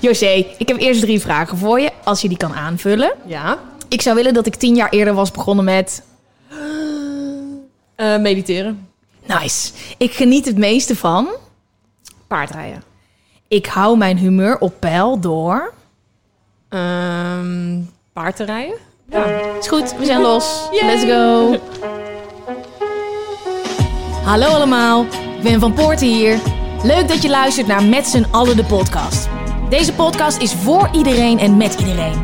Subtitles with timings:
[0.00, 3.12] José, ik heb eerst drie vragen voor je, als je die kan aanvullen.
[3.26, 3.58] Ja.
[3.88, 6.02] Ik zou willen dat ik tien jaar eerder was begonnen met...
[7.94, 8.88] Eh, mediteren.
[9.26, 9.72] Nice.
[9.96, 11.28] Ik geniet het meeste van...
[12.26, 12.82] Paardrijden.
[13.48, 15.72] Ik hou mijn humeur op peil door...
[16.68, 17.80] Ehm
[18.18, 18.78] paard te rijden.
[19.58, 20.68] Is goed, we zijn los.
[20.70, 21.58] Let's go.
[24.28, 25.06] Hallo allemaal,
[25.42, 26.38] ben Van Poorten hier.
[26.82, 29.28] Leuk dat je luistert naar Met z'n allen de podcast.
[29.68, 32.22] Deze podcast is voor iedereen en met iedereen.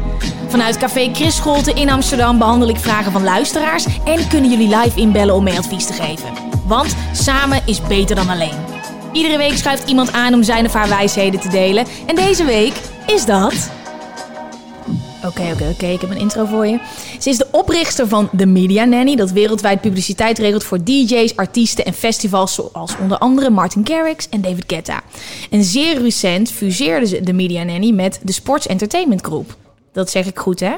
[0.49, 3.87] Vanuit Café Chris Scholte in Amsterdam behandel ik vragen van luisteraars...
[4.05, 6.33] en kunnen jullie live inbellen om mee advies te geven.
[6.67, 8.65] Want samen is beter dan alleen.
[9.13, 11.87] Iedere week schuift iemand aan om zijn of haar wijsheden te delen.
[12.07, 12.75] En deze week
[13.07, 13.71] is dat...
[15.27, 15.87] Oké, oké, oké.
[15.87, 16.79] Ik heb een intro voor je.
[17.21, 21.85] Ze is de oprichter van The Media Nanny, dat wereldwijd publiciteit regelt voor DJ's, artiesten
[21.85, 25.03] en festivals zoals onder andere Martin Garrix en David Guetta.
[25.51, 29.57] En zeer recent fuseerde ze The Media Nanny met de Sports Entertainment Group.
[29.95, 30.73] Dat zeg ik goed, hè?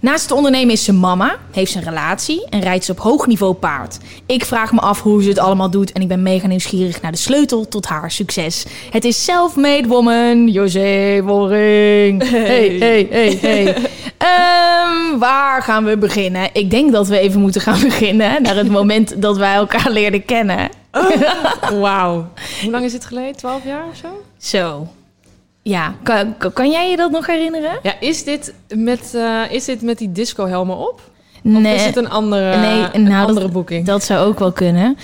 [0.00, 3.26] Naast het ondernemen is ze mama, heeft ze een relatie en rijdt ze op hoog
[3.26, 3.98] niveau paard.
[4.26, 7.12] Ik vraag me af hoe ze het allemaal doet en ik ben mega nieuwsgierig naar
[7.12, 8.64] de sleutel tot haar succes.
[8.90, 12.22] Het is Self-Made Woman, José Wolring.
[12.30, 13.76] Hey, hey, hey, hey.
[14.18, 16.48] Ehm, waar gaan we beginnen?
[16.52, 20.24] Ik denk dat we even moeten gaan beginnen naar het moment dat wij elkaar leerden
[20.24, 20.68] kennen.
[21.80, 22.28] Wauw.
[22.62, 23.36] Hoe lang is het geleden?
[23.36, 24.08] 12 jaar of zo?
[24.38, 24.88] Zo.
[25.70, 27.78] Ja, kan, kan- jij je dat nog herinneren?
[27.82, 31.00] Ja, is dit met, eh, is dit met die disco-helmen op?
[31.44, 31.74] Of Nee.
[31.74, 33.86] is het een andere, Nee, een nou, andere dat- boeking?
[33.86, 34.96] Dat zou ook wel kunnen.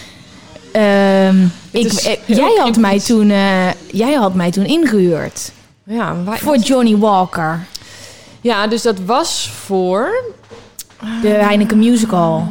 [0.72, 1.36] Ehm,
[1.70, 5.52] ik, eh, jij, had mij toen, eh, jij had mij toen ingehuurd.
[5.84, 7.66] ja, Voor Johnny Walker.
[8.40, 10.08] ja, dus dat was voor...
[11.22, 12.48] De Heineken Musical.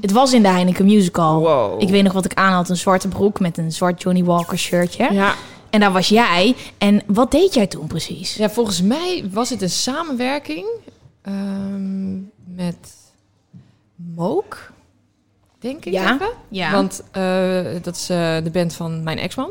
[0.00, 1.40] Het was in de Heineken Musical.
[1.40, 1.82] Wow.
[1.82, 2.68] Ik weet nog wat ik aan had.
[2.68, 5.08] Een zwarte broek met een zwart Johnny Walker shirtje.
[5.12, 5.34] Ja,
[5.70, 6.54] En daar was jij.
[6.78, 8.34] En wat deed jij toen precies?
[8.34, 10.66] ja, volgens mij was het een samenwerking
[11.22, 12.14] ehm,
[12.54, 12.94] met
[14.14, 14.70] Mook,
[15.58, 16.28] denk ik Ja, even.
[16.48, 16.72] ja.
[16.72, 19.50] Want eh, dat is eh, de band van mijn ex-man.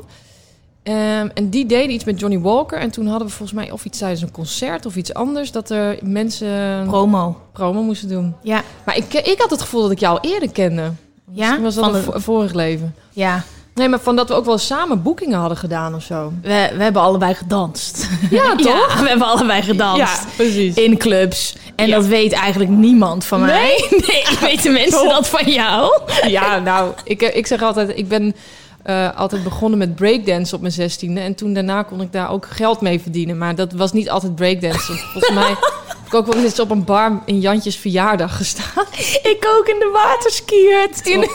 [0.84, 2.79] Ehm, en die deden iets met Johnny Walker.
[2.79, 5.52] En toen hadden we volgens mij of iets tijdens een concert of iets anders...
[5.52, 7.41] dat er mensen Promo.
[7.52, 8.35] promo moesten doen.
[8.44, 8.63] Ja.
[8.85, 10.81] Maar ik, ik had het gevoel dat ik jou al eerder kende.
[10.81, 10.94] Ja?
[11.34, 12.96] Misschien was dat Van een de- vorig leven.
[13.12, 13.44] Ja.
[13.79, 16.31] Nee, maar van dat we ook wel samen boekingen hadden gedaan of zo.
[16.41, 18.07] We, we hebben allebei gedanst.
[18.29, 18.95] Ja, toch?
[18.95, 20.25] Ja, we hebben allebei gedanst.
[20.35, 20.75] precies.
[20.75, 21.56] in clubs.
[21.75, 21.95] En Ja.
[21.95, 23.88] dat weet eigenlijk niemand van mij.
[24.07, 25.09] Nee, weten mensen Top.
[25.09, 26.00] dat van jou?
[26.28, 28.35] Ja, nou, ik, ik zeg altijd, ik ben
[28.89, 31.19] eh, altijd begonnen met breakdance op mijn zestiende.
[31.19, 33.38] En toen daarna kon ik daar ook geld mee verdienen.
[33.38, 34.94] Maar dat was niet altijd breakdance.
[35.13, 35.47] Volgens mij
[35.88, 38.85] heb ik ook wel eens op een bar in Jantjes verjaardag gestaan.
[39.23, 41.07] Ik ook in de waterskiert.
[41.13, 41.29] In,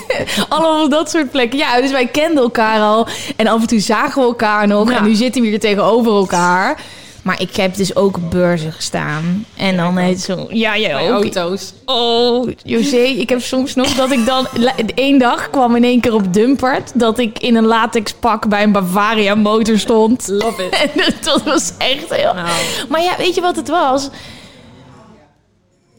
[0.49, 1.59] allemaal dat soort plekken.
[1.59, 3.07] Ja, dus wij kenden elkaar al.
[3.37, 4.91] En af en toe zagen we elkaar nog.
[4.91, 4.97] Ja.
[4.97, 6.81] En nu zitten we hier tegenover elkaar.
[7.25, 9.47] Maar ik heb dus ook op beurzen gestaan.
[9.57, 10.47] En dan heet zo...
[10.51, 11.23] Ja, jij ook.
[11.23, 11.73] auto's.
[11.85, 14.47] Oh, José, ik heb soms nog dat ik dan...
[14.95, 16.93] één dag kwam in één keer op Dumpert...
[16.95, 20.29] dat ik in een latex pak bij een Bavaria motor stond.
[20.29, 20.73] Love it.
[20.83, 22.35] En dat was echt heel...
[22.35, 22.49] Nou,
[22.89, 24.09] Maar ja, weet je wat het was?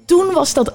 [0.06, 0.74] Toen was dat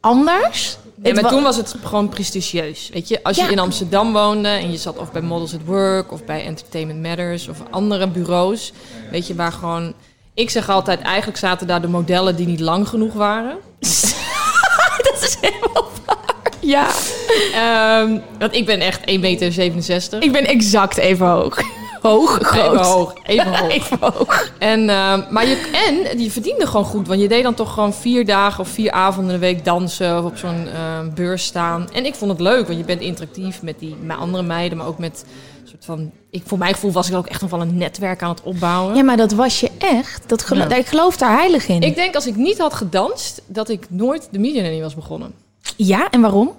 [0.00, 0.78] anders.
[1.02, 2.90] Nee, maar toen was het gewoon prestigieus.
[2.92, 3.48] Weet je, als je Ja.
[3.50, 7.48] in Amsterdam woonde en je zat of bij Models at Work of bij Entertainment Matters
[7.48, 8.72] of andere bureaus,
[9.10, 9.92] weet je, waar gewoon.
[10.34, 13.56] Ik zeg altijd, eigenlijk zaten daar de modellen die niet lang genoeg waren.
[15.06, 16.18] dat is helemaal waar.
[16.60, 16.88] Ja.
[17.54, 20.22] Ehm, want ik ben echt 1,67 meter.
[20.22, 21.58] Ik ben exact even hoog.
[22.00, 22.64] Hoog, groot.
[22.76, 23.14] Even hoog.
[23.22, 23.70] Even hoog.
[23.70, 24.52] Even hoog.
[24.58, 25.70] En, ehm, maar je,
[26.12, 27.08] en je verdiende gewoon goed.
[27.08, 30.18] Want je deed dan toch gewoon vier dagen of vier avonden in de week dansen.
[30.18, 31.88] Of op zo'n ehm, beurs staan.
[31.92, 32.66] En ik vond het leuk.
[32.66, 34.78] Want je bent interactief met die met andere meiden.
[34.78, 35.24] Maar ook met
[35.62, 36.10] een soort van...
[36.30, 38.96] Ik, voor mijn gevoel was ik ook echt nog wel een netwerk aan het opbouwen.
[38.96, 40.22] Ja, maar dat was je echt.
[40.28, 40.74] Dat gelo- Ja.
[40.74, 41.80] Ik geloof daar heilig in.
[41.82, 45.32] Ik denk als ik niet had gedanst, dat ik nooit de Media was begonnen.
[45.76, 46.52] Ja, en waarom?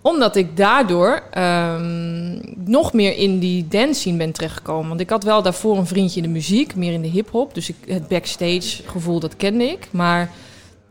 [0.00, 1.22] Omdat ik daardoor...
[1.30, 4.88] ehm, nog meer in die dance scene ben terechtgekomen.
[4.88, 7.54] Want ik had wel daarvoor een vriendje in de muziek, meer in de hip-hop.
[7.54, 9.88] Dus ik, het backstage gevoel, dat kende ik.
[9.90, 10.30] Maar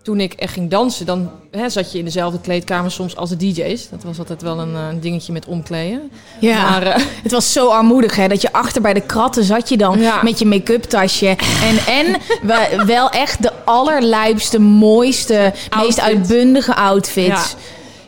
[0.01, 3.37] toen ik echt ging dansen, dan hè, zat je in dezelfde kleedkamer soms als de
[3.37, 3.89] DJ's.
[3.89, 6.11] Dat was altijd wel een, eh, een dingetje met omkleden.
[6.39, 9.69] Ja, Maar, eh, het was zo armoedig hè, dat je achter bij de kratten zat
[9.69, 10.23] je dan Ja.
[10.23, 11.27] met je make-up tasje.
[11.63, 12.05] En, en
[12.47, 17.27] we- wel echt de allerlijpste, mooiste, meest uitbundige outfits.
[17.51, 17.57] Ja.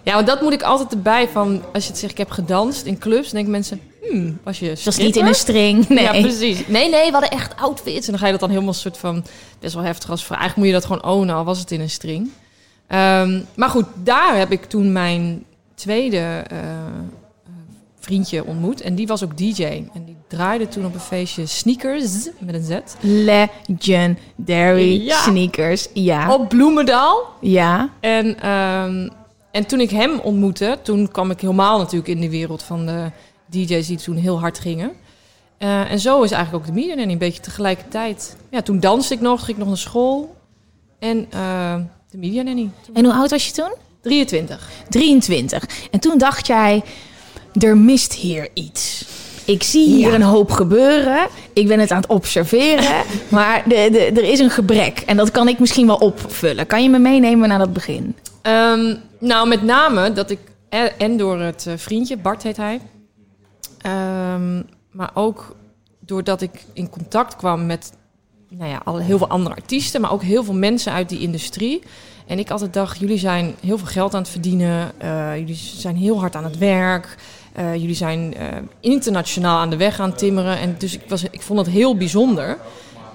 [0.05, 1.61] Ja, want dat moet ik altijd erbij van.
[1.73, 3.79] Als je het zegt, ik heb gedanst in clubs, dan denken mensen,
[4.09, 6.03] hmm, was je was niet in een string, nee.
[6.03, 6.67] Ja, precies.
[6.67, 8.05] Nee, nee, we hadden echt outfits.
[8.05, 9.25] En dan ga je dat dan helemaal soort van...
[9.59, 10.39] Best wel heftig als vraag.
[10.39, 12.29] Eigenlijk moet je dat gewoon ownen, al was het in een string.
[12.87, 15.43] Ehm, maar goed, daar heb ik toen mijn
[15.75, 16.57] tweede eh,
[17.99, 18.81] vriendje ontmoet.
[18.81, 19.63] En die was ook DJ.
[19.93, 22.77] En die draaide toen op een feestje Sneakers, met een Z.
[22.99, 24.15] Legendary
[25.05, 25.21] Ja.
[25.21, 25.87] sneakers.
[25.93, 26.33] Ja.
[26.33, 27.23] Op Bloemendaal.
[27.41, 27.89] Ja.
[27.99, 29.09] En, ehm,
[29.55, 33.11] en toen ik hem ontmoette, toen kwam ik helemaal natuurlijk in de wereld van de
[33.45, 34.91] DJ's die toen heel hard gingen.
[35.57, 38.35] Eh, en zo is eigenlijk ook de Media Nanny een beetje tegelijkertijd.
[38.51, 40.35] Ja, toen danste ik nog, ging ik nog naar school.
[40.99, 41.75] En eh,
[42.11, 42.69] de Media Nanny.
[42.93, 43.73] En hoe oud was je toen?
[44.01, 44.69] 23.
[44.89, 45.63] 23.
[45.91, 46.83] En toen dacht jij,
[47.59, 49.05] er mist hier iets.
[49.45, 50.15] Ik zie hier Ja.
[50.15, 51.27] een hoop gebeuren.
[51.53, 53.03] Ik ben het aan het observeren.
[53.29, 54.99] maar de, de, er is een gebrek.
[55.05, 56.67] En dat kan ik misschien wel opvullen.
[56.67, 58.15] Kan je me meenemen naar dat begin?
[58.41, 60.39] Ehm, nou, met name dat ik,
[60.97, 62.81] en door het eh, vriendje, Bart heet hij.
[63.81, 64.61] Ehm,
[64.91, 65.55] maar ook
[65.99, 67.93] doordat ik in contact kwam met
[68.49, 71.81] nou ja, al heel veel andere artiesten, maar ook heel veel mensen uit die industrie.
[72.27, 74.91] En ik altijd dacht, jullie zijn heel veel geld aan het verdienen.
[74.97, 77.15] eh, jullie zijn heel hard aan het werk.
[77.53, 78.33] eh, jullie zijn
[78.79, 80.57] internationaal aan de weg aan het timmeren.
[80.57, 82.57] En dus ik, was, ik vond het heel bijzonder.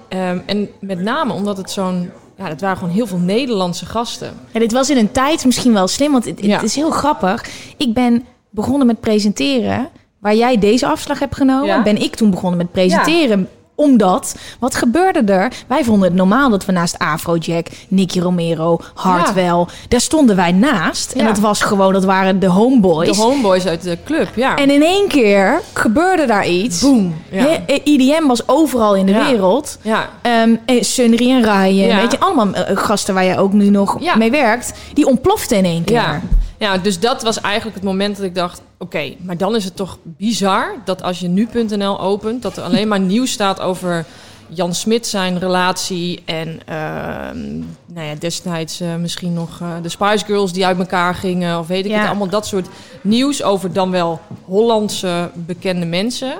[0.09, 2.11] Ehm, en met name omdat het zo'n...
[2.41, 4.33] Ja, het waren gewoon heel veel Nederlandse gasten.
[4.51, 6.61] Ja, dit was in een tijd misschien wel slim, want het, het Ja.
[6.61, 7.45] is heel grappig.
[7.77, 9.89] Ik ben begonnen met presenteren.
[10.19, 11.83] Waar jij deze afslag hebt genomen, Ja.
[11.83, 13.49] ben ik toen begonnen met presenteren.
[13.81, 15.51] Omdat, wat gebeurde er?
[15.67, 19.65] Wij vonden het normaal dat we naast Afrojack, Nicky Romero, Hartwell...
[19.87, 21.11] daar stonden wij naast.
[21.11, 23.17] En dat was gewoon, dat waren de homeboys.
[23.17, 24.55] De homeboys uit de club, ja.
[24.55, 26.79] en in één keer gebeurde daar iets.
[26.81, 27.15] boom.
[27.31, 27.45] Ja.
[27.65, 29.77] Hè, IDM was overal in de wereld.
[29.81, 30.09] ja.
[30.21, 33.97] Ehm en Sunry en Ryan, weet je, allemaal eh, gasten waar je ook nu nog
[33.99, 34.15] Ja.
[34.15, 34.73] mee werkt.
[34.93, 36.21] Die ontploften in één keer.
[36.61, 36.77] Ja.
[36.77, 38.61] dus dat was eigenlijk het moment dat ik dacht...
[38.77, 42.41] oké, maar dan is het toch bizar dat als je nu.nl opent...
[42.41, 44.05] dat er alleen maar nieuws staat over
[44.47, 46.21] Jan Smit zijn relatie...
[46.25, 51.15] en ehm, nou ja, destijds eh, misschien nog eh, de Spice Girls die uit elkaar
[51.15, 51.59] gingen...
[51.59, 51.99] of weet ik Ja.
[51.99, 52.67] het, allemaal dat soort
[53.01, 56.33] nieuws over dan wel Hollandse bekende mensen...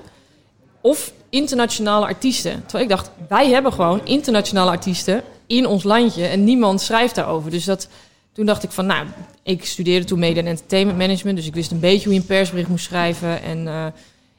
[0.82, 2.62] of internationale artiesten.
[2.62, 6.26] Terwijl ik dacht, wij hebben gewoon internationale artiesten in ons landje...
[6.26, 7.52] en niemand schrijft daarover.
[7.52, 7.88] Dus dat...
[8.34, 9.06] Toen dacht ik van, nou,
[9.44, 12.26] ik studeerde toen media en entertainment management, dus ik wist een beetje hoe je een
[12.26, 13.42] persbericht moest schrijven.
[13.42, 13.86] En eh,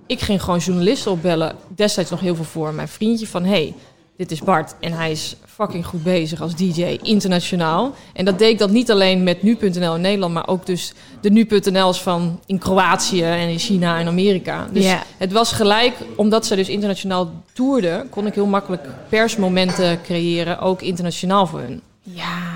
[0.06, 3.74] ik ging gewoon journalisten opbellen, destijds nog heel veel voor mijn vriendje van, hey,
[4.16, 7.94] dit is Bart en hij is fucking goed bezig als DJ internationaal.
[8.12, 11.30] En dat deed ik dat niet alleen met nu.nl in Nederland, maar ook dus de
[11.30, 14.68] nu.nl's van in Kroatië en in China en Amerika.
[14.72, 20.58] Dus het was gelijk, omdat ze dus internationaal toerden, kon ik heel makkelijk persmomenten creëren,
[20.58, 21.80] ook internationaal voor hun.
[22.02, 22.51] Ja,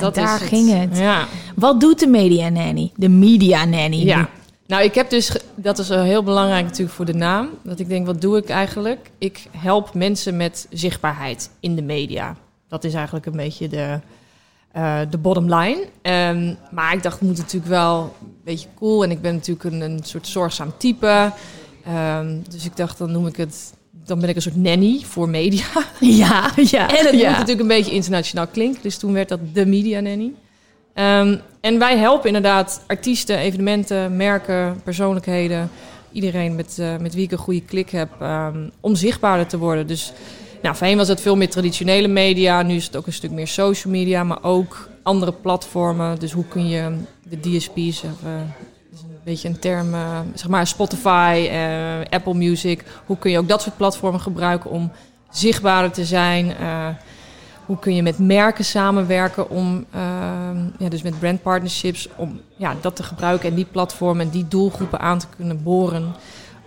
[0.00, 0.48] Dat daar is het.
[0.48, 0.98] ging het.
[0.98, 1.26] Ja.
[1.56, 2.92] Wat doet de media nanny?
[2.96, 4.04] De media nanny.
[4.04, 4.28] Ja.
[4.66, 7.48] Nou, ik heb dus, dat is heel belangrijk natuurlijk voor de naam.
[7.62, 9.10] Dat ik denk, wat doe ik eigenlijk?
[9.18, 12.36] Ik help mensen met zichtbaarheid in de media.
[12.68, 14.00] Dat is eigenlijk een beetje de,
[14.72, 15.86] eh, de bottom line.
[16.02, 19.04] Ehm, maar ik dacht, het moet natuurlijk wel een beetje cool.
[19.04, 21.32] En ik ben natuurlijk een, een soort zorgzaam type.
[21.84, 23.72] Ehm, dus ik dacht, dan noem ik het...
[24.04, 25.64] Dan ben ik een soort nanny voor media.
[26.00, 26.98] Ja, ja.
[26.98, 27.28] En het ja.
[27.28, 28.82] moet natuurlijk een beetje internationaal klinken.
[28.82, 30.32] Dus toen werd dat de Media Nanny.
[30.94, 35.70] Ehm, en wij helpen inderdaad artiesten, evenementen, merken, persoonlijkheden.
[36.12, 39.86] Iedereen met, eh, met wie ik een goede klik heb ehm, om zichtbaarder te worden.
[39.86, 40.12] Dus
[40.62, 42.62] nou, voorheen was het veel meer traditionele media.
[42.62, 46.18] Nu is het ook een stuk meer social media, maar ook andere platformen.
[46.18, 46.96] Dus hoe kun je
[47.28, 48.30] de DSP's, of, eh,
[49.24, 52.84] beetje een term, eh, zeg maar Spotify, eh, Apple Music.
[53.06, 54.92] Hoe kun je ook dat soort platformen gebruiken om
[55.30, 56.56] zichtbaarder te zijn?
[56.56, 56.88] Eh,
[57.66, 62.96] hoe kun je met merken samenwerken om, ehm, ja, dus met brandpartnerships, om ja, dat
[62.96, 66.14] te gebruiken en die platformen en die doelgroepen aan te kunnen boren.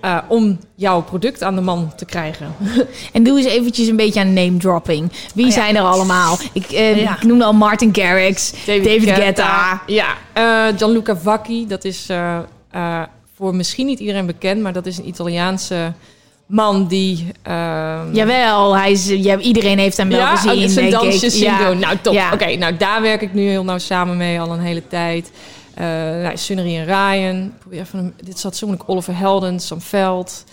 [0.02, 2.54] Eh, om jouw product aan de man te krijgen.
[3.14, 5.12] En doe eens eventjes een beetje aan name dropping.
[5.34, 5.58] Wie Oh ja.
[5.58, 6.38] zijn er allemaal?
[6.54, 7.16] Ik, Ja.
[7.16, 9.82] ik noemde al Martin Garrix, David, Guetta.
[9.88, 12.08] Ja, eh, Gianluca Vacchi, dat is
[13.36, 15.94] voor misschien niet iedereen bekend, maar dat is een Italiaanse
[16.46, 17.32] man die...
[17.44, 21.32] ehm, Jawel, hij is, ja, iedereen heeft hem wel ja, gezien, ook zijn dansjes ik.
[21.32, 21.68] zien Ja.
[21.70, 21.80] doen.
[21.80, 22.14] Nou, top.
[22.14, 22.34] Ja.
[22.34, 25.32] Oké, nou daar werk ik nu heel nauw samen mee al een hele tijd.
[25.78, 25.84] Eh
[26.22, 27.54] nou, Sunnery en Ryan.
[27.60, 28.90] Probeer een, dit zat zo moeilijk.
[28.90, 30.44] Oliver Helden, Sam Veld.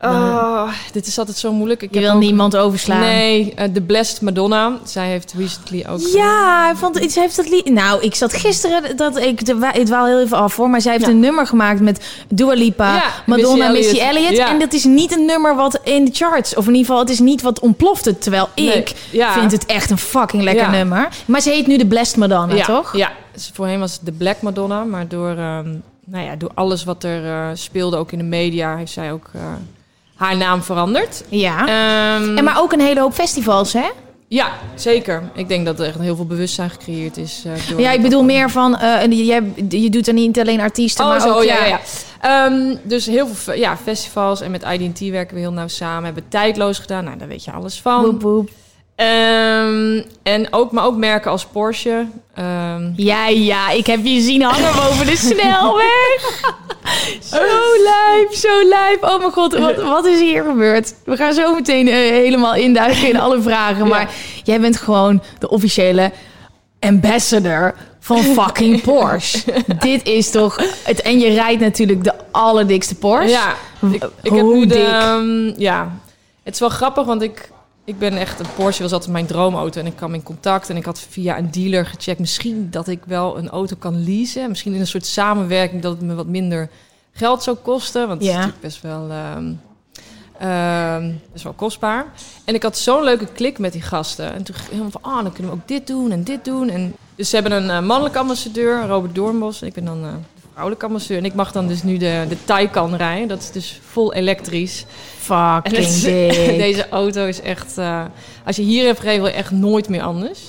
[0.00, 1.82] Oh, dit is altijd zo moeilijk.
[1.82, 3.00] Ik Je wil ook- niemand overslaan.
[3.00, 4.72] Nee, eh, The Blessed Madonna.
[4.84, 6.00] Zij heeft recently ook...
[6.00, 7.70] Ja, want iets heeft dat lied.
[7.70, 10.92] Nou, ik zat gisteren dat ik de ik dwaal heel even af hoor, maar zij
[10.92, 11.10] heeft Ja.
[11.10, 14.36] een nummer gemaakt met Dua Lipa, Ja, Madonna, Missy Missy Elliott.
[14.36, 14.48] Ja.
[14.48, 17.10] en dat is niet een nummer wat in de charts of in ieder geval het
[17.10, 19.32] is niet wat ontplofte, terwijl Nee, ik ja.
[19.32, 21.08] vind het echt een fucking lekker nummer.
[21.26, 22.96] Maar ze heet nu de Blessed Madonna, toch?
[22.96, 23.12] Ja,
[23.52, 25.68] voorheen was het de Black Madonna, maar door, ehm,
[26.04, 29.30] nou ja, door alles wat er eh, speelde, ook in de media, heeft zij ook
[29.34, 29.40] eh,
[30.16, 31.24] haar naam veranderd.
[31.28, 31.58] Ja.
[31.60, 33.86] Ehm, En maar ook een hele hoop festivals, hè?
[34.28, 35.22] Ja, zeker.
[35.34, 37.42] Ik denk dat er echt heel veel bewustzijn gecreëerd is.
[37.46, 40.60] eh, door Ja, ik bedoel meer van, eh, en jij, je doet er niet alleen
[40.60, 41.44] artiesten, Oh, maar zo, ook...
[41.44, 41.80] ja, ja, ja.
[42.20, 46.04] Ehm, dus heel veel ja, festivals en met IDT werken we heel nauw samen.
[46.04, 48.04] Hebben tijdloos gedaan, nou, daar weet je alles van.
[48.04, 48.48] Woep, woep.
[48.96, 52.06] Ehm, en ook, maar ook merken als Porsche.
[52.34, 56.40] Ehm, Ja, ja, ik heb je zien hangen boven de snelweg.
[57.32, 57.42] zo
[57.82, 58.98] lijp, zo lijp.
[59.04, 60.94] Oh mijn god, wat, wat is hier gebeurd?
[61.04, 63.88] We gaan zo meteen eh, helemaal induiken in alle vragen.
[63.88, 64.10] Maar
[64.44, 66.12] jij bent gewoon de officiële
[66.80, 69.52] ambassador van fucking Porsche.
[69.78, 70.56] Dit is toch...
[70.84, 73.28] Het, en je rijdt natuurlijk de allerdikste Porsche.
[73.30, 73.54] ja,
[73.90, 74.86] ik, ik heb Hoe nu de, dik?
[74.86, 75.92] ehm, ja,
[76.42, 77.50] het is wel grappig, want ik,
[77.86, 78.40] ik ben echt...
[78.40, 80.70] Een Porsche was altijd mijn droomauto en ik kwam in contact.
[80.70, 84.48] En ik had via een dealer gecheckt misschien dat ik wel een auto kan leasen.
[84.48, 86.70] Misschien in een soort samenwerking dat het me wat minder
[87.12, 88.08] geld zou kosten.
[88.08, 88.30] Want het Ja.
[88.30, 89.10] is natuurlijk best wel...
[89.10, 89.52] ehm,
[90.38, 92.06] ehm, best wel kostbaar.
[92.44, 94.32] En ik had zo'n leuke klik met die gasten.
[94.32, 96.44] En toen ging ik helemaal van, ah, dan kunnen we ook dit doen en dit
[96.44, 96.68] doen.
[96.68, 99.60] En dus ze hebben een eh, mannelijke ambassadeur, Robert Doornbos.
[99.60, 100.08] En ik ben dan eh,
[100.56, 101.14] vrouwelijke.
[101.16, 103.28] En ik mag dan dus nu de, de Taycan rijden.
[103.28, 104.84] Dat is dus vol elektrisch.
[105.18, 106.02] Fucking is-
[106.66, 107.78] deze auto is echt...
[107.78, 108.04] eh,
[108.44, 110.40] als je hier hebt gereden, wil je echt nooit meer anders.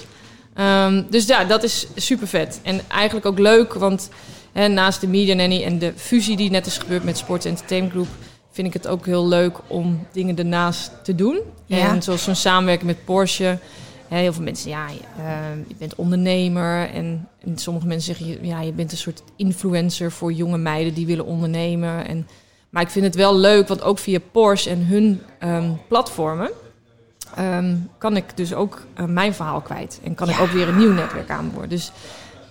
[0.53, 2.59] Ehm, dus ja, dat is super vet.
[2.63, 4.09] En eigenlijk ook leuk, want
[4.51, 7.93] hè, naast de Media Nanny en de fusie die net is gebeurd met Sports Entertainment
[7.93, 8.07] Group...
[8.51, 11.39] vind ik het ook heel leuk om dingen ernaast te doen.
[11.65, 11.77] Ja.
[11.89, 13.57] En zoals zo'n samenwerking met Porsche...
[14.07, 16.89] Heel veel mensen, ja, je, ehm, bent ondernemer.
[16.89, 20.93] En, en sommige mensen zeggen, je- ja, je bent een soort influencer voor jonge meiden
[20.93, 22.07] die willen ondernemen.
[22.07, 22.27] En,
[22.69, 26.49] maar ik vind het wel leuk, want ook via Porsche en hun ehm, platformen...
[27.35, 29.99] ehm, kan ik dus ook eh, mijn verhaal kwijt.
[30.03, 31.69] En kan ik ook weer een nieuw netwerk aanboren.
[31.69, 31.91] Dus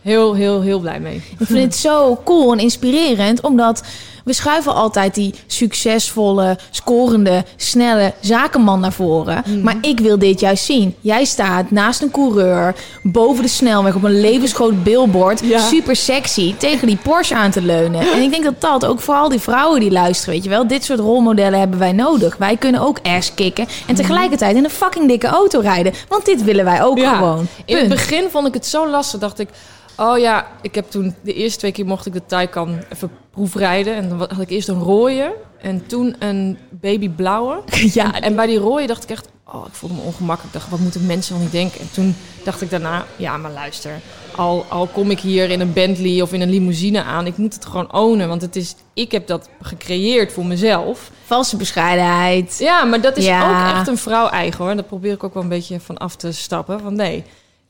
[0.07, 1.23] heel, heel, heel blij mee.
[1.39, 3.83] Ik vind het zo cool en inspirerend, omdat
[4.25, 9.43] we schuiven altijd die succesvolle, scorende, snelle zakenman naar voren.
[9.47, 9.61] Mhm.
[9.63, 10.95] Maar ik wil dit juist zien.
[11.01, 15.59] Jij staat naast een coureur, boven de snelweg op een levensgroot billboard, Ja.
[15.59, 18.13] super sexy, tegen die Porsche aan te leunen.
[18.13, 20.67] En ik denk dat dat ook voor al die vrouwen die luisteren, weet je wel,
[20.67, 22.37] dit soort rolmodellen hebben wij nodig.
[22.37, 26.45] Wij kunnen ook ass kicken en tegelijkertijd in een fucking dikke auto rijden, want dit
[26.45, 27.15] willen wij ook Ja.
[27.15, 27.47] gewoon.
[27.65, 29.21] In het begin vond ik het zo lastig.
[29.21, 29.49] Dacht ik,
[29.97, 33.95] oh ja, ik heb toen de eerste twee keer mocht ik de Taycan even proefrijden.
[33.95, 37.63] En dan had ik eerst een rode en toen een babyblauwe.
[37.93, 40.55] Ja, En bij die rode dacht ik echt, oh, ik voelde me ongemakkelijk.
[40.55, 41.81] Ik dacht, wat moeten mensen wel niet denken?
[41.81, 43.91] En toen dacht ik daarna, ja, maar luister.
[44.37, 47.55] Al, al kom ik hier in een Bentley of in een limousine aan, ik moet
[47.55, 48.29] het gewoon ownen.
[48.29, 51.11] Want het is, ik heb dat gecreëerd voor mezelf.
[51.25, 52.57] valse bescheidenheid.
[52.59, 53.49] Ja, maar dat is Ja.
[53.71, 54.75] ook echt een vrouw eigen hoor.
[54.75, 56.81] Daar probeer ik ook wel een beetje van af te stappen.
[56.81, 57.25] Van nee,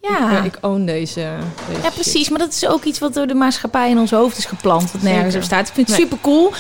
[0.09, 0.39] Ja.
[0.39, 1.95] ik, ik own deze, deze Ja, shit.
[1.95, 2.29] precies.
[2.29, 4.93] Maar dat is ook iets wat door de maatschappij in ons hoofd is geplant.
[4.93, 5.39] Wat nergens Zeker.
[5.39, 5.69] op staat.
[5.69, 6.07] Ik vind het Nee.
[6.07, 6.53] super cool.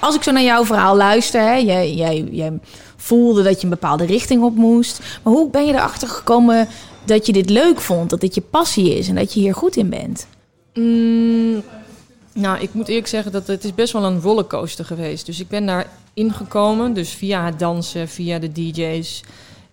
[0.00, 1.40] als ik zo naar jouw verhaal luister.
[1.40, 2.52] Hè, jij, jij, jij
[2.96, 5.00] voelde dat je een bepaalde richting op moest.
[5.22, 6.68] Maar hoe ben je erachter gekomen
[7.04, 8.10] dat je dit leuk vond?
[8.10, 10.26] Dat dit je passie is en dat je hier goed in bent?
[10.74, 11.62] Mm,
[12.32, 15.26] nou, ik moet eerlijk zeggen dat het is best wel een rollercoaster geweest.
[15.26, 19.22] Dus ik ben daar ingekomen, dus via het dansen, via de DJ's.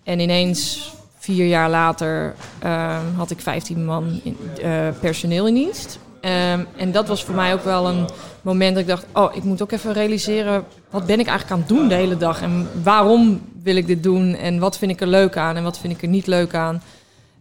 [0.04, 0.90] En ineens,
[1.28, 5.98] vier jaar later, ehm, had ik 15 man in, eh, personeel in dienst.
[6.20, 8.08] Ehm, en dat was voor mij ook wel een
[8.42, 9.06] moment dat ik dacht...
[9.12, 10.64] oh, ik moet ook even realiseren...
[10.90, 12.42] wat ben ik eigenlijk aan het doen de hele dag?
[12.42, 14.34] En waarom wil ik dit doen?
[14.34, 15.56] En wat vind ik er leuk aan?
[15.56, 16.82] En wat vind ik er niet leuk aan?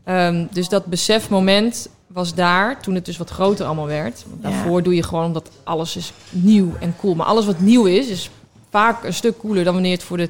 [0.03, 4.25] Ehm, dus dat besefmoment was daar toen het dus wat groter allemaal werd.
[4.29, 4.49] Want Ja.
[4.49, 7.15] daarvoor doe je gewoon omdat alles is nieuw en cool.
[7.15, 8.29] Maar alles wat nieuw is, is
[8.69, 10.29] vaak een stuk cooler dan wanneer het voor de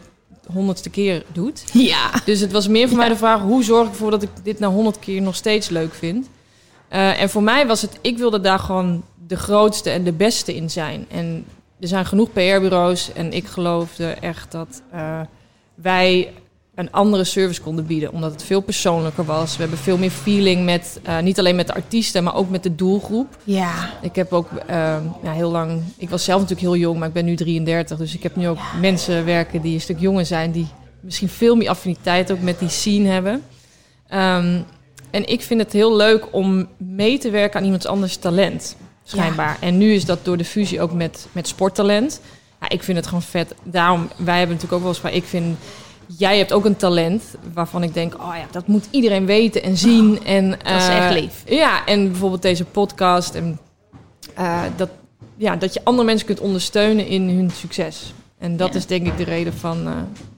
[0.54, 1.64] honderdste keer doet.
[1.74, 2.10] Ja.
[2.26, 4.60] Dus het was meer voor mij de vraag: hoe zorg ik ervoor dat ik dit
[4.60, 6.30] na honderd keer nog steeds leuk vind?
[6.88, 10.56] Eh, en voor mij was het, ik wilde daar gewoon de grootste en de beste
[10.56, 11.06] in zijn.
[11.10, 11.46] En
[11.80, 15.22] er zijn genoeg PR-bureaus en ik geloofde echt dat eh,
[15.76, 16.34] wij
[16.78, 19.56] een andere service konden bieden, omdat het veel persoonlijker was.
[19.56, 22.64] We hebben veel meer feeling met, eh, niet alleen met de artiesten, maar ook met
[22.64, 23.38] de doelgroep.
[23.44, 23.94] Ja.
[24.02, 25.82] Ik heb ook ehm, ja, heel lang.
[25.98, 27.98] Ik was zelf natuurlijk heel jong, maar ik ben nu 33.
[27.98, 30.52] Dus ik heb nu ook mensen werken die een stuk jonger zijn.
[30.52, 30.68] Die
[31.00, 33.44] misschien veel meer affiniteit ook met die scene hebben.
[34.08, 34.62] Ehm,
[35.12, 39.58] en ik vind het heel leuk om mee te werken aan iemands anders talent, schijnbaar.
[39.62, 42.22] En nu is dat door de fusie ook met, met sporttalent.
[42.62, 43.56] Ja, ik vind het gewoon vet.
[43.64, 45.58] Daarom, wij hebben natuurlijk ook wel eens van, ik vind,
[46.08, 47.24] jij hebt ook een talent
[47.54, 50.24] waarvan ik denk, oh ja, dat moet iedereen weten en zien.
[50.26, 51.44] en, dat is eh, echt lief.
[51.46, 53.60] Ja, en bijvoorbeeld deze podcast en
[54.36, 54.90] eh, dat,
[55.36, 58.14] ja, dat je andere mensen kunt ondersteunen in hun succes.
[58.40, 58.76] En dat Ja.
[58.80, 59.92] is denk ik de reden van eh,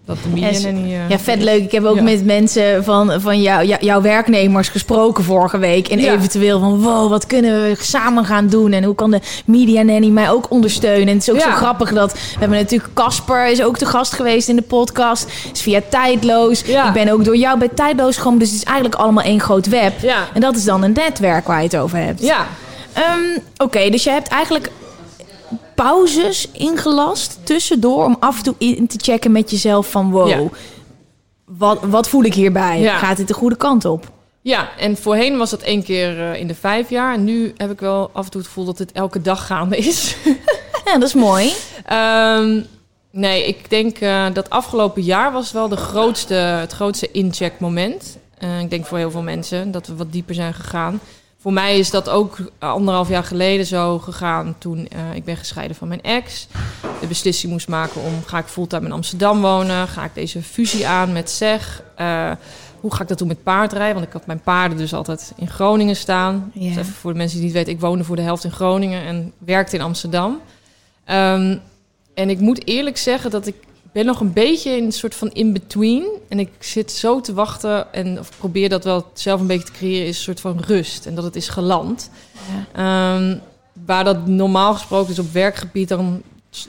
[0.05, 0.93] dat de media En- niet...
[0.93, 1.63] eh, Ja, vet leuk.
[1.63, 2.01] Ik heb ook Ja.
[2.01, 5.87] met mensen van, van jou, jou- jouw werknemers gesproken vorige week.
[5.87, 6.13] En Ja.
[6.13, 8.71] eventueel van, wow, wat kunnen we samen gaan doen?
[8.71, 11.07] En hoe kan de Media Nanny mij ook ondersteunen?
[11.07, 12.13] En het is ook zo grappig dat...
[12.13, 15.31] We hebben natuurlijk Casper, is ook de gast geweest in de podcast.
[15.53, 16.61] Is via Tijdloos.
[16.61, 16.87] Ja.
[16.87, 18.39] Ik ben ook door jou bij Tijdloos gekomen.
[18.39, 19.93] Dus het is eigenlijk allemaal één groot web.
[20.01, 20.27] Ja.
[20.33, 22.21] En dat is dan een netwerk waar je het over hebt.
[22.21, 22.45] Ja,
[22.93, 24.71] Ehm, Oké, dus je hebt eigenlijk
[25.83, 30.43] pauzes ingelast tussendoor om af en toe in te checken met jezelf van wow, Ja.
[31.45, 32.79] wat, wat voel ik hierbij?
[32.79, 32.97] Ja.
[32.97, 34.11] Gaat dit de goede kant op?
[34.41, 37.13] ja, en voorheen was dat één keer eh, in de vijf jaar.
[37.13, 39.77] En nu heb ik wel af en toe het gevoel dat het elke dag gaande
[39.77, 40.15] is.
[40.85, 41.53] Ja, dat is mooi.
[41.85, 42.61] Ehm,
[43.11, 48.17] nee, ik denk eh, dat afgelopen jaar was wel de grootste, het grootste incheckmoment.
[48.37, 50.99] Eh ik denk voor heel veel mensen dat we wat dieper zijn gegaan.
[51.41, 55.75] Voor mij is dat ook anderhalf jaar geleden zo gegaan toen eh, ik ben gescheiden
[55.75, 56.47] van mijn ex.
[57.01, 59.87] De beslissing moest maken om ga ik fulltime in Amsterdam wonen?
[59.87, 61.83] Ga ik deze fusie aan met SEG?
[61.95, 62.31] Eh,
[62.79, 63.93] hoe ga ik dat doen met paardrijden?
[63.93, 66.51] Want ik had mijn paarden dus altijd in Groningen staan.
[66.53, 69.03] Dus even voor de mensen die niet weten, ik woonde voor de helft in Groningen
[69.03, 70.39] en werkte in Amsterdam.
[71.05, 71.57] Ehm,
[72.13, 73.55] en ik moet eerlijk zeggen dat ik
[73.91, 76.07] ben nog een beetje in een soort van in-between.
[76.27, 79.71] En ik zit zo te wachten en of probeer dat wel zelf een beetje te
[79.71, 81.05] creëren, is een soort van rust.
[81.05, 82.09] En dat het is geland.
[82.73, 83.37] Ehm,
[83.85, 86.21] waar dat normaal gesproken is op werkgebied, dan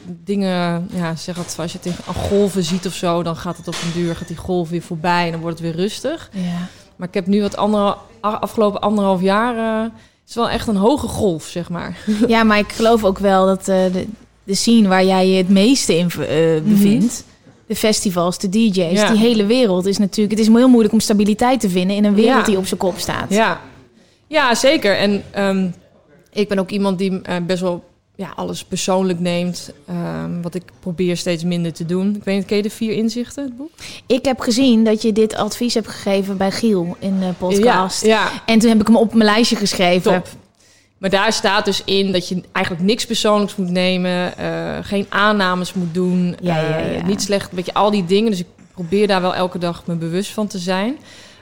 [0.07, 3.75] dingen, ja, zeg het, als je tegen golven ziet of zo, dan gaat het op
[3.75, 6.31] een duur, gaat die golf weer voorbij en dan wordt het weer rustig.
[6.33, 6.69] Ja.
[6.97, 9.91] Maar ik heb nu wat andere, afgelopen anderhalf jaar, eh,
[10.29, 11.99] is wel echt een hoge golf, zeg maar.
[12.27, 14.07] ja, maar ik geloof ook wel dat eh, de,
[14.51, 17.25] de scene waar jij je het meeste in eh, bevindt,
[17.67, 18.75] de festivals, de DJ's.
[19.01, 19.11] Ja.
[19.11, 20.39] die hele wereld is natuurlijk.
[20.39, 22.45] Het is heel moeilijk om stabiliteit te vinden in een wereld Ja.
[22.45, 23.27] die op zijn kop staat.
[23.29, 23.61] Ja,
[24.27, 24.97] ja zeker.
[24.97, 25.69] En ehm,
[26.33, 27.85] ik ben ook iemand die eh, best wel
[28.17, 29.73] ja, alles persoonlijk neemt.
[29.87, 32.15] ehm, wat ik probeer steeds minder te doen.
[32.17, 33.71] Ik weet niet, ken je de vier inzichten, het boek?
[34.07, 38.05] Ik heb gezien dat je dit advies hebt gegeven bij Giel in de podcast.
[38.05, 40.13] Ja, ja, En toen heb ik hem op mijn lijstje geschreven.
[40.13, 40.29] top.
[41.01, 44.37] Maar daar staat dus in dat je eigenlijk niks persoonlijks moet nemen.
[44.37, 46.37] eh, geen aannames moet doen.
[46.41, 47.07] Ja, ja, eh, ja.
[47.07, 48.31] niet slecht, weet je, al die dingen.
[48.31, 50.99] Dus ik probeer daar wel elke dag me bewust van te zijn.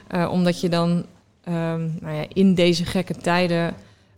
[0.07, 1.05] Eh, omdat je dan
[1.43, 3.73] ehm, nou ja, in deze gekke tijden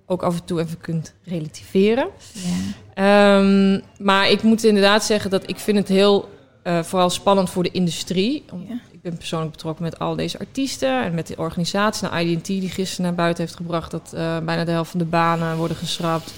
[0.06, 2.08] ook af en toe even kunt relativeren.
[2.34, 3.38] Ja.
[3.40, 6.30] Ehm, maar ik moet inderdaad zeggen dat ik vind het heel
[6.64, 8.44] vooral spannend voor de industrie.
[8.52, 8.82] Om-.
[9.02, 12.08] Ik ben persoonlijk betrokken met al deze artiesten en met de organisatie.
[12.08, 15.06] Nou, IDT die gisteren naar buiten heeft gebracht dat eh, bijna de helft van de
[15.06, 16.34] banen worden geschrapt.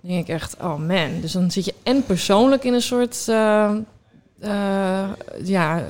[0.00, 1.20] Dan denk ik echt, oh man.
[1.20, 3.70] Dus dan zit je en persoonlijk in een soort eh,
[4.40, 5.08] eh,
[5.44, 5.84] ja,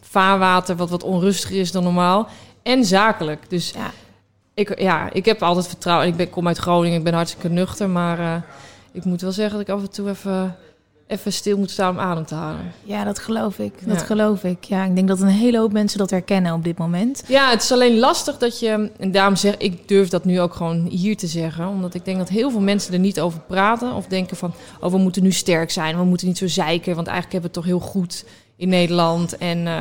[0.00, 2.28] vaarwater wat wat onrustiger is dan normaal.
[2.62, 3.50] En zakelijk.
[3.50, 3.90] Dus Ja.
[4.54, 6.06] ik, ja, ik heb altijd vertrouwen.
[6.06, 7.88] Ik ben, kom uit Groningen, ik ben hartstikke nuchter.
[7.88, 8.44] Maar
[8.92, 10.56] ik moet wel zeggen dat ik af en toe even,
[11.10, 12.72] even stil moet staan om adem te halen.
[12.84, 13.72] Ja, dat geloof ik.
[13.86, 14.04] Dat Ja.
[14.04, 14.64] geloof ik.
[14.64, 17.22] Ja, ik denk dat een hele hoop mensen dat herkennen op dit moment.
[17.28, 18.90] Ja, het is alleen lastig dat je...
[18.98, 21.68] En daarom zeg ik, durf dat nu ook gewoon hier te zeggen.
[21.68, 23.92] Omdat ik denk dat heel veel mensen er niet over praten.
[23.94, 25.96] Of denken van, oh, we moeten nu sterk zijn.
[25.96, 28.24] We moeten niet zo zeiken, want eigenlijk hebben we het toch heel goed
[28.56, 29.36] in Nederland.
[29.38, 29.74] En eh,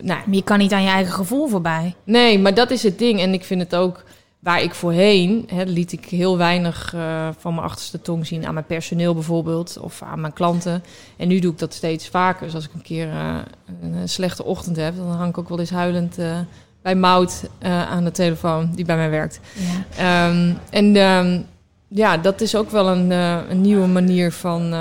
[0.00, 1.94] nou, Maar je kan niet aan je eigen gevoel voorbij.
[2.04, 3.20] Nee, maar dat is het ding.
[3.20, 4.02] En ik vind het ook
[4.44, 8.54] waar ik voorheen hè, liet ik heel weinig eh, van mijn achterste tong zien aan
[8.54, 10.82] mijn personeel bijvoorbeeld of aan mijn klanten.
[11.16, 12.44] En nu doe ik dat steeds vaker.
[12.44, 13.36] Dus als ik een keer eh,
[13.82, 16.38] een, slechte ochtend heb, dan hang ik ook wel eens huilend eh,
[16.82, 19.40] bij Mout aan de telefoon die bij mij werkt.
[19.54, 20.28] Ja.
[20.28, 21.40] Ehm, en ehm,
[21.88, 23.10] ja, dat is ook wel een,
[23.50, 24.74] een nieuwe manier van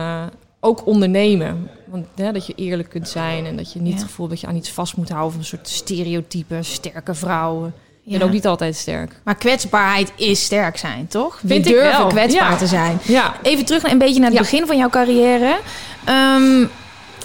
[0.60, 1.69] ook ondernemen.
[1.86, 3.99] Want hè, dat je eerlijk kunt zijn en dat je niet Ja.
[3.99, 7.73] het gevoel dat je aan iets vast moet houden van een soort stereotype, sterke vrouwen.
[8.05, 8.15] Ja.
[8.19, 9.11] En ook niet altijd sterk.
[9.23, 11.39] Maar kwetsbaarheid is sterk zijn, toch?
[11.41, 12.07] We Vind ik durven wel.
[12.07, 12.57] kwetsbaar Ja.
[12.57, 12.99] te zijn.
[13.03, 14.43] Ja, Even terug naar een beetje naar het Ja.
[14.43, 15.57] begin van jouw carrière.
[16.03, 16.65] Ehm,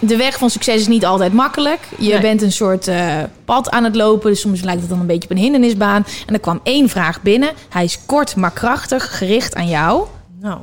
[0.01, 1.81] de weg van succes is niet altijd makkelijk.
[1.99, 2.21] Je Nee.
[2.21, 4.31] bent een soort eh, pad aan het lopen.
[4.31, 6.07] Dus soms lijkt het dan een beetje op een hindernisbaan.
[6.27, 7.51] En er kwam één vraag binnen.
[7.69, 10.07] Hij is kort maar krachtig, gericht aan jou.
[10.41, 10.59] nou.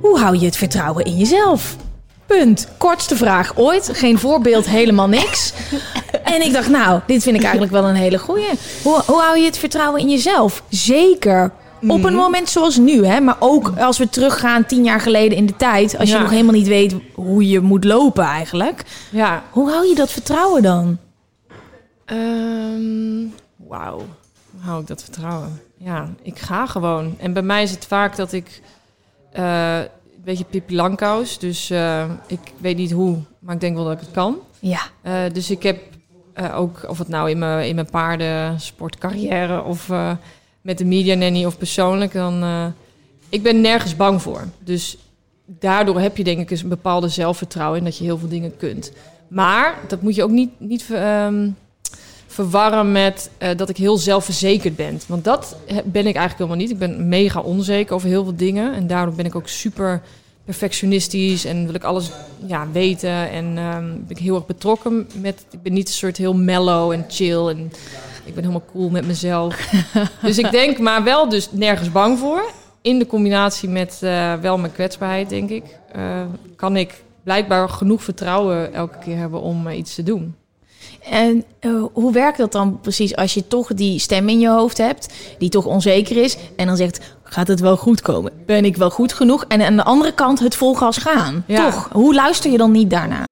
[0.00, 1.76] Hoe hou je het vertrouwen in jezelf?
[2.26, 2.68] Punt.
[2.78, 3.90] Kortste vraag ooit.
[3.92, 5.52] Geen voorbeeld, helemaal niks.
[6.34, 8.48] En ik dacht, nou, dit vind ik eigenlijk wel een hele goeie.
[8.82, 10.62] Hoe, hoe hou je het vertrouwen in jezelf?
[10.68, 11.52] Zeker.
[11.88, 13.20] Op een moment zoals nu, hè?
[13.20, 15.98] maar ook als we teruggaan tien jaar geleden in de tijd.
[15.98, 16.20] Als je Ja.
[16.20, 18.82] nog helemaal niet weet hoe je moet lopen eigenlijk.
[19.10, 19.42] Ja.
[19.50, 20.98] Hoe hou je dat vertrouwen dan?
[22.04, 23.26] Ehm,
[23.68, 23.96] wauw,
[24.50, 25.60] hoe hou ik dat vertrouwen?
[25.76, 27.14] Ja, ik ga gewoon.
[27.18, 28.60] En bij mij is het vaak dat ik
[29.32, 31.38] eh, een beetje Pippi Langkous.
[31.38, 34.36] Dus eh, ik weet niet hoe, maar ik denk wel dat ik het kan.
[34.58, 34.80] Ja.
[35.02, 35.78] Eh, dus ik heb
[36.32, 40.10] eh, ook, of het nou in mijn, in mijn paardensportcarrière of eh,
[40.60, 42.66] met de media nanny of persoonlijk, dan eh,
[43.28, 44.44] ik ben nergens bang voor.
[44.58, 44.96] Dus
[45.44, 48.92] daardoor heb je denk ik een bepaalde zelfvertrouwen in dat je heel veel dingen kunt.
[49.28, 51.50] Maar dat moet je ook niet, niet ehm,
[52.26, 55.00] verwarren met dat ik heel zelfverzekerd ben.
[55.06, 56.70] Want dat ben ik eigenlijk helemaal niet.
[56.70, 58.74] Ik ben mega onzeker over heel veel dingen.
[58.74, 60.02] En daardoor ben ik ook super
[60.44, 62.10] perfectionistisch en wil ik alles
[62.46, 63.30] ja, weten.
[63.30, 65.44] En ehm, ben ik heel erg betrokken met...
[65.50, 67.72] Ik ben niet een soort heel mellow en chill en
[68.24, 69.56] ik ben helemaal cool met mezelf.
[70.22, 72.52] dus ik denk, maar wel dus nergens bang voor.
[72.82, 76.22] In de combinatie met eh, wel mijn kwetsbaarheid, denk ik, eh,
[76.56, 80.34] kan ik blijkbaar genoeg vertrouwen elke keer hebben om eh, iets te doen.
[81.10, 81.44] En
[81.92, 85.48] hoe werkt dat dan precies als je toch die stem in je hoofd hebt, die
[85.48, 88.32] toch onzeker is, en dan zegt, gaat het wel goed komen?
[88.46, 89.44] Ben ik wel goed genoeg?
[89.48, 91.44] En aan de andere kant het vol gas gaan.
[91.46, 91.70] Ja.
[91.70, 91.88] Toch?
[91.92, 93.24] Hoe luister je dan niet daarna?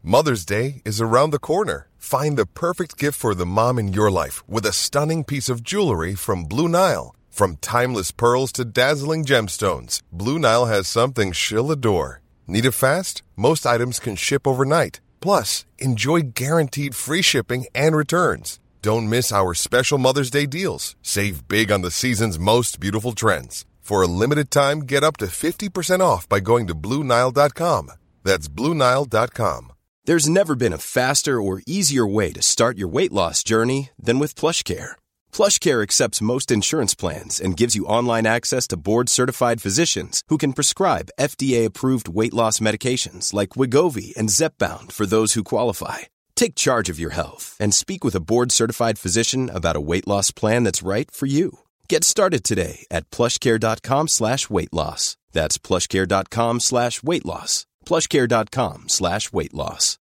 [0.00, 1.86] Mother's Day is around the corner.
[1.96, 5.62] Find the perfect gift for the mom in your life with a stunning piece of
[5.62, 7.14] jewelry from Blue Nile.
[7.30, 12.20] From timeless pearls to dazzling gemstones, Blue Nile has something she'll adore.
[12.46, 13.22] Need it fast?
[13.34, 15.00] Most items can ship overnight.
[15.20, 18.58] Plus, enjoy guaranteed free shipping and returns.
[18.84, 20.94] Don't miss our special Mother's Day deals.
[21.00, 23.64] Save big on the season's most beautiful trends.
[23.80, 27.92] For a limited time, get up to 50% off by going to BlueNile.com.
[28.24, 29.72] That's BlueNile.com.
[30.04, 34.18] There's never been a faster or easier way to start your weight loss journey than
[34.18, 34.90] with PlushCare.
[35.32, 40.52] PlushCare accepts most insurance plans and gives you online access to board-certified physicians who can
[40.52, 46.00] prescribe FDA-approved weight loss medications like Wigovi and Zepbound for those who qualify.
[46.34, 50.30] Take charge of your health and speak with a board-certified physician about a weight loss
[50.30, 51.58] plan that's right for you.
[51.88, 55.16] Get started today at plushcare.com slash weight loss.
[55.32, 57.66] That's plushcare.com slash weight loss.
[57.84, 59.98] plushcare.com slash weight loss.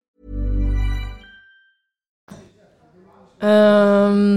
[3.38, 4.36] Ehm,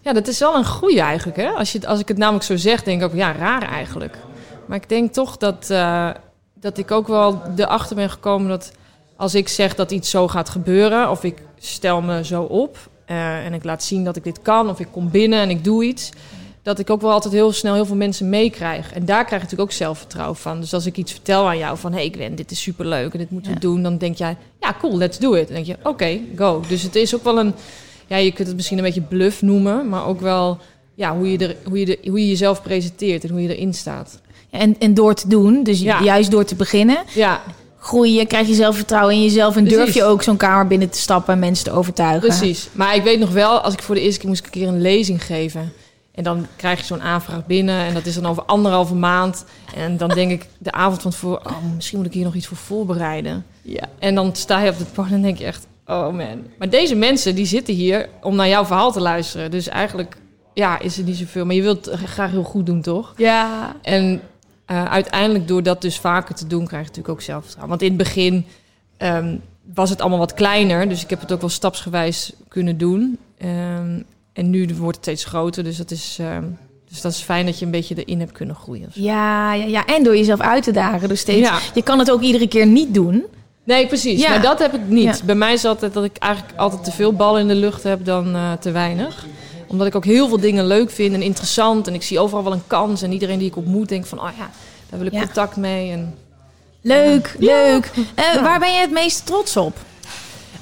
[0.00, 1.36] ja, dat is wel een goeie eigenlijk.
[1.36, 1.48] Hè?
[1.48, 4.18] Als, je, als ik het namelijk zo zeg, denk ik ook, ja, raar eigenlijk.
[4.66, 6.10] Maar ik denk toch dat, eh,
[6.54, 8.72] dat ik ook wel erachter ben gekomen dat
[9.16, 13.44] als ik zeg dat iets zo gaat gebeuren, of ik stel me zo op eh,
[13.46, 15.84] en ik laat zien dat ik dit kan, of ik kom binnen en ik doe
[15.84, 16.10] iets,
[16.62, 18.92] dat ik ook wel altijd heel snel heel veel mensen meekrijg.
[18.92, 20.60] En daar krijg ik natuurlijk ook zelfvertrouwen van.
[20.60, 23.18] Dus als ik iets vertel aan jou van, hé hey Gwen, dit is superleuk en
[23.18, 23.62] dit moeten we Ja.
[23.68, 25.46] doen, dan denk jij, ja cool, let's do it.
[25.46, 26.62] Dan denk je, oké, go.
[26.68, 27.54] Dus het is ook wel een,
[28.06, 30.58] ja, je kunt het misschien een beetje bluff noemen, maar ook wel
[30.94, 33.74] ja, hoe, je er, hoe, je de, hoe je jezelf presenteert en hoe je erin
[33.74, 34.20] staat.
[34.50, 36.02] En, en door te doen, dus Ja.
[36.02, 37.42] juist door te beginnen, Ja,
[37.86, 40.98] groei je, krijg je zelfvertrouwen in jezelf en durf je ook zo'n kamer binnen te
[40.98, 42.28] stappen en mensen te overtuigen.
[42.28, 42.68] precies.
[42.72, 44.68] Maar ik weet nog wel, als ik voor de eerste keer moest ik een keer
[44.68, 45.72] een lezing geven.
[46.14, 49.44] En dan krijg je zo'n aanvraag binnen en dat is dan over anderhalve maand.
[49.74, 52.46] En dan denk ik de avond van tevoren, oh, misschien moet ik hier nog iets
[52.46, 53.44] voor voorbereiden.
[53.62, 53.88] Ja.
[53.98, 56.46] En dan sta je op het podium en denk je echt, oh man.
[56.58, 59.50] Maar deze mensen, die zitten hier om naar jouw verhaal te luisteren.
[59.50, 60.16] Dus eigenlijk,
[60.54, 61.44] ja, is er niet zoveel.
[61.44, 63.14] Maar je wilt het graag heel goed doen, toch?
[63.16, 63.76] Ja.
[63.82, 64.20] En
[64.66, 67.78] eh, uiteindelijk door dat dus vaker te doen, krijg je natuurlijk ook zelfvertrouwen.
[67.78, 68.46] Want in het begin
[68.96, 69.36] ehm,
[69.74, 70.88] was het allemaal wat kleiner.
[70.88, 73.18] Dus ik heb het ook wel stapsgewijs kunnen doen.
[73.38, 74.00] Ehm,
[74.32, 75.64] en nu wordt het steeds groter.
[75.64, 76.44] Dus dat, is, ehm,
[76.88, 78.88] dus dat is fijn dat je een beetje erin hebt kunnen groeien.
[78.92, 81.08] Ja, ja, ja, en door jezelf uit te dagen.
[81.08, 81.58] Dus steeds, Ja.
[81.74, 83.24] je kan het ook iedere keer niet doen.
[83.64, 84.22] Nee, precies.
[84.22, 84.28] Ja.
[84.28, 85.18] Maar dat heb ik niet.
[85.18, 85.24] Ja.
[85.24, 88.04] Bij mij is altijd dat ik eigenlijk altijd te veel ballen in de lucht heb
[88.04, 89.26] dan eh, te weinig.
[89.66, 91.86] Omdat ik ook heel veel dingen leuk vind en interessant.
[91.86, 93.02] En ik zie overal wel een kans.
[93.02, 94.50] En iedereen die ik ontmoet denk van, oh ja,
[94.90, 95.20] daar wil ik Ja.
[95.20, 95.90] contact mee.
[95.92, 96.14] En
[96.80, 97.90] Leuk, leuk.
[98.14, 99.76] Eh, Waar ben je het meest trots op?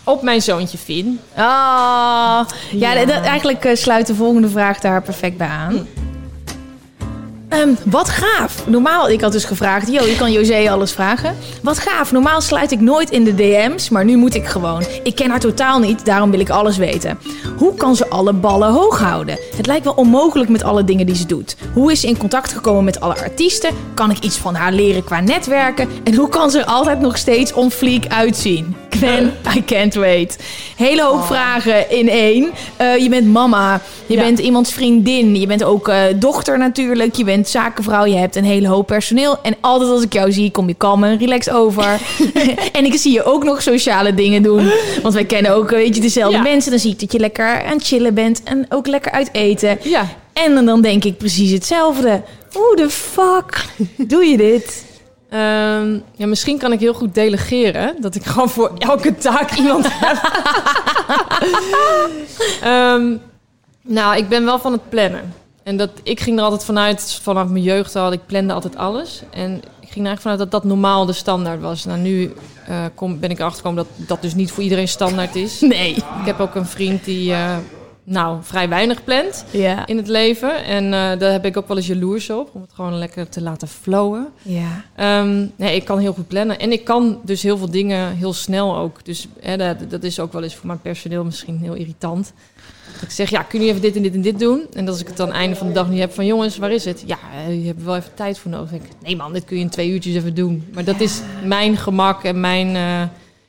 [0.04, 1.20] op mijn zoontje Finn.
[1.34, 5.86] Ah, ja, dat, eigenlijk eh, sluit de volgende vraag daar perfect bij aan.
[7.54, 8.66] Ehm, wat gaaf.
[8.66, 11.36] Normaal, ik had dus gevraagd, yo, je kan José alles vragen.
[11.62, 12.12] Wat gaaf.
[12.12, 14.82] Normaal sluit ik nooit in de DM's, maar nu moet ik gewoon.
[15.02, 17.18] Ik ken haar totaal niet, daarom wil ik alles weten.
[17.56, 19.38] Hoe kan ze alle ballen hoog houden?
[19.56, 21.56] Het lijkt wel onmogelijk met alle dingen die ze doet.
[21.72, 23.70] Hoe is ze in contact gekomen met alle artiesten?
[23.94, 25.88] Kan ik iets van haar leren qua netwerken?
[26.04, 28.76] En hoe kan ze er altijd nog steeds on fleek uitzien?
[28.90, 30.38] Gwen, I can't wait.
[30.76, 32.50] Hele hoop vragen in één.
[32.76, 34.20] Eh, je bent mama, je Ja.
[34.22, 38.44] bent iemands vriendin, je bent ook eh, dochter natuurlijk, je bent zakenvrouw, je hebt een
[38.44, 39.38] hele hoop personeel.
[39.42, 42.00] En altijd als ik jou zie, kom je kalm en relaxed over.
[42.72, 44.70] en ik zie je ook nog sociale dingen doen.
[45.02, 46.42] Want wij kennen ook, weet je, dezelfde Ja.
[46.42, 46.70] mensen.
[46.70, 49.78] Dan zie ik dat je lekker aan het chillen bent en ook lekker uit eten.
[49.82, 50.06] Ja.
[50.32, 52.22] En dan denk ik precies hetzelfde.
[52.52, 53.64] Hoe de fuck
[54.12, 54.84] doe je dit?
[55.30, 57.94] Ehm, ja, misschien kan ik heel goed delegeren.
[58.00, 60.16] Dat ik gewoon voor elke taak iemand heb.
[62.62, 63.16] Ehm,
[63.82, 65.34] nou, ik ben wel van het plannen.
[65.64, 69.22] En dat, ik ging er altijd vanuit, vanaf mijn jeugd al, ik plande altijd alles.
[69.30, 71.84] En ik ging er eigenlijk vanuit dat dat normaal de standaard was.
[71.84, 72.32] Nou, nu
[72.66, 75.60] eh, kom, ben ik erachter gekomen dat dat dus niet voor iedereen standaard is.
[75.74, 75.94] Nee.
[75.94, 77.56] Ik heb ook een vriend die eh,
[78.04, 79.86] nou, vrij weinig plant Ja.
[79.86, 80.64] in het leven.
[80.64, 83.42] En eh, daar heb ik ook wel eens jaloers op, om het gewoon lekker te
[83.42, 84.28] laten flowen.
[84.42, 84.84] Ja.
[84.96, 86.58] Ehm, nee, ik kan heel goed plannen.
[86.58, 89.04] En ik kan dus heel veel dingen heel snel ook.
[89.04, 92.32] Dus hè, dat, dat is ook wel eens voor mijn personeel misschien heel irritant.
[93.02, 94.66] Ik zeg, ja, kun je even dit en dit en dit doen?
[94.72, 96.26] En als ik het dan einde van de dag niet heb van...
[96.26, 97.02] jongens, waar is het?
[97.06, 98.72] Ja, eh, je hebt er wel even tijd voor nodig.
[98.72, 100.68] Ik, nee man, dit kun je in twee uurtjes even doen.
[100.74, 102.66] Maar dat is mijn gemak en mijn...
[102.66, 103.00] eh,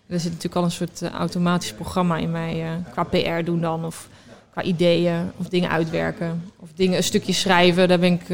[0.08, 2.64] er zit natuurlijk al een soort eh, automatisch programma in mij.
[2.92, 4.10] qua PR doen dan, of
[4.52, 6.44] qua ideeën, of dingen uitwerken.
[6.60, 8.28] Of dingen, een stukje schrijven, daar ben ik,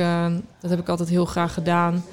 [0.62, 2.04] dat heb ik altijd heel graag gedaan.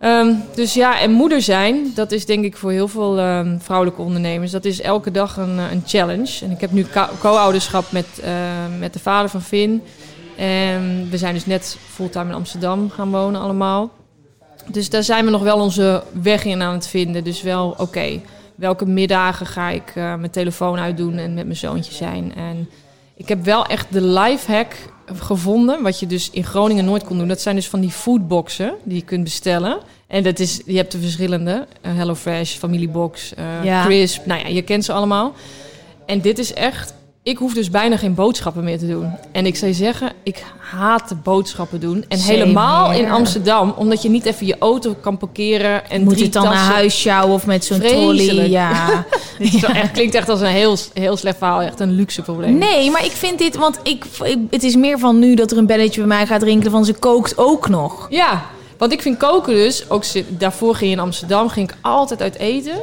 [0.00, 4.02] Ehm, dus ja, en moeder zijn, dat is denk ik voor heel veel ehm, vrouwelijke
[4.02, 6.44] ondernemers, dat is elke dag een, eh, een challenge.
[6.44, 8.32] En ik heb nu co- co-ouderschap met, eh,
[8.78, 9.82] met de vader van Finn.
[10.36, 13.90] En we zijn dus net fulltime in Amsterdam gaan wonen allemaal.
[14.66, 17.24] Dus daar zijn we nog wel onze weg in aan het vinden.
[17.24, 18.20] Dus wel, oké,
[18.54, 22.34] welke middagen ga ik eh, mijn telefoon uitdoen en met mijn zoontje zijn.
[22.34, 22.68] En
[23.20, 24.74] ik heb wel echt de lifehack
[25.14, 27.28] gevonden, wat je dus in Groningen nooit kon doen.
[27.28, 29.78] Dat zijn dus van die foodboxen die je kunt bestellen.
[30.06, 31.66] En dat is, je hebt de verschillende.
[31.80, 33.84] eh, HelloFresh, Familiebox, Ja.
[33.84, 34.26] Crisp.
[34.26, 35.32] Nou ja, je kent ze allemaal.
[36.06, 36.94] En dit is echt...
[37.22, 39.10] Ik hoef dus bijna geen boodschappen meer te doen.
[39.32, 42.04] En ik zou je zeggen, ik haat boodschappen doen.
[42.08, 43.10] En Same helemaal in.
[43.10, 45.90] Amsterdam, omdat je niet even je auto kan parkeren.
[45.90, 48.48] En Moet het dan naar huis sjouwen of met zo'n trolley?
[48.48, 49.04] Ja.
[49.38, 51.60] Dit is wel echt, klinkt echt als een heel, heel slecht verhaal.
[51.62, 52.58] Echt een luxe probleem.
[52.58, 55.58] Nee, maar ik vind dit, want ik, ik- het is meer van nu dat er
[55.58, 58.06] een belletje bij mij gaat rinkelen van ze kookt ook nog.
[58.10, 58.42] Ja,
[58.78, 62.36] want ik vind koken dus, ook daarvoor ging je in Amsterdam, ging ik altijd uit
[62.38, 62.74] eten.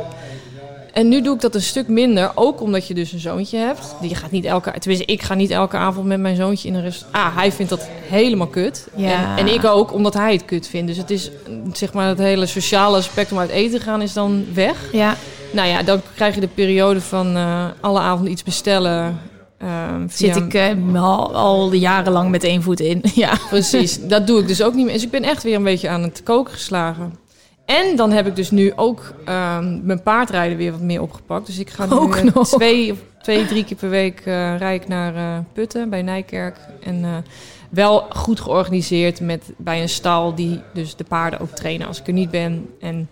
[0.98, 3.96] En nu doe ik dat een stuk minder, ook omdat je dus een zoontje hebt.
[4.02, 6.82] Die gaat niet elke, tenminste ik ga niet elke avond met mijn zoontje in een
[6.82, 7.26] restaurant.
[7.26, 8.88] Ah, hij vindt dat helemaal kut.
[8.96, 9.38] Ja.
[9.38, 10.88] En, en ik ook, omdat hij het kut vindt.
[10.88, 11.32] Dus het is,
[11.74, 14.78] zeg maar, het hele sociale aspect om uit eten te gaan is dan weg.
[14.92, 15.16] Ja.
[15.52, 19.20] Nou ja, dan krijg je de periode van eh, alle avonden iets bestellen.
[19.58, 23.04] ehm, Zit ik eh, al, al jarenlang met één voet in.
[23.14, 23.38] ja.
[23.50, 24.94] Precies, dat doe ik dus ook niet meer.
[24.94, 27.26] Dus ik ben echt weer een beetje aan het koken geslagen.
[27.68, 31.46] En dan heb ik dus nu ook ehm, mijn paardrijden weer wat meer opgepakt.
[31.46, 32.48] Dus ik ga nu Ook eh, nog.
[32.48, 36.58] twee, of twee, drie keer per week eh rijd ik naar eh, Putten bij Nijkerk.
[36.84, 37.26] En
[37.70, 42.08] wel goed georganiseerd met, bij een stal die dus de paarden ook trainen als ik
[42.08, 42.70] er niet ben.
[42.80, 43.10] En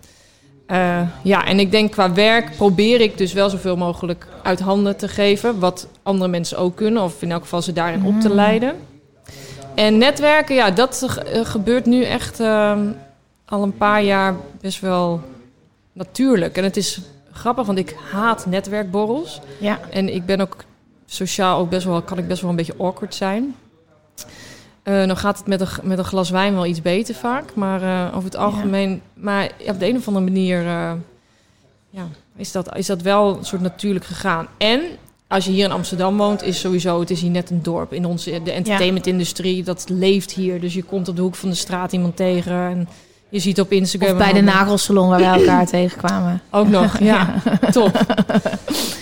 [1.22, 5.08] ja, en ik denk qua werk probeer ik dus wel zoveel mogelijk uit handen te
[5.08, 5.58] geven.
[5.58, 8.74] Wat andere mensen ook kunnen, of in elk geval ze daarin op te leiden.
[9.74, 11.06] En netwerken, ja, dat
[11.42, 12.88] gebeurt nu echt ehm,
[13.46, 15.20] al een paar jaar best wel
[15.92, 16.56] natuurlijk.
[16.56, 17.00] En het is
[17.32, 19.40] grappig, want ik haat netwerkborrels.
[19.60, 19.80] Ja.
[19.90, 20.56] En ik ben ook
[21.06, 23.54] sociaal ook best wel, kan ik best wel een beetje awkward zijn.
[24.82, 27.54] Eh dan gaat het met een, met een glas wijn wel iets beter vaak.
[27.54, 29.02] Maar eh, over het algemeen...
[29.14, 30.92] Maar op de een of andere manier eh,
[31.90, 34.46] ja, is, dat, is dat wel een soort natuurlijk gegaan.
[34.58, 34.80] En
[35.28, 37.00] als je hier in Amsterdam woont, is sowieso...
[37.00, 37.92] Het is hier net een dorp.
[37.92, 40.60] In onze, de entertainmentindustrie, dat leeft hier.
[40.60, 42.54] Dus je komt op de hoek van de straat iemand tegen...
[42.54, 42.88] En
[43.28, 44.10] je ziet op Instagram...
[44.10, 46.40] Of bij de nagelsalon waar wij elkaar tegenkwamen.
[46.50, 47.34] ook nog, ja.
[47.70, 48.00] Top.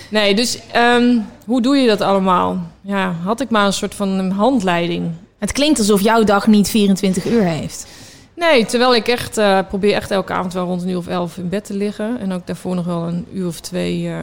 [0.09, 2.57] Nee, dus ehm, hoe doe je dat allemaal?
[2.81, 5.11] Ja, had ik maar een soort van een handleiding.
[5.39, 7.87] Het klinkt alsof jouw dag niet 24 uur heeft.
[8.35, 11.37] Nee, terwijl ik echt eh, probeer echt elke avond wel rond een uur of elf
[11.37, 12.19] in bed te liggen.
[12.19, 14.17] En ook daarvoor nog wel een uur of twee eh,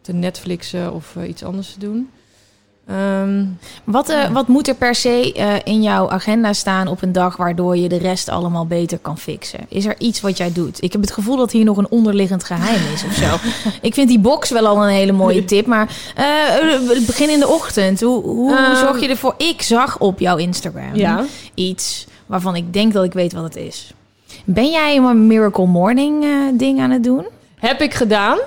[0.00, 2.10] te Netflixen of eh, iets anders te doen.
[2.88, 3.44] Ehm,
[3.84, 7.36] Wat, eh, wat moet er per se eh, in jouw agenda staan op een dag
[7.36, 9.60] waardoor je de rest allemaal beter kan fixen?
[9.68, 10.82] Is er iets wat jij doet?
[10.82, 13.36] Ik heb het gevoel dat hier nog een onderliggend geheim is of zo.
[13.88, 16.24] ik vind die box wel al een hele mooie tip, maar eh,
[17.06, 18.00] begin in de ochtend.
[18.00, 18.76] Hoe, hoe Ehm.
[18.76, 19.34] zorg je ervoor?
[19.36, 21.24] Ik zag op jouw Instagram ja.
[21.54, 23.92] iets waarvan ik denk dat ik weet wat het is.
[24.44, 26.24] Ben jij een Miracle Morning
[26.54, 27.26] ding aan het doen?
[27.54, 28.38] Heb ik gedaan.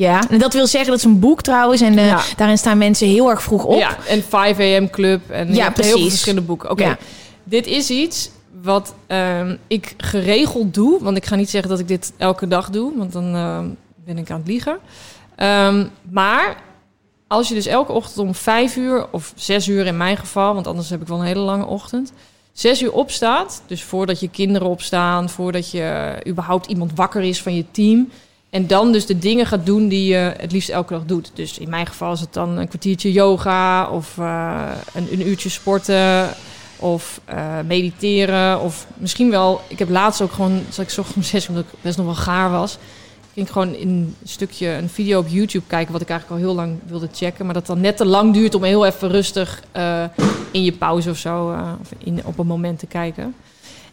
[0.00, 1.80] Ja, en dat wil zeggen dat is een boek trouwens.
[1.80, 2.20] En eh, Ja.
[2.36, 3.78] daarin staan mensen heel erg vroeg op.
[3.78, 5.30] Ja, en 5 AM Club.
[5.30, 6.10] En Ja, hebt heel veel precies.
[6.10, 6.70] verschillende boeken.
[6.70, 6.98] Oké, Ja.
[7.44, 8.30] dit is iets
[8.62, 10.98] wat ehm, ik geregeld doe.
[11.02, 12.92] Want ik ga niet zeggen dat ik dit elke dag doe.
[12.96, 13.68] Want dan ehm,
[14.04, 14.78] ben ik aan het liegen.
[15.36, 16.56] Ehm, maar
[17.26, 20.54] als je dus elke ochtend om 5 uur of 6 uur in mijn geval...
[20.54, 22.12] want anders heb ik wel een hele lange ochtend...
[22.52, 25.28] 6 uur opstaat, dus voordat je kinderen opstaan...
[25.30, 28.08] voordat je überhaupt iemand wakker is van je team...
[28.50, 31.30] En dan dus de dingen gaat doen die je het liefst elke dag doet.
[31.34, 35.48] Dus in mijn geval is het dan een kwartiertje yoga of eh, een, een uurtje
[35.48, 36.28] sporten.
[36.80, 38.60] Of eh, mediteren.
[38.60, 39.60] Of misschien wel...
[39.68, 40.62] Ik heb laatst ook gewoon...
[40.68, 42.78] Zat ik ochtends om zes, omdat ik best nog wel gaar was.
[43.32, 45.92] Ging ik gewoon in een stukje een video op YouTube kijken...
[45.92, 47.44] wat ik eigenlijk al heel lang wilde checken.
[47.44, 49.62] Maar dat dan net te lang duurt om heel even rustig...
[49.72, 50.04] eh,
[50.50, 51.56] in je pauze of zo...
[51.80, 53.34] of in, op een moment te kijken.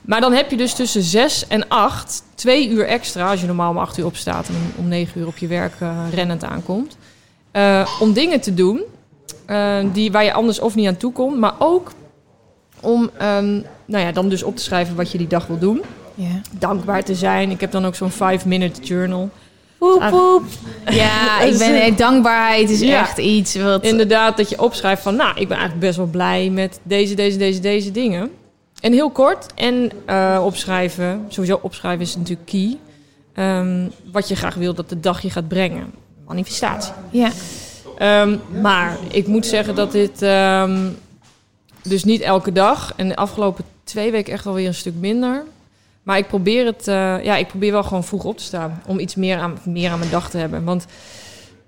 [0.08, 3.70] Maar dan heb je dus tussen 6 en 8 twee uur extra, als je normaal
[3.70, 6.98] om 8 uur opstaat en om, 9 uur op je werk eh, rennend aankomt.
[7.52, 8.82] eh, om dingen te doen
[9.46, 11.92] eh, die, waar je anders of niet aan toe komt, maar ook
[12.82, 13.54] om ehm,
[13.86, 15.82] nou ja, dan dus op te schrijven wat je die dag wil doen.
[16.52, 17.52] Dankbaar te zijn.
[17.52, 19.30] Ik heb dan ook zo'n 5-minute journal.
[19.78, 20.10] Poep, Ah.
[20.10, 20.44] poep.
[20.90, 23.00] Ja, ik ben, dankbaarheid is Ja.
[23.00, 23.84] echt iets wat...
[23.84, 27.38] Inderdaad, dat je opschrijft van, nou, ik ben eigenlijk best wel blij met deze, deze,
[27.38, 28.32] deze, deze dingen.
[28.82, 29.54] En heel kort.
[29.56, 32.78] En eh, opschrijven, sowieso opschrijven is natuurlijk key.
[33.34, 35.94] Ehm, wat je graag wil dat de dag je gaat brengen.
[36.28, 36.94] Manifestatie.
[37.10, 37.32] Ja.
[37.98, 40.90] Ehm, maar ik moet zeggen dat dit ehm,
[41.82, 42.94] dus niet elke dag.
[42.96, 45.44] En de afgelopen twee weken echt alweer een stuk minder.
[46.04, 48.82] Maar ik probeer het, eh, ja, ik probeer wel gewoon vroeg op te staan.
[48.86, 50.64] Om iets meer aan, meer aan mijn dag te hebben.
[50.64, 50.86] Want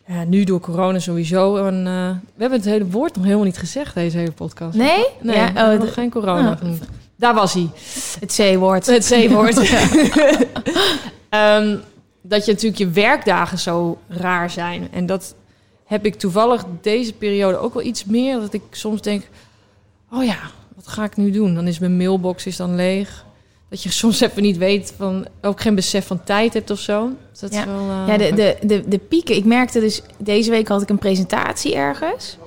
[0.10, 1.56] ja, nu door corona sowieso.
[1.66, 4.78] En, eh, we hebben het hele woord nog helemaal niet gezegd, deze hele podcast.
[4.78, 5.06] Nee?
[5.22, 6.52] Nee, Ja, we oh, nog geen corona.
[6.52, 6.58] Oh.
[6.58, 6.84] genoemd.
[7.16, 7.70] Daar was hij.
[8.20, 8.86] het C-woord.
[8.86, 9.58] Het C-woord.
[11.30, 11.78] Ehm,
[12.22, 14.88] dat je natuurlijk je werkdagen zo raar zijn.
[14.92, 15.36] En dat
[15.86, 18.40] heb ik toevallig deze periode ook wel iets meer.
[18.40, 19.24] Dat ik soms denk,
[20.12, 20.38] oh ja,
[20.76, 21.56] wat ga ik nu doen?
[21.56, 23.26] Dan is mijn mailbox is dan leeg.
[23.70, 27.10] Dat je soms even niet weet van, ook geen besef van tijd hebt of zo.
[27.32, 27.60] Dus dat Ja.
[27.60, 29.36] is wel, eh, Ja, de, de, de, de pieken.
[29.36, 32.38] Ik merkte dus, deze week had ik een presentatie ergens.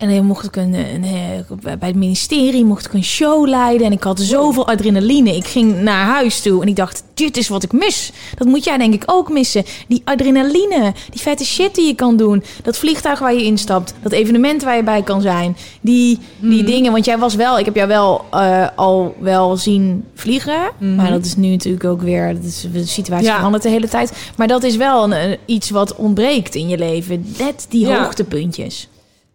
[0.00, 3.86] En dan mocht ik een, een, eh, bij het ministerie mocht ik een show leiden.
[3.86, 5.36] En ik had zoveel adrenaline.
[5.36, 8.12] Ik ging naar huis toe en ik dacht, dit is wat ik mis.
[8.36, 9.64] Dat moet jij denk ik ook missen.
[9.88, 12.42] Die adrenaline, die vette shit die je kan doen.
[12.62, 13.94] Dat vliegtuig waar je instapt.
[14.02, 15.56] Dat evenement waar je bij kan zijn.
[15.80, 17.58] Die, die dingen, want jij was wel...
[17.58, 20.60] Ik heb jou wel eh, al wel zien vliegen.
[20.78, 20.94] Mhm.
[20.94, 22.34] Maar dat is nu natuurlijk ook weer...
[22.34, 23.34] Dat is, de situatie Ja.
[23.36, 24.12] verandert de hele tijd.
[24.36, 27.26] Maar dat is wel een, een- iets wat ontbreekt in je leven.
[27.38, 28.02] Net die Ja.
[28.02, 28.88] hoogtepuntjes.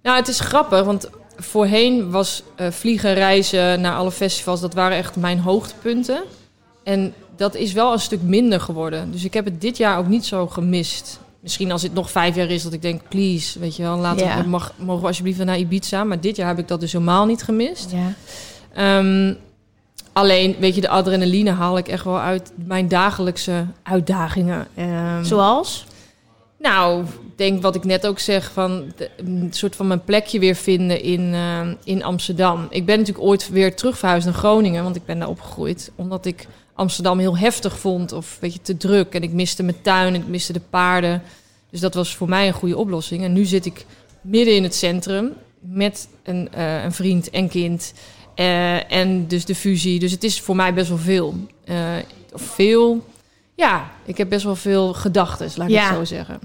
[0.05, 4.97] Nou, het is grappig, want voorheen was eh, vliegen, reizen naar alle festivals, dat waren
[4.97, 6.23] echt mijn hoogtepunten.
[6.83, 9.11] En dat is wel een stuk minder geworden.
[9.11, 11.19] Dus ik heb het dit jaar ook niet zo gemist.
[11.39, 14.25] Misschien als het nog vijf jaar is, dat ik denk, please, weet je wel, laten
[14.25, 14.41] Ja.
[14.41, 16.03] we, mag, mogen we alsjeblieft naar Ibiza.
[16.03, 17.91] Maar dit jaar heb ik dat dus helemaal niet gemist.
[17.91, 18.13] Ja.
[18.73, 19.33] Ehm,
[20.13, 24.67] alleen, weet je, de adrenaline haal ik echt wel uit mijn dagelijkse uitdagingen.
[24.75, 25.85] Ehm, Zoals?
[26.59, 30.55] nou, denk wat ik net ook zeg, van de- een soort van mijn plekje weer
[30.55, 32.67] vinden in, eh, in Amsterdam.
[32.69, 35.91] Ik ben natuurlijk ooit weer terug verhuisd naar Groningen, want ik ben daar opgegroeid.
[35.95, 39.13] Omdat ik Amsterdam heel heftig vond, of weet je, te druk.
[39.13, 41.21] En ik miste mijn tuin, en ik miste de paarden.
[41.69, 43.23] Dus dat was voor mij een goede oplossing.
[43.23, 43.85] En nu zit ik
[44.21, 47.93] midden in het centrum met een, eh, een vriend en kind.
[48.35, 49.99] eh, en dus de fusie.
[49.99, 51.33] Dus het is voor mij best wel veel.
[52.33, 53.05] Veel.
[53.55, 55.87] Ja, ik heb best wel veel gedachten, laat ik Ja.
[55.87, 56.39] het zo zeggen.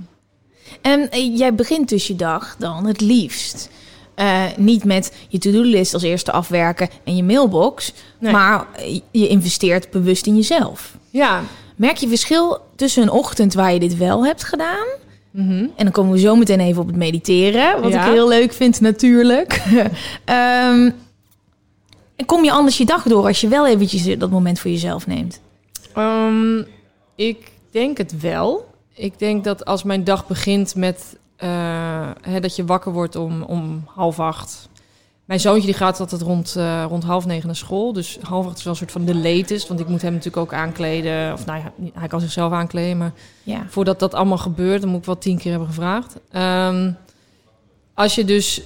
[0.80, 3.68] En eh, jij begint dus je dag dan het liefst.
[4.14, 7.92] eh, niet met je to-do-list als eerste afwerken en je mailbox.
[8.18, 8.33] Nee.
[8.33, 10.94] Maar eh, je investeert bewust in jezelf.
[11.11, 11.42] Ja.
[11.76, 14.87] Merk je verschil tussen een ochtend waar je dit wel hebt gedaan...
[15.30, 15.52] Mhm.
[15.76, 17.80] En dan komen we zo meteen even op het mediteren.
[17.83, 18.04] Wat Ja.
[18.06, 19.62] ik heel leuk vind natuurlijk.
[20.24, 20.90] Ehm,
[22.16, 25.06] en kom je anders je dag door als je wel eventjes dat moment voor jezelf
[25.06, 25.40] neemt?
[25.94, 26.62] Ehm,
[27.16, 28.69] ik denk het wel.
[28.94, 33.42] Ik denk dat als mijn dag begint met eh, hè, dat je wakker wordt om,
[33.42, 34.68] om half acht.
[35.24, 37.92] Mijn zoontje die gaat altijd rond, eh, rond half negen naar school.
[37.92, 39.68] Dus half acht is wel een soort van de latest.
[39.68, 41.33] Want ik moet hem natuurlijk ook aankleden.
[41.33, 42.98] Of nou ja, hij kan zichzelf aankleden.
[42.98, 43.66] Maar Ja.
[43.68, 46.16] voordat dat allemaal gebeurt, dan moet ik wel tien keer hebben gevraagd.
[46.31, 46.92] Ehm,
[47.94, 48.62] als je dus.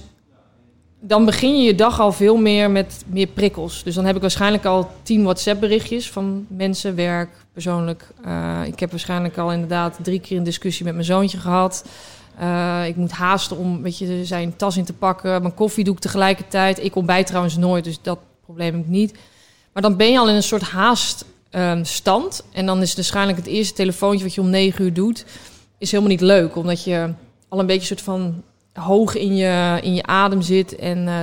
[1.07, 3.83] Dan begin je je dag al veel meer met meer prikkels.
[3.83, 8.07] Dus dan heb ik waarschijnlijk al tien WhatsApp-berichtjes van mensen, werk, persoonlijk.
[8.23, 11.85] Eh, ik heb waarschijnlijk al inderdaad drie keer een discussie met mijn zoontje gehad.
[12.37, 15.41] Eh, ik moet haasten om weet je, zijn tas in te pakken.
[15.41, 16.83] Mijn koffie doe ik tegelijkertijd.
[16.83, 19.17] Ik ontbijt trouwens nooit, dus dat probleem ik niet.
[19.73, 22.43] Maar dan ben je al in een soort haaststand.
[22.51, 25.25] en dan is het waarschijnlijk het eerste telefoontje wat je om negen uur doet...
[25.77, 26.55] is helemaal niet leuk.
[26.55, 27.13] Omdat je
[27.47, 28.43] al een beetje soort van
[28.83, 30.75] hoog in je, in je adem zit...
[30.75, 31.15] en eh,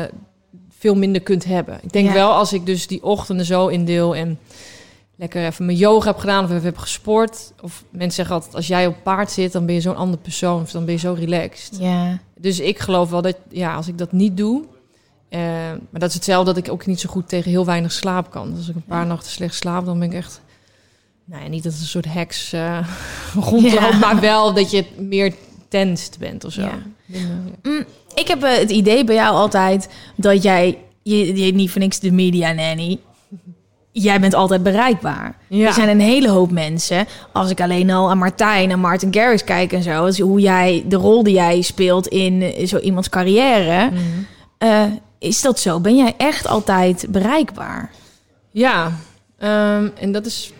[0.78, 1.78] veel minder kunt hebben.
[1.82, 2.12] Ik denk Ja.
[2.12, 4.14] wel als ik dus die ochtenden zo indeel...
[4.16, 4.38] en
[5.16, 7.52] lekker even mijn yoga heb gedaan of even heb gesport...
[7.60, 9.52] of mensen zeggen altijd, als jij op paard zit...
[9.52, 11.78] dan ben je zo'n ander persoon of dan ben je zo relaxed.
[11.80, 12.18] Ja.
[12.36, 14.64] Dus ik geloof wel dat, ja, als ik dat niet doe.
[15.28, 15.40] eh,
[15.90, 18.48] maar dat is hetzelfde dat ik ook niet zo goed tegen heel weinig slaap kan.
[18.48, 20.40] Dus als ik een paar nachten slecht slaap, dan ben ik echt.
[21.24, 22.78] Nou ja, niet dat het een soort heks eh
[23.50, 23.98] rondloopt, Ja.
[23.98, 25.34] maar wel dat je meer
[25.68, 26.68] tensed bent of zo.
[27.62, 27.84] Mm,
[28.14, 32.12] ik heb eh, het idee bij jou altijd dat jij je, niet voor niks de
[32.12, 32.98] media nanny.
[33.92, 35.36] Jij bent altijd bereikbaar.
[35.48, 35.66] Ja.
[35.66, 37.06] Er zijn een hele hoop mensen.
[37.32, 40.04] Als ik alleen al aan Martijn en Martin Garrix kijk en zo.
[40.04, 43.90] Dus hoe jij, de rol die jij speelt in eh, zo iemands carrière.
[43.90, 44.00] Mhm.
[44.58, 44.82] eh,
[45.18, 45.80] is dat zo?
[45.80, 47.90] Ben jij echt altijd bereikbaar?
[48.50, 48.92] Ja,
[49.38, 50.52] ehm, en dat is,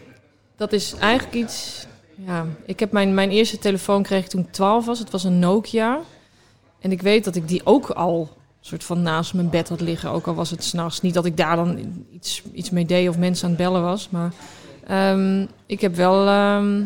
[0.57, 1.87] dat is eigenlijk iets...
[2.27, 4.99] Ja, ik heb mijn, mijn eerste telefoon kreeg ik toen ik 12 was.
[4.99, 6.01] Het was een Nokia.
[6.83, 8.29] En ik weet dat ik die ook al
[8.61, 10.11] soort van naast mijn bed had liggen.
[10.11, 11.01] Ook al was het s'nachts.
[11.01, 11.79] Niet dat ik daar dan
[12.13, 14.09] iets, iets mee deed of mensen aan het bellen was.
[14.11, 14.33] Maar
[14.87, 16.27] ehm, ik heb wel...
[16.29, 16.81] ehm,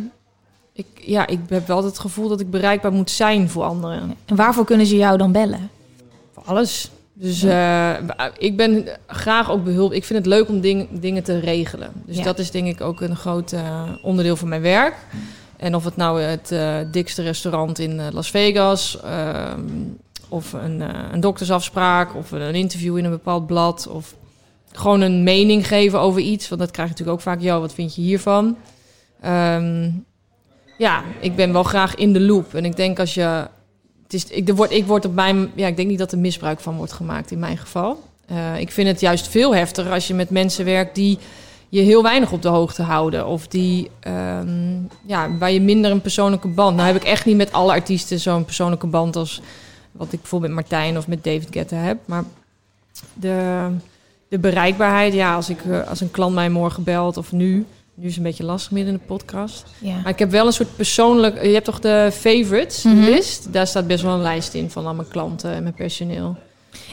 [0.73, 4.15] ik, ja, ik heb wel het gevoel dat ik bereikbaar moet zijn voor anderen.
[4.25, 5.71] En waarvoor kunnen ze jou dan bellen?
[6.35, 6.91] Voor alles.
[7.13, 7.91] Dus eh,
[8.39, 9.93] ik ben graag ook behulp.
[9.93, 11.93] Ik vind het leuk om ding, dingen te regelen.
[12.07, 12.25] Dus Ja.
[12.25, 14.95] dat is denk ik ook een groot eh, onderdeel van mijn werk.
[15.57, 19.01] En of het nou het eh, dikste restaurant in eh, Las Vegas...
[19.01, 19.61] ehm,
[20.29, 22.15] of een, eh, een doktersafspraak...
[22.15, 23.87] of een interview in een bepaald blad...
[23.87, 24.15] of
[24.73, 26.49] gewoon een mening geven over iets.
[26.49, 27.41] Want dat krijg je natuurlijk ook vaak.
[27.41, 28.57] Joh, wat vind je hiervan?
[29.21, 29.91] Ehm,
[30.79, 32.55] ja, ik ben wel graag in de loop.
[32.55, 33.47] En ik denk als je
[34.03, 36.61] het is, ik, wordt, ik word op mijn, ja, ik denk niet dat er misbruik
[36.61, 38.03] van wordt gemaakt in mijn geval.
[38.59, 41.19] Ik vind het juist veel heftiger als je met mensen werkt die
[41.69, 43.27] je heel weinig op de hoogte houden.
[43.27, 46.77] Of die, ehm, ja, waar je minder een persoonlijke band.
[46.77, 49.41] Nou heb ik echt niet met alle artiesten zo'n persoonlijke band als
[49.93, 51.99] wat ik bijvoorbeeld met Martijn of met David Guetta heb.
[52.05, 52.25] Maar
[53.15, 53.67] de,
[54.29, 57.67] de bereikbaarheid, ja, als, ik, eh, als een klant mij morgen belt of nu.
[57.95, 59.65] Nu is het een beetje lastig midden in de podcast.
[59.79, 59.95] Ja.
[60.03, 61.43] Maar ik heb wel een soort persoonlijk...
[61.43, 62.97] Je hebt toch de favorites Mhm.
[62.97, 63.53] list?
[63.53, 66.37] Daar staat best wel een lijst in van al mijn klanten en mijn personeel.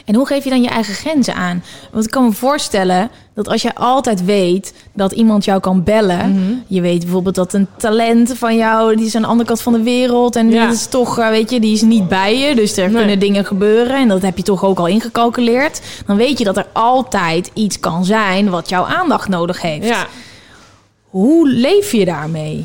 [0.04, 1.62] En hoe geef je dan je eigen grenzen aan?
[1.92, 6.30] Want ik kan me voorstellen dat als je altijd weet dat iemand jou kan bellen.
[6.30, 6.52] Mhm.
[6.66, 9.72] Je weet bijvoorbeeld dat een talent van jou, die is aan de andere kant van
[9.72, 10.36] de wereld.
[10.36, 10.64] En Ja.
[10.66, 12.54] dat is toch, eh, weet je, die is niet bij je.
[12.54, 12.96] Dus er Nee.
[12.96, 13.96] kunnen dingen gebeuren.
[13.96, 15.80] En dat heb je toch ook al ingecalculeerd.
[16.06, 19.86] Dan weet je dat er altijd iets kan zijn wat jouw aandacht nodig heeft.
[19.86, 20.06] Ja.
[21.04, 22.64] Hoe leef je daarmee?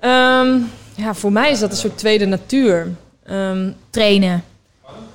[0.00, 0.58] Ehm,
[0.94, 2.92] ja, voor mij is dat een soort tweede natuur.
[3.26, 4.44] Ehm, Trainen.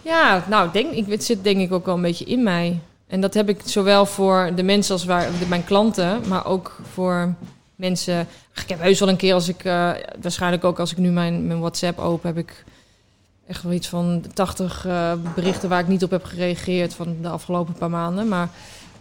[0.02, 2.80] Ja, nou, denk, ik, het zit denk ik ook wel een beetje in mij.
[3.08, 7.34] En dat heb ik zowel voor de mensen als waar, mijn klanten, maar ook voor
[7.76, 8.28] mensen.
[8.56, 9.92] Ik heb heus wel een keer als ik, eh,
[10.22, 12.64] waarschijnlijk ook als ik nu mijn, mijn WhatsApp open, heb ik
[13.48, 17.30] echt wel iets van 80 eh, berichten waar ik niet op heb gereageerd van de
[17.30, 18.28] afgelopen paar maanden.
[18.28, 18.50] Maar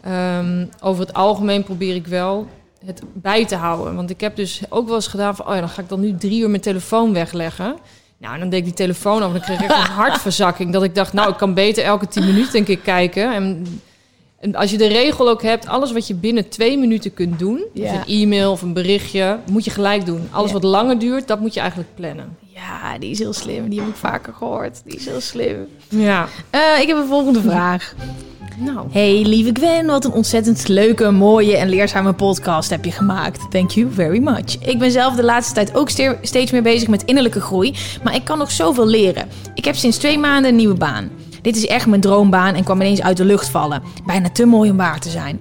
[0.01, 2.47] ehm, over het algemeen probeer ik wel
[2.85, 3.95] het bij te houden.
[3.95, 6.01] Want ik heb dus ook wel eens gedaan van, oh ja, dan ga ik dan
[6.01, 7.77] nu drie uur mijn telefoon wegleggen.
[8.21, 10.73] Nou, en dan deed ik die telefoon af en dan kreeg ik echt een hartverzakking.
[10.73, 13.33] Dat ik dacht, nou, ik kan beter elke tien minuten een keer kijken.
[13.33, 13.67] En,
[14.41, 17.65] en als je de regel ook hebt, alles wat je binnen twee minuten kunt doen...
[17.73, 17.93] Ja.
[17.93, 20.29] dus een e-mail of een berichtje, moet je gelijk doen.
[20.31, 22.37] Alles wat langer duurt, dat moet je eigenlijk plannen.
[22.55, 23.69] Ja, die is heel slim.
[23.69, 24.81] Die heb ik vaker gehoord.
[24.85, 25.67] Die is heel slim.
[25.89, 26.29] Ja.
[26.51, 27.95] Eh, ik heb een volgende vraag.
[28.59, 33.51] Nou, Hey lieve Gwen, wat een ontzettend leuke, mooie en leerzame podcast heb je gemaakt.
[33.51, 34.57] Thank you very much.
[34.67, 37.75] Ik ben zelf de laatste tijd ook ste- steeds meer bezig met innerlijke groei,
[38.05, 39.29] maar ik kan nog zoveel leren.
[39.55, 41.11] Ik heb sinds twee maanden een nieuwe baan.
[41.43, 43.83] Dit is echt mijn droombaan en kwam ineens uit de lucht vallen.
[44.07, 45.41] Bijna te mooi om waar te zijn.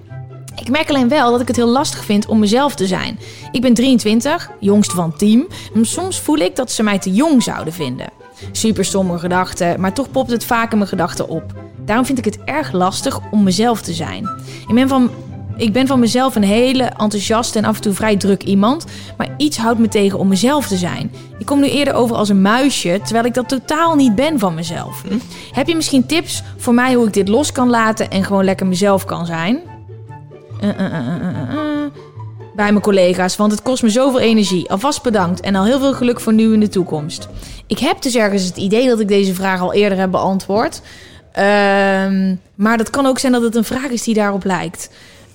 [0.60, 3.18] Ik merk alleen wel dat ik het heel lastig vind om mezelf te zijn.
[3.52, 5.46] Ik ben 23, jongste van team.
[5.74, 8.06] En soms voel ik dat ze mij te jong zouden vinden.
[8.52, 11.54] Super stomme gedachten, maar toch popt het vaak in mijn gedachten op.
[11.84, 14.28] Daarom vind ik het erg lastig om mezelf te zijn.
[14.68, 15.10] Ik ben van,
[15.60, 18.84] ik ben van mezelf een hele enthousiaste en af en toe vrij druk iemand,
[19.16, 21.12] maar iets houdt me tegen om mezelf te zijn.
[21.38, 24.54] Ik kom nu eerder over als een muisje, terwijl ik dat totaal niet ben van
[24.54, 25.02] mezelf.
[25.52, 28.66] Heb je misschien tips voor mij hoe ik dit los kan laten en gewoon lekker
[28.66, 29.58] mezelf kan zijn?
[30.60, 31.90] Eh, eh, eh.
[32.54, 34.70] Bij mijn collega's, want het kost me zoveel energie.
[34.70, 37.28] Alvast bedankt en al heel veel geluk voor nu in de toekomst.
[37.66, 40.82] Ik heb dus ergens het idee dat ik deze vraag al eerder heb beantwoord.
[41.32, 44.90] Ehm, maar dat kan ook zijn dat het een vraag is die daarop lijkt.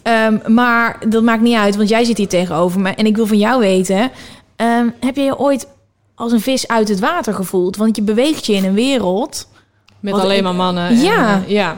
[0.06, 2.90] Ehm, maar dat maakt niet uit, want jij zit hier tegenover me.
[2.90, 4.12] En ik wil van jou weten:
[4.56, 5.68] ehm, heb je je ooit
[6.16, 7.76] als een vis uit het water gevoeld?
[7.78, 9.48] Want je beweegt je in een wereld.
[10.00, 10.88] met alleen ik- maar mannen.
[10.88, 11.42] en, Ja.
[11.46, 11.78] eh, ja.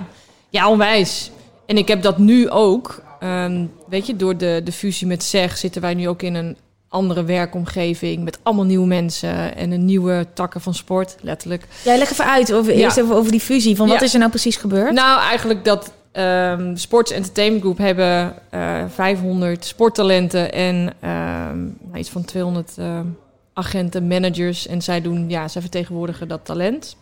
[0.50, 1.32] Ja, onwijs.
[1.66, 3.02] En ik heb dat nu ook.
[3.20, 6.58] Ehm, weet je, door de, de fusie met SEG zitten wij nu ook in een
[6.90, 8.24] andere werkomgeving.
[8.24, 11.68] Met allemaal nieuwe mensen en een nieuwe takken van sport, letterlijk.
[11.84, 12.80] Jij leg even uit, over, Ja.
[12.80, 13.76] eerst even over die fusie.
[13.76, 14.06] Van wat Ja.
[14.06, 14.92] is er nou precies gebeurd?
[14.94, 22.10] Nou, eigenlijk dat ehm Sports Entertainment Group hebben eh 500 sporttalenten en ehm, nou, iets
[22.10, 23.06] van 200 ehm,
[23.54, 24.68] agenten, managers.
[24.68, 26.98] En zij doen, ja, zij vertegenwoordigen dat talent.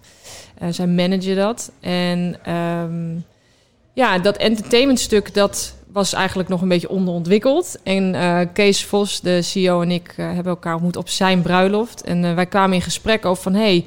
[0.58, 1.72] Eh, zij managen dat.
[1.80, 3.18] En ehm,
[3.94, 7.78] ja, dat entertainmentstuk, dat was eigenlijk nog een beetje onderontwikkeld.
[7.84, 12.02] En eh, Kees Vos, de CEO en ik, eh, hebben elkaar ontmoet op zijn bruiloft.
[12.02, 13.54] En eh, wij kwamen in gesprek over van...
[13.54, 13.86] Hey,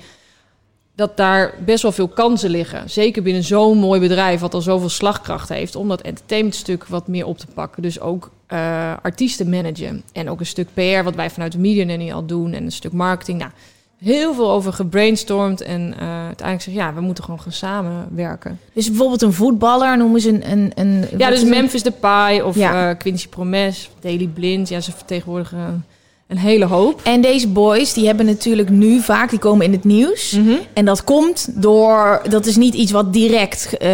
[0.99, 2.91] dat daar best wel veel kansen liggen.
[2.91, 5.77] Zeker binnen zo'n mooi bedrijf wat al zoveel slagkracht heeft...
[5.77, 7.83] om dat entertainmentstuk wat meer op te pakken.
[7.83, 10.03] Dus ook uh, artiesten managen.
[10.13, 12.53] En ook een stuk PR wat wij vanuit de Media Nanny al doen.
[12.53, 13.39] En een stuk marketing.
[13.39, 13.51] Nou,
[13.99, 15.61] heel veel over gebrainstormd.
[15.61, 18.61] En uh, uiteindelijk zeg ja, we moeten gewoon gaan samenwerken.
[18.73, 20.51] Dus bijvoorbeeld een voetballer noemen ze een...
[20.51, 22.91] een, een ja, dus Memphis Depay of ja.
[22.91, 24.69] uh, Quincy Promes, Daily Blind.
[24.69, 25.85] Ja, ze vertegenwoordigen
[26.29, 27.01] een hele hoop.
[27.05, 30.31] En deze boys, die hebben natuurlijk nu vaak, die komen in het nieuws.
[30.31, 30.55] Mhm.
[30.73, 33.69] En dat komt door, dat is niet iets wat direct...
[33.73, 33.89] Uh,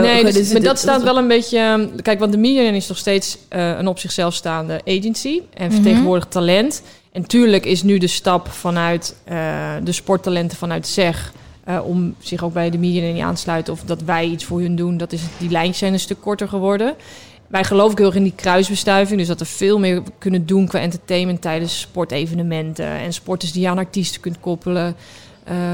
[0.00, 1.88] nee, dus, dus, maar dat staat wel een beetje...
[2.02, 5.40] Kijk, want de Million is nog steeds uh, een op zichzelf staande agency.
[5.54, 5.74] En Mhm.
[5.74, 6.82] vertegenwoordigt talent.
[7.12, 9.14] En tuurlijk is nu de stap vanuit
[9.84, 11.32] de sporttalenten vanuit ZEG...
[11.84, 13.72] Om zich ook bij de Million aan te sluiten...
[13.72, 14.96] of dat wij iets voor hun doen.
[14.96, 16.94] Dat is, die lijntjes zijn een stuk korter geworden
[17.50, 19.18] wij geloven heel erg in die kruisbestuiving.
[19.18, 22.86] Dus dat we veel meer kunnen doen qua entertainment tijdens sportevenementen.
[22.86, 24.96] En sporters die je aan artiesten kunt koppelen.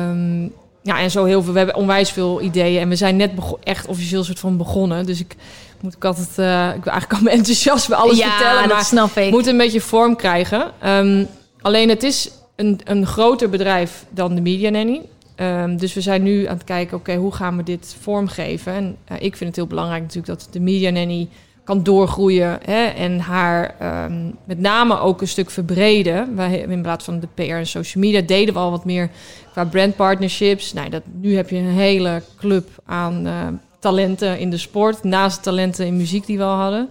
[0.09, 0.53] Um,
[0.83, 1.53] ja, en zo heel veel.
[1.53, 2.81] We hebben onwijs veel ideeën.
[2.81, 3.31] En we zijn net
[3.63, 5.07] echt officieel soort van begonnen.
[5.07, 5.35] Dus ik
[5.81, 6.29] moet ik altijd.
[6.39, 8.63] Uh, ik wil eigenlijk al mijn enthousiasme alles ja, vertellen.
[8.63, 9.31] dat maar snap ik.
[9.31, 10.71] moet een beetje vorm krijgen.
[10.87, 11.27] Um,
[11.61, 15.01] alleen het is een, een groter bedrijf dan de Media Nanny.
[15.37, 18.73] Um, dus we zijn nu aan het kijken, oké, okay, hoe gaan we dit vormgeven?
[18.73, 21.29] En uh, ik vind het heel belangrijk natuurlijk dat de Media Nanny
[21.67, 23.75] kan doorgroeien hè, en haar
[24.11, 26.37] um, met name ook een stuk verbreden.
[26.37, 29.11] Wij, in plaats van de PR en social media deden we al wat meer
[29.53, 30.73] qua brandpartnerships.
[30.73, 33.47] Nou, dat, nu heb je een hele club aan uh,
[33.79, 36.89] talenten in de sport, naast talenten in muziek die we al hadden.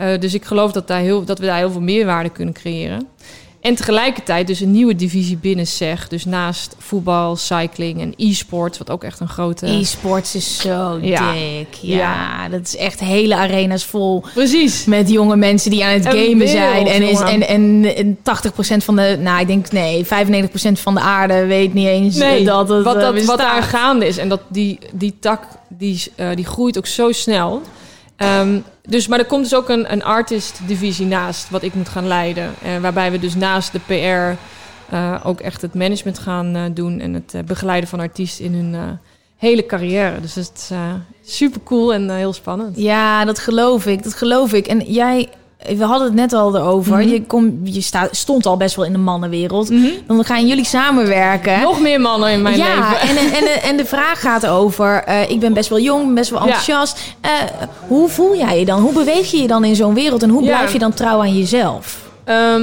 [0.00, 3.08] Uh, dus ik geloof dat, daar heel, dat we daar heel veel meerwaarde kunnen creëren.
[3.66, 6.08] En tegelijkertijd dus een nieuwe divisie binnen SEG.
[6.08, 9.66] Dus naast voetbal, cycling en e-sport, wat ook echt een grote...
[9.66, 11.32] E-sports is zo Ja.
[11.32, 11.66] dik.
[11.80, 12.48] Ja, Ja.
[12.48, 14.84] dat is echt hele arena's vol Precies.
[14.84, 16.86] met jonge mensen die aan het gamen zijn.
[16.86, 20.08] En, is, en, en, en 80% van de, nou ik denk nee, 95%
[20.72, 24.06] van de aarde weet niet eens Nee, dat het wat, eh, dat, wat daar gaande
[24.06, 24.16] is.
[24.16, 27.62] En dat die, die tak, die, eh, die groeit ook zo snel.
[28.16, 28.58] Ehm,
[28.88, 32.54] dus, maar er komt dus ook een, een artist-divisie naast, wat ik moet gaan leiden.
[32.62, 34.38] Eh, waarbij we dus naast de PR
[34.94, 37.00] eh, ook echt het management gaan eh, doen...
[37.00, 38.98] en het begeleiden van artiesten in hun
[39.36, 40.20] hele carrière.
[40.20, 40.70] Dus het
[41.24, 42.76] is super cool en heel spannend.
[42.76, 44.66] Ja, dat geloof ik, dat geloof ik.
[44.66, 45.28] En jij,
[45.64, 46.96] we hadden het net al erover.
[46.96, 47.08] Mhm.
[47.08, 49.70] Je, kom, je sta, stond al best wel in de mannenwereld.
[50.06, 51.60] Dan gaan jullie samenwerken.
[51.60, 53.08] Nog meer mannen in mijn ja, leven.
[53.08, 56.38] En, en, en de vraag gaat over, eh, ik ben best wel jong, best wel
[56.38, 56.44] Ja.
[56.46, 57.14] enthousiast.
[57.20, 57.30] Eh,
[57.86, 58.80] hoe voel jij je dan?
[58.80, 60.22] Hoe beweeg je je dan in zo'n wereld?
[60.22, 60.56] En hoe Ja.
[60.56, 62.04] blijf je dan trouw aan jezelf?
[62.24, 62.62] Ehm,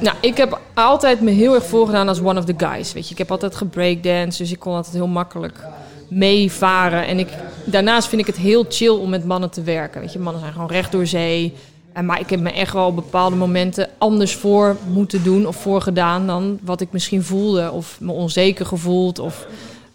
[0.00, 2.92] nou, ik heb altijd me heel erg voorgedaan als one of the guys.
[2.92, 5.58] Weet je, ik heb altijd gebreakdance, dus ik kon altijd heel makkelijk
[6.08, 7.06] meevaren.
[7.06, 7.28] En ik,
[7.64, 10.00] daarnaast vind ik het heel chill om met mannen te werken.
[10.00, 11.54] Weet je, mannen zijn gewoon recht door zee.
[12.04, 15.80] Maar ik heb me echt wel op bepaalde momenten anders voor moeten doen of voor
[15.80, 17.70] gedaan dan wat ik misschien voelde.
[17.70, 19.18] Of me onzeker gevoeld.
[19.18, 19.46] Of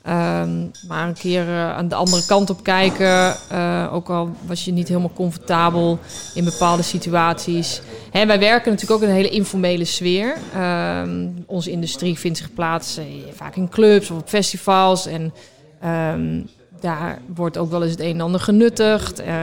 [0.01, 3.35] ehm, maar een keer eh, aan de andere kant op kijken.
[3.49, 5.99] Eh, ook al was je niet helemaal comfortabel
[6.33, 7.81] in bepaalde situaties.
[8.11, 10.37] Hè, wij werken natuurlijk ook in een hele informele sfeer.
[10.53, 12.99] Ehm, onze industrie vindt zich plaats
[13.33, 15.05] vaak in clubs of op festivals.
[15.05, 15.33] En
[15.79, 16.41] ehm,
[16.85, 19.19] daar wordt ook wel eens het een en ander genuttigd.
[19.19, 19.33] Eh,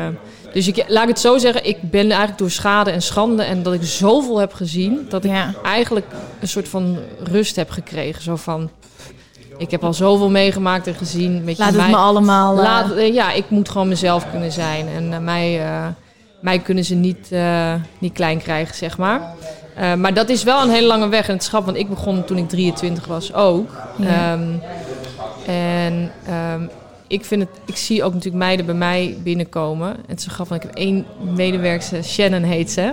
[0.53, 3.43] dus ik, laat ik het zo zeggen, ik ben eigenlijk door schade en schande...
[3.43, 5.07] en dat ik zoveel heb gezien...
[5.09, 5.55] dat ik Ja.
[5.64, 6.07] eigenlijk
[6.40, 8.22] een soort van rust heb gekregen.
[8.22, 8.70] Zo van,
[9.59, 11.32] ik heb al zoveel meegemaakt en gezien.
[11.47, 12.57] Je, Laat het mij- me allemaal...
[12.57, 14.86] eh, Laat, eh, ja, ik moet gewoon mezelf kunnen zijn.
[14.88, 15.61] En mij,
[16.40, 17.30] mij kunnen ze niet,
[17.99, 19.20] niet klein krijgen, zeg maar.
[19.99, 21.28] Maar dat is wel een hele lange weg.
[21.28, 23.70] En het schap, want ik begon toen ik 23 was ook.
[23.97, 24.32] Ja.
[24.32, 24.49] Ehm,
[25.47, 26.62] en ehm,
[27.12, 29.96] ik, vind het, ik zie ook natuurlijk meiden bij mij binnenkomen.
[30.06, 32.92] En zo grappig, want ik heb één medewerkster, Shannon heet ze.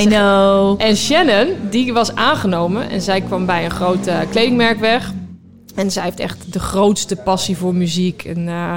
[0.00, 0.80] I know.
[0.80, 5.12] En Shannon, die was aangenomen en zij kwam bij een groot eh, kledingmerk weg.
[5.74, 8.24] En zij heeft echt de grootste passie voor muziek.
[8.24, 8.74] En, eh,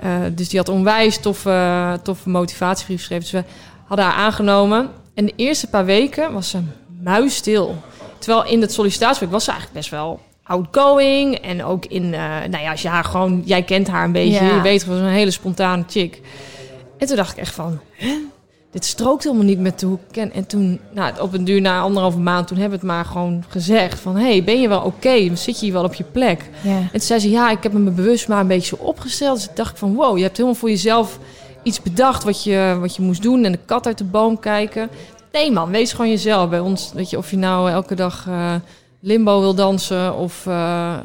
[0.00, 3.30] eh, dus die had onwijs toffe, toffe motivatiebrief geschreven.
[3.30, 3.44] Dus we
[3.84, 4.90] hadden haar aangenomen.
[5.14, 6.58] En de eerste paar weken was ze
[7.02, 7.76] muisstil.
[8.18, 11.34] Terwijl in het sollicitatiewerk was ze eigenlijk best wel outgoing.
[11.34, 14.44] En ook in, eh, nou ja, als je haar gewoon, jij kent haar een beetje.
[14.44, 14.54] Ja.
[14.54, 16.20] Je weet, was een hele spontane chick.
[16.98, 18.16] En toen dacht ik echt van, hè?
[18.74, 20.32] dit strookt helemaal niet met hoe ik ken.
[20.32, 23.44] En toen, nou, op een duur na anderhalve maand, toen hebben we het maar gewoon
[23.48, 25.36] gezegd van, hey, ben je wel oké?
[25.36, 26.50] Zit je hier wel op je plek?
[26.62, 26.76] Ja.
[26.76, 29.36] En toen zei ze, ja, ik heb me bewust maar een beetje zo opgesteld.
[29.36, 31.18] Dus ik dacht van, wow, je hebt helemaal voor jezelf
[31.62, 33.44] iets bedacht wat je, wat je moest doen.
[33.44, 34.88] En de kat uit de boom kijken.
[35.32, 36.48] Nee man, wees gewoon jezelf.
[36.48, 38.54] Bij ons, weet je, of je nou elke dag eh,
[39.04, 40.96] limbo wil dansen of, eh,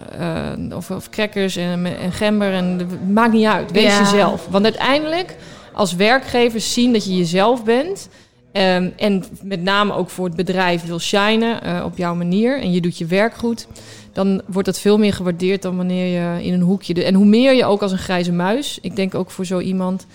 [0.76, 2.54] of, of crackers en, en gember.
[2.54, 4.00] En, het maakt niet uit, wees Ja.
[4.00, 4.48] jezelf.
[4.50, 5.36] Want uiteindelijk,
[5.74, 8.10] als werkgever zien dat je jezelf bent...
[8.52, 12.72] Ehm, en met name ook voor het bedrijf wil shinen eh, op jouw manier en
[12.72, 13.68] je doet je werk goed,
[14.14, 16.94] dan wordt dat veel meer gewaardeerd dan wanneer je in een hoekje.
[16.94, 19.60] De, en hoe meer je ook als een grijze muis, ik denk ook voor zo
[19.60, 20.06] iemand,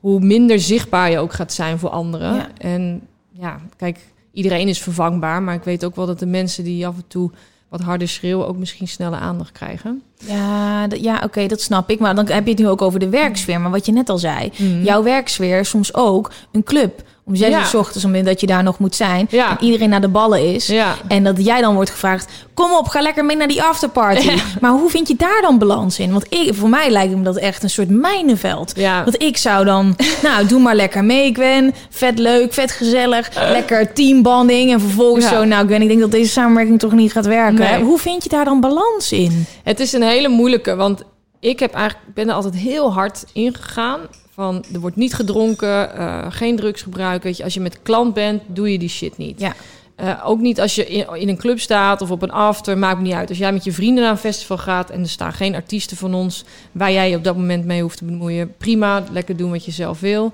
[0.00, 2.34] hoe minder zichtbaar je ook gaat zijn voor anderen.
[2.34, 2.48] Ja.
[2.58, 3.00] En
[3.32, 3.98] ja, kijk,
[4.36, 7.30] iedereen is vervangbaar, maar ik weet ook wel dat de mensen die af en toe
[7.68, 10.02] wat harder schreeuwen ook misschien sneller aandacht krijgen.
[10.26, 11.98] Ja, ja oké, dat snap ik.
[11.98, 13.60] Maar dan heb je het nu ook over de werksfeer.
[13.60, 14.82] Maar wat je net al zei, Mhm.
[14.82, 17.02] jouw werksfeer is soms ook een club.
[17.28, 17.58] Om zes Ja.
[17.58, 19.26] uur 's ochtends, omdat je daar nog moet zijn.
[19.30, 19.50] Ja.
[19.50, 20.66] En iedereen naar de ballen is.
[20.66, 20.94] Ja.
[21.08, 24.30] En dat jij dan wordt gevraagd: kom op, ga lekker mee naar die afterparty.
[24.60, 26.12] Maar hoe vind je daar dan balans in?
[26.12, 28.72] Want ik, voor mij lijkt me dat echt een soort mijnenveld.
[29.04, 31.74] Want ik zou dan, nou, doe maar lekker mee, Gwen.
[31.90, 33.28] Vet leuk, vet gezellig.
[33.34, 34.72] Lekker teambanding.
[34.72, 37.54] En vervolgens zo, nou, Gwen, ik denk dat deze samenwerking toch niet gaat werken.
[37.70, 37.82] Nee.
[37.82, 39.46] Hoe vind je daar dan balans in?
[39.62, 41.02] Het is een hele moeilijke, want
[41.40, 44.00] ik heb eigenlijk, ben er altijd heel hard ingegaan.
[44.36, 47.26] Van, er wordt niet gedronken, eh, geen drugs gebruiken.
[47.26, 49.40] Weet je, als je met klant bent, doe je die shit niet.
[49.40, 49.54] Ja.
[49.94, 52.96] Eh, ook niet als je in, in een club staat of op een after, maakt
[52.96, 53.28] me niet uit.
[53.28, 56.14] Als jij met je vrienden naar een festival gaat en er staan geen artiesten van
[56.14, 59.64] ons waar jij je op dat moment mee hoeft te bemoeien, prima, lekker doen wat
[59.64, 60.32] je zelf wil.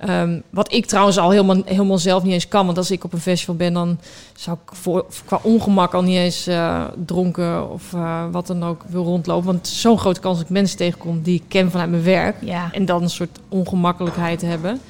[0.00, 2.66] Ehm, wat ik trouwens al helemaal, helemaal zelf niet eens kan.
[2.66, 3.98] Want als ik op een festival ben, dan
[4.36, 8.82] zou ik voor, qua ongemak al niet eens eh, dronken of eh, wat dan ook
[8.86, 9.46] wil rondlopen.
[9.46, 12.36] Want zo'n grote kans dat ik mensen tegenkom die ik ken vanuit mijn werk.
[12.40, 12.68] Ja.
[12.72, 14.80] En dan een soort ongemakkelijkheid hebben.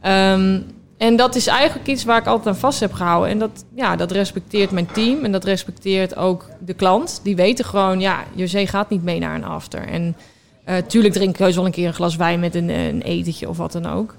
[0.00, 0.60] Ehm,
[0.96, 3.30] en dat is eigenlijk iets waar ik altijd aan vast heb gehouden.
[3.30, 5.24] En dat, ja, dat respecteert mijn team.
[5.24, 7.20] En dat respecteert ook de klant.
[7.22, 9.86] Die weten gewoon, ja, José gaat niet mee naar een after.
[9.86, 10.16] En
[10.64, 13.48] eh, tuurlijk drink ik heus wel een keer een glas wijn met een, een etentje
[13.48, 14.14] of wat dan ook.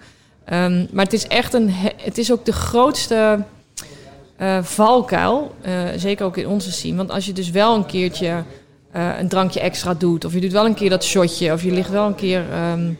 [0.50, 1.70] Ehm, maar het is echt een...
[1.70, 3.44] he- Het is ook de grootste
[4.38, 5.56] eh, valkuil.
[5.62, 6.96] eh, zeker ook in onze scene.
[6.98, 8.44] Want als je dus wel een keertje
[8.92, 10.26] eh, een drankje extra doet...
[10.26, 11.54] of je doet wel een keer dat shotje...
[11.54, 12.92] of je ligt wel een keer ehm,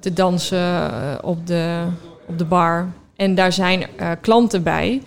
[0.00, 0.90] te dansen
[1.22, 1.84] op, de,
[2.26, 2.86] op de bar...
[3.16, 3.86] en daar zijn
[4.20, 5.02] klanten bij...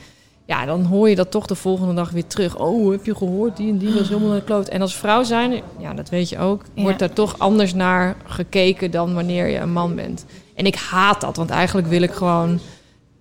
[0.45, 2.57] ja, dan hoor je dat toch de volgende dag weer terug.
[2.57, 3.57] Oh, heb je gehoord?
[3.57, 4.67] Die en die was helemaal naar de kloot.
[4.67, 6.61] En als vrouw zijn, ja, dat weet je ook...
[6.73, 6.81] Ja.
[6.81, 8.91] wordt daar toch anders naar gekeken...
[8.91, 10.25] dan wanneer je een man bent.
[10.62, 12.59] En ik haat dat, want eigenlijk wil ik gewoon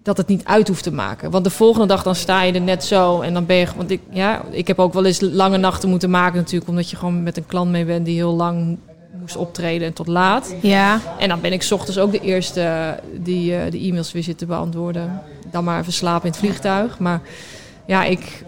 [0.03, 1.31] dat het niet uit hoeft te maken.
[1.31, 3.67] Want de volgende dag dan sta je er net zo en dan ben je...
[3.77, 6.71] Want ik, ja, ik heb ook wel eens lange nachten moeten maken natuurlijk...
[6.71, 8.79] omdat je gewoon met een klant mee bent die heel lang
[9.21, 10.55] moest optreden en tot laat.
[10.61, 11.01] Ja.
[11.19, 14.39] En dan ben ik 's ochtends ook de eerste die eh, de e-mails weer zit
[14.39, 15.23] te beantwoorden.
[15.51, 16.99] Dan maar even slapen in het vliegtuig.
[16.99, 17.21] Maar
[17.87, 18.45] ja, ik,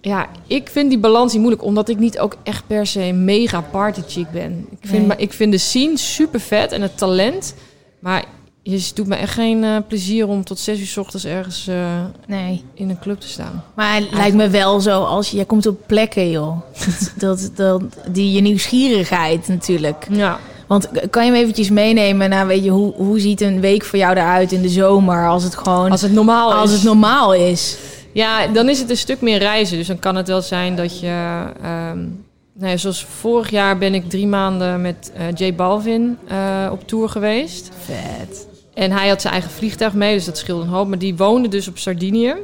[0.00, 1.64] ja, ik vind die balans niet moeilijk...
[1.64, 4.66] omdat ik niet ook echt per se mega party chick ben.
[4.70, 5.06] Ik vind, Nee.
[5.06, 7.54] maar, ik vind de scene super vet en het talent...
[7.98, 8.24] maar
[8.62, 11.76] je doet me echt geen eh, plezier om tot zes uur 's ochtends ergens eh,
[12.26, 12.64] Nee.
[12.74, 13.64] in een club te staan.
[13.74, 16.56] Maar het lijkt me wel zo als je, jij komt op plekken, joh.
[17.16, 20.06] Dat, dat, die je nieuwsgierigheid natuurlijk.
[20.10, 23.84] Ja, Want kan je me eventjes meenemen naar, weet je, hoe, hoe ziet een week
[23.84, 26.76] voor jou eruit in de zomer als het gewoon, als het normaal als is.
[26.76, 27.78] het normaal is?
[28.12, 29.76] Ja, dan is het een stuk meer reizen.
[29.76, 31.44] Dus dan kan het wel zijn dat je...
[31.62, 31.98] ehm
[32.58, 36.86] nou ja, zoals vorig jaar ben ik drie maanden met eh J Balvin eh, op
[36.86, 37.70] tour geweest.
[37.84, 38.46] Vet.
[38.74, 40.88] En hij had zijn eigen vliegtuig mee, dus dat scheelde een hoop.
[40.88, 42.34] Maar die woonde dus op Sardinië.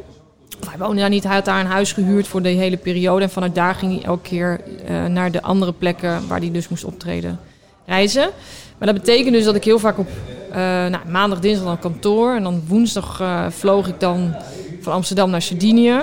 [0.61, 3.23] Of hij woonde daar niet, hij had daar een huis gehuurd voor de hele periode.
[3.23, 6.69] En vanuit daar ging hij elke keer eh, naar de andere plekken waar hij dus
[6.69, 7.41] moest optreden
[7.87, 8.31] reizen.
[8.79, 10.09] Maar dat betekent dus dat ik heel vaak op
[10.55, 12.35] nou, maandag, dinsdag dan kantoor.
[12.35, 14.35] En dan woensdag vloog ik dan
[14.81, 16.03] van Amsterdam naar Sardinië.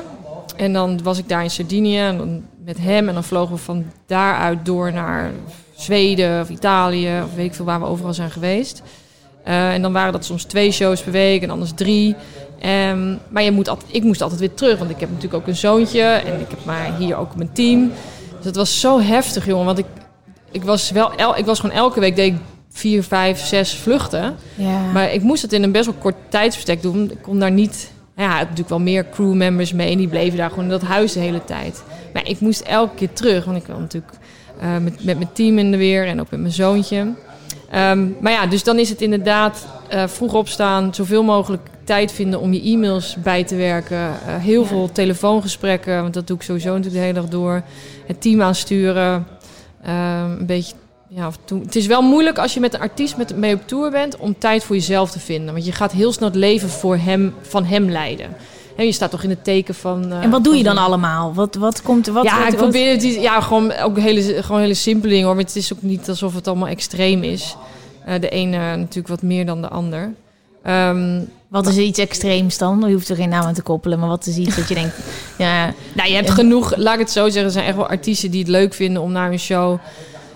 [0.56, 3.08] En dan was ik daar in Sardinië en dan met hem.
[3.08, 5.32] En dan vlogen we van daaruit door naar
[5.76, 7.22] Zweden of Italië.
[7.24, 8.82] Of weet ik veel waar we overal zijn geweest.
[9.44, 12.16] Eh, en dan waren dat soms twee shows per week en anders drie.
[12.60, 15.48] Ehm, maar je moet altijd, ik moest altijd weer terug, want ik heb natuurlijk ook
[15.48, 16.02] een zoontje.
[16.02, 17.92] En ik heb maar hier ook mijn team.
[18.38, 19.66] Dus het was zo heftig, jongen.
[19.66, 19.86] Want ik,
[20.52, 22.40] ik, was, wel el, ik was gewoon elke week deed ik
[22.70, 24.36] vier, vijf, zes vluchten.
[24.56, 24.92] Ja.
[24.94, 27.12] Maar ik moest het in een best wel kort tijdsbestek doen.
[27.12, 27.92] Ik kon daar niet...
[28.16, 29.92] Ja, natuurlijk wel meer crewmembers mee.
[29.92, 31.84] En die bleven daar gewoon in dat huis de hele tijd.
[32.14, 33.46] Maar ik moest elke keer terug.
[33.46, 34.14] Want ik was natuurlijk
[34.60, 36.08] eh, met, met mijn team in de weer.
[36.08, 37.14] En ook met mijn zoontje.
[37.70, 40.94] Ehm, maar ja, dus dan is het inderdaad eh, vroeg opstaan.
[40.94, 43.98] Zoveel mogelijk tijd vinden om je e-mails bij te werken.
[43.98, 46.02] Eh, heel veel telefoongesprekken.
[46.02, 47.64] Want dat doe ik sowieso natuurlijk de hele dag door.
[48.08, 49.28] Het team aansturen.
[49.84, 50.74] Ehm, een beetje
[51.14, 51.32] ja,
[51.64, 54.38] het is wel moeilijk als je met een artiest met, mee op tour bent om
[54.38, 55.54] tijd voor jezelf te vinden.
[55.54, 58.36] Want je gaat heel snel het leven voor hem, van hem leiden.
[58.78, 60.12] Je staat toch in het teken van.
[60.12, 61.34] eh, En wat doe je van- dan allemaal?
[61.34, 62.14] Wat, wat komt er?
[62.14, 63.04] Wat, ja, wat- ik probeer het.
[63.04, 65.36] Ja, gewoon ook hele, gewoon hele simpele dingen hoor.
[65.36, 67.56] Maar het is ook niet alsof het allemaal extreem is.
[68.06, 70.14] Eh, de ene natuurlijk wat meer dan de ander.
[70.64, 72.84] Ehm, Wat is iets extreems dan?
[72.88, 74.96] Je hoeft er geen naam aan te koppelen, maar wat is iets dat je denkt...
[75.38, 77.44] Ja, Nou, je hebt genoeg, laat ik het zo zeggen.
[77.44, 79.78] Er zijn echt wel artiesten die het leuk vinden om naar een show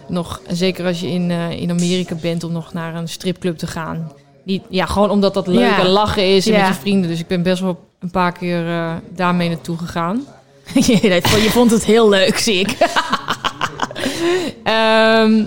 [0.07, 3.67] nog, zeker als je in, eh, in Amerika bent, om nog naar een stripclub te
[3.67, 4.11] gaan.
[4.45, 5.79] Niet, ja, gewoon omdat dat leuk Ja.
[5.79, 7.09] en lachen is en met je vrienden.
[7.09, 10.25] Dus ik ben best wel een paar keer eh, daarmee naartoe gegaan.
[10.73, 12.77] je vond het heel leuk, zie ik.
[14.63, 15.43] Ehm,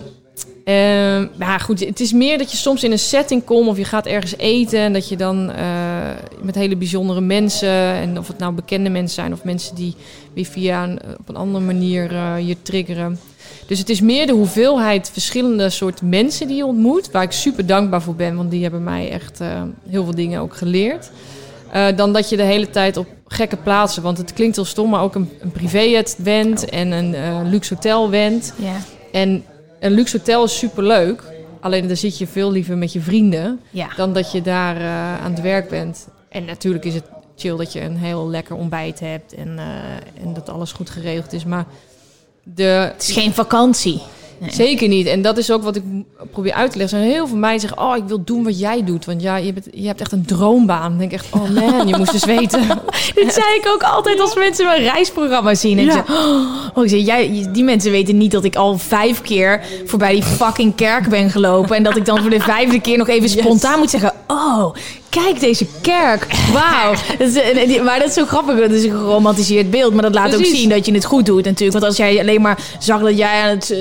[1.38, 1.80] ja, goed.
[1.80, 4.78] Het is meer dat je soms in een setting komt of je gaat ergens eten
[4.78, 5.66] en dat je dan eh,
[6.42, 9.94] met hele bijzondere mensen en of het nou bekende mensen zijn of mensen die
[10.34, 13.18] weer via een, op een andere manier eh, je triggeren.
[13.68, 17.66] Dus het is meer de hoeveelheid verschillende soorten mensen die je ontmoet, waar ik super
[17.66, 21.10] dankbaar voor ben, want die hebben mij echt eh, heel veel dingen ook geleerd.
[21.72, 24.90] Eh, dan dat je de hele tijd op gekke plaatsen, want het klinkt heel stom,
[24.90, 28.52] maar ook een, een privéjet went en een eh, luxe hotel went.
[28.56, 28.76] Ja.
[29.12, 29.44] En
[29.80, 31.22] een luxe hotel is superleuk.
[31.60, 33.60] Alleen dan zit je veel liever met je vrienden
[33.96, 34.82] dan dat je daar
[35.20, 36.08] aan het werk bent.
[36.28, 37.04] En natuurlijk is het
[37.36, 39.58] chill dat je een heel lekker ontbijt hebt en,
[40.22, 41.44] en dat alles goed geregeld is.
[41.44, 41.66] Maar
[42.54, 44.00] de, Het is geen vakantie.
[44.40, 44.50] Nee.
[44.52, 45.06] Zeker niet.
[45.06, 45.82] En dat is ook wat ik
[46.30, 46.98] probeer uit te leggen.
[46.98, 49.04] Er zijn heel veel meiden zeggen, oh, ik wil doen wat jij doet.
[49.04, 50.88] Want ja, je, bent, je hebt echt een droombaan.
[50.88, 52.66] Dan denk ik echt, oh man, je moest dus weten.
[53.14, 55.78] Dit zei ik ook altijd als mensen mijn reisprogramma zien.
[55.78, 55.98] En Ja.
[55.98, 56.16] ik zeg,
[56.74, 60.22] oh, ik zeg, jij, die mensen weten niet dat ik al vijf keer voorbij die
[60.22, 61.76] fucking kerk ben gelopen.
[61.76, 64.74] En dat ik dan voor de vijfde keer nog even spontaan moet zeggen, oh,
[65.24, 66.26] kijk deze kerk.
[66.52, 66.94] Wauw.
[67.66, 68.58] Die- maar dat is zo grappig.
[68.58, 69.92] Dat is een geromantiseerd beeld.
[69.92, 71.72] Maar dat laat ook zien dat je het goed doet natuurlijk.
[71.72, 73.78] Want als jij alleen maar zag dat jij aan het, eh,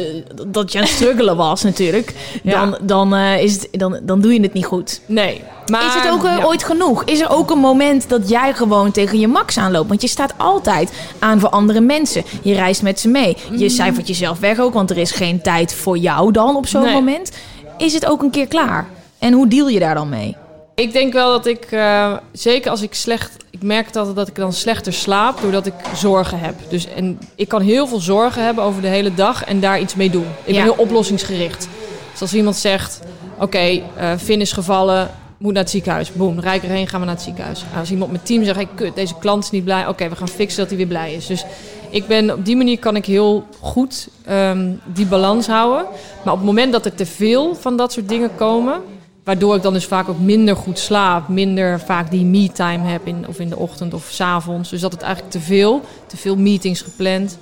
[0.48, 2.14] dat je aan het struggelen was natuurlijk.
[2.44, 2.66] Ja.
[2.66, 5.02] Dan, dan, eh, is het, dan, dan doe je het niet goed.
[5.06, 5.42] Nee.
[5.68, 6.44] Maar, Is het ook eh, ja.
[6.46, 7.04] ooit genoeg?
[7.04, 9.88] Is er ook een moment dat jij gewoon tegen je max aanloopt?
[9.88, 12.24] Want je staat altijd aan voor andere mensen.
[12.42, 13.38] Je reist met ze mee.
[13.58, 16.82] Je cijfert jezelf weg ook, want er is geen tijd voor jou dan op zo'n
[16.82, 16.94] Nee.
[16.94, 17.32] moment.
[17.78, 18.88] Is het ook een keer klaar?
[19.20, 20.36] En hoe deal je daar dan mee?
[20.80, 23.36] Ik denk wel dat ik, eh, zeker als ik slecht...
[23.50, 26.56] Ik merk het altijd dat ik dan slechter slaap doordat ik zorgen heb.
[26.70, 29.96] Dus, en ik kan heel veel zorgen hebben over de hele dag en daar iets
[29.96, 30.26] mee doen.
[30.44, 30.64] Ik Ja.
[30.64, 31.68] ben heel oplossingsgericht.
[32.12, 33.00] Dus als iemand zegt,
[33.40, 33.82] oké, eh
[34.18, 36.14] Finn is gevallen, moet naar het ziekenhuis.
[36.14, 37.64] Boom, rijk erheen, gaan we naar het ziekenhuis.
[37.74, 39.88] En als iemand met team zegt, hey, kut, deze klant is niet blij.
[39.88, 41.26] Oké, we gaan fixen dat hij weer blij is.
[41.26, 41.46] Dus
[41.90, 45.86] ik ben, op die manier kan ik heel goed ehm, die balans houden.
[46.24, 48.82] Maar op het moment dat er te veel van dat soort dingen komen...
[49.28, 51.28] Waardoor ik dan dus vaak ook minder goed slaap.
[51.28, 54.70] Minder vaak die me-time heb in, of in de ochtend of s avonds.
[54.70, 57.38] Dus dat het eigenlijk te veel, te veel meetings gepland.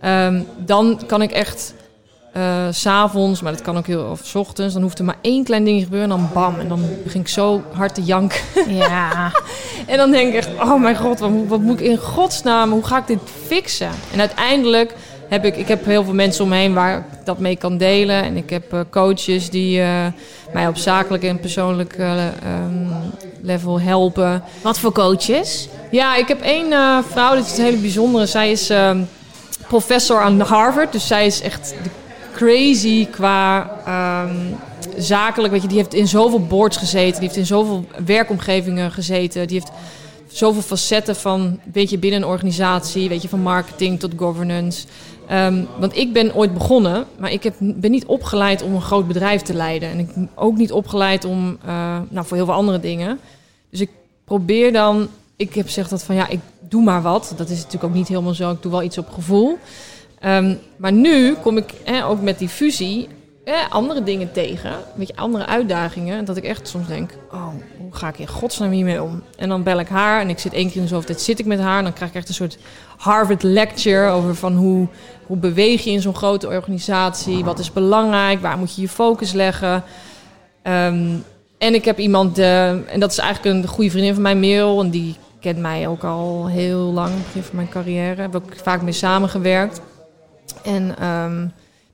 [0.00, 1.74] Ehm, dan kan ik echt
[2.32, 4.74] eh, s s'avonds, maar dat kan ook heel of 's ochtends.
[4.74, 6.58] Dan hoeft er maar één klein ding te gebeuren en dan bam.
[6.58, 8.40] En dan begin ik zo hard te janken.
[8.68, 9.32] Ja,
[9.86, 12.84] En dan denk ik echt, oh mijn god, wat, wat moet ik in godsnaam, hoe
[12.84, 13.90] ga ik dit fixen?
[14.12, 14.94] En uiteindelijk
[15.28, 17.76] heb ik, ik heb heel veel mensen om me heen waar ik dat mee kan
[17.76, 18.22] delen.
[18.22, 20.06] En ik heb eh, coaches die eh,
[20.52, 22.32] mij op zakelijk en persoonlijk eh, ehm,
[23.40, 24.42] level helpen.
[24.62, 25.68] wat voor coaches?
[25.90, 26.72] Ja, ik heb één
[27.10, 28.26] vrouw, dit is een hele bijzondere.
[28.26, 29.02] Zij is ehm,
[29.66, 31.74] professor aan Harvard, dus zij is echt
[32.34, 34.36] crazy qua ehm,
[34.96, 35.52] zakelijk.
[35.52, 39.58] Weet je, die heeft in zoveel boards gezeten, die heeft in zoveel werkomgevingen gezeten, die
[39.58, 39.72] heeft
[40.36, 44.86] zoveel facetten van, weet je, binnen een organisatie, weet je, van marketing tot governance.
[45.26, 49.06] Ehm, want ik ben ooit begonnen, maar ik heb, ben niet opgeleid om een groot
[49.06, 49.90] bedrijf te leiden.
[49.90, 53.18] En ik ben ook niet opgeleid om, eh, nou, voor heel veel andere dingen.
[53.70, 53.90] Dus ik
[54.24, 57.34] probeer dan, ik heb gezegd dat van ja, ik doe maar wat.
[57.36, 58.50] Dat is natuurlijk ook niet helemaal zo.
[58.50, 59.58] Ik doe wel iets op gevoel.
[60.20, 63.08] Ehm, maar nu kom ik ook met die fusie
[63.68, 64.72] andere dingen tegen.
[64.94, 66.24] Weet je, andere uitdagingen.
[66.24, 67.48] Dat ik echt soms denk, oh,
[67.78, 69.22] hoe ga ik in godsnaam hiermee om?
[69.36, 71.38] En dan bel ik haar en ik zit één keer in de zoveel tijd zit
[71.38, 71.78] ik met haar.
[71.78, 72.58] En dan krijg ik echt een soort
[72.96, 74.88] Harvard lecture over van hoe,
[75.26, 77.44] hoe beweeg je in zo'n grote organisatie?
[77.44, 78.40] Wat is belangrijk?
[78.40, 79.82] Waar moet je je focus leggen?
[80.62, 81.16] Ehm,
[81.58, 84.80] en ik heb iemand, eh, en dat is eigenlijk een goede vriendin van mij, Merel.
[84.80, 88.20] En die kent mij ook al heel lang, begin van mijn carrière.
[88.20, 89.80] Heb ook vaak mee samengewerkt.
[90.62, 91.46] En ehm,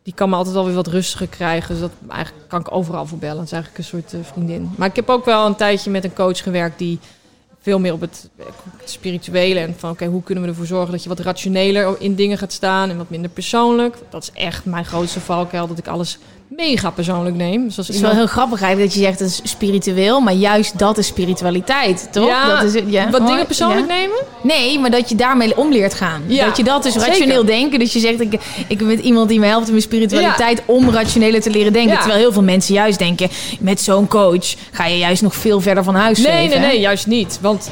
[0.03, 1.69] die kan me altijd wel weer wat rustiger krijgen.
[1.69, 3.37] Dus dat eigenlijk kan ik overal voor bellen.
[3.37, 4.71] Dat is eigenlijk een soort eh, vriendin.
[4.77, 6.99] Maar ik heb ook wel een tijdje met een coach gewerkt die
[7.61, 8.47] veel meer op het, eh,
[8.77, 12.15] het spirituele en van oké, hoe kunnen we ervoor zorgen dat je wat rationeler in
[12.15, 13.97] dingen gaat staan en wat minder persoonlijk.
[14.11, 16.19] Dat is echt mijn grootste valkuil, dat ik alles
[16.57, 17.65] mega persoonlijk neem.
[17.65, 20.33] Dus als Het is wel heel grappig eigenlijk dat je zegt het is spiritueel, maar
[20.33, 22.27] juist dat is spiritualiteit, toch?
[22.27, 23.11] Ja, dat is, ja.
[23.11, 23.95] wat dingen persoonlijk ja.
[23.95, 24.17] nemen?
[24.43, 26.23] Nee, maar dat je daarmee om leert gaan.
[26.27, 27.09] Ja, dat je dat dus zeker.
[27.09, 27.79] rationeel denken.
[27.79, 30.91] Dus je zegt, ik, ik ben met iemand die me helpt in mijn spiritualiteit om
[30.91, 31.99] rationeler te leren denken.
[31.99, 33.29] Terwijl heel veel mensen juist denken,
[33.61, 36.61] met zo'n coach ga je juist nog veel verder van huis Nee, leven.
[36.61, 37.39] nee, nee, juist niet.
[37.41, 37.71] Want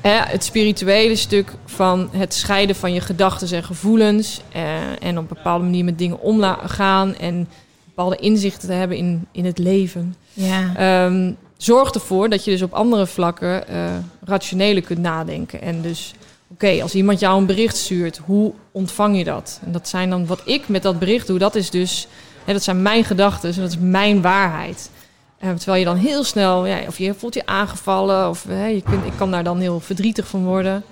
[0.00, 4.40] hè, het spirituele stuk van het scheiden van je gedachten en gevoelens.
[4.52, 4.62] eh,
[5.00, 7.16] en op een bepaalde manier met dingen omgaan.
[7.16, 7.48] En
[7.94, 10.14] bepaalde inzichten te hebben in, in het leven.
[10.32, 10.76] Ja.
[10.76, 15.62] Ehm, zorgt ervoor dat je dus op andere vlakken eh rationeler kunt nadenken.
[15.62, 16.14] En dus,
[16.48, 19.60] oké, als iemand jou een bericht stuurt, hoe ontvang je dat?
[19.64, 22.06] En dat zijn dan wat ik met dat bericht doe, dat is dus,
[22.44, 24.90] hè, dat zijn mijn gedachten en dat is mijn waarheid.
[25.38, 28.82] Eh, terwijl je dan heel snel, ja, of je voelt je aangevallen, of hè, je
[28.82, 30.82] kunt, ik kan daar dan heel verdrietig van worden.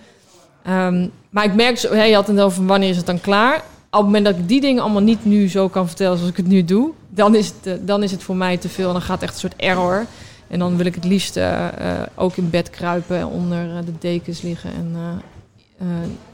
[0.62, 3.62] Ehm, maar ik merk, zo, hè, je had het over wanneer is het dan klaar.
[3.94, 6.36] Op het moment dat ik die dingen allemaal niet nu zo kan vertellen zoals ik
[6.36, 8.86] het nu doe, dan is het, eh, dan is het voor mij te veel.
[8.86, 10.06] En dan gaat het echt een soort error.
[10.48, 13.92] En dan wil ik het liefst eh, eh, ook in bed kruipen en onder de
[13.98, 14.72] dekens liggen.
[14.72, 14.96] En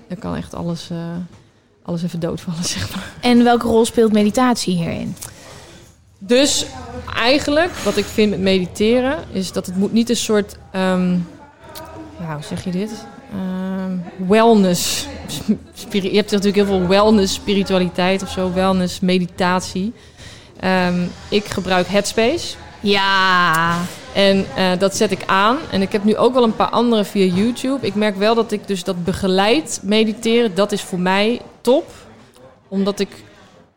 [0.08, 0.90] dan kan echt alles,
[1.82, 3.12] alles even doodvallen, zeg maar.
[3.20, 5.14] En welke rol speelt meditatie hierin?
[6.18, 6.66] Dus
[7.14, 11.12] eigenlijk, wat ik vind met mediteren, is dat het moet niet een soort, ehm
[12.20, 13.06] ja, hoe zeg je dit?
[13.32, 13.92] Ehm,
[14.28, 15.06] wellness.
[15.90, 19.92] Je hebt natuurlijk heel veel wellness, spiritualiteit of zo, wellness, meditatie.
[20.60, 22.54] Ehm, ik gebruik Headspace.
[22.80, 23.76] Ja.
[24.14, 25.56] En eh, dat zet ik aan.
[25.70, 27.86] En ik heb nu ook wel een paar andere via YouTube.
[27.86, 31.90] Ik merk wel dat ik dus dat begeleid mediteren, dat is voor mij top.
[32.68, 33.08] Omdat ik,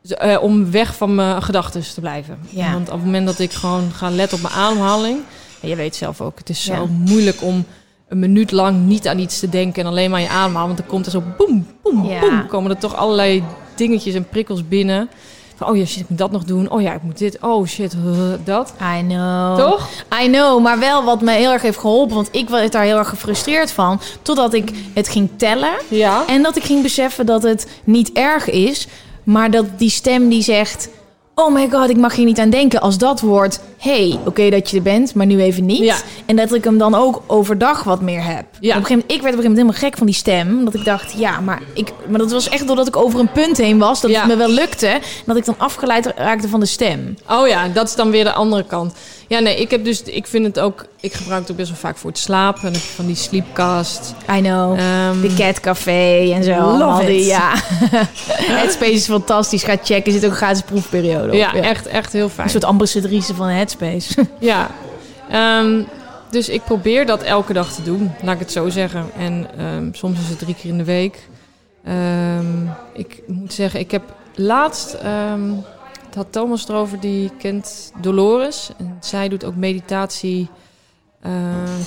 [0.10, 2.40] eh, om weg van mijn gedachten te blijven.
[2.50, 2.72] Ja.
[2.74, 5.20] Want op het moment dat ik gewoon ga letten op mijn ademhaling.
[5.62, 6.86] En je weet zelf ook, het is zo Ja.
[6.90, 7.66] moeilijk om
[8.12, 10.68] een minuut lang niet aan iets te denken en alleen maar je ademhalen.
[10.68, 12.20] Want dan komt er zo boem, boem, Ja.
[12.20, 12.48] boem.
[12.48, 13.44] Komen er toch allerlei
[13.76, 15.10] dingetjes en prikkels binnen.
[15.56, 16.70] Van, oh ja, shit, ik moet dat nog doen.
[16.72, 17.38] Oh ja, ik moet dit.
[17.42, 17.96] Oh shit,
[18.44, 18.74] dat.
[18.98, 19.60] I know.
[19.60, 19.88] Toch?
[20.24, 22.16] I know, maar wel wat me heel erg heeft geholpen.
[22.16, 24.00] Want ik werd daar heel erg gefrustreerd van.
[24.22, 25.74] Totdat ik het ging tellen.
[25.88, 26.24] Ja.
[26.28, 28.88] En dat ik ging beseffen dat het niet erg is.
[29.24, 30.90] Maar dat die stem die zegt...
[31.36, 32.82] Oh my god, ik mag hier niet aan denken.
[32.82, 33.60] Als dat wordt...
[33.82, 35.80] hey, oké dat je er bent, maar nu even niet.
[35.84, 35.96] Ja.
[36.26, 38.36] En dat ik hem dan ook overdag wat meer heb.
[38.36, 38.38] Ja.
[38.38, 40.66] Op een gegeven moment, ik werd op een gegeven moment helemaal gek van die stem.
[40.66, 43.58] Dat ik dacht, ja, maar, ik, maar dat was echt doordat ik over een punt
[43.58, 44.02] heen was.
[44.02, 44.20] Dat Ja.
[44.20, 44.88] het me wel lukte.
[44.88, 47.16] En dat ik dan afgeleid raakte van de stem.
[47.30, 48.94] Oh ja, dat is dan weer de andere kant.
[49.28, 51.78] Ja, nee, ik heb dus, ik vind het ook, ik gebruik het ook best wel
[51.80, 52.58] vaak voor het slapen.
[52.62, 54.14] En dan heb je van die sleepcast.
[54.38, 54.80] I know.
[54.80, 56.78] Ehm, De Catcafé en zo.
[56.78, 57.26] Love die, it.
[57.26, 57.54] ja.
[58.58, 59.64] Headspace is fantastisch.
[59.64, 60.06] Ga checken.
[60.06, 61.34] Er zit ook een gratis proefperiode op.
[61.34, 62.46] ja, echt, echt heel fijn.
[62.46, 63.48] Een soort ambassadrice van
[63.80, 64.26] Headspace.
[64.40, 64.70] Ja.
[65.30, 65.82] Ehm,
[66.30, 69.06] dus ik probeer dat elke dag te doen, laat ik het zo zeggen.
[69.18, 71.28] En ehm, soms is het drie keer in de week.
[71.84, 74.04] Ehm, ik moet zeggen, ik heb
[74.36, 74.92] laatst,
[76.06, 78.70] het had Thomas erover, die kent Dolores.
[78.78, 80.50] En zij doet ook meditatie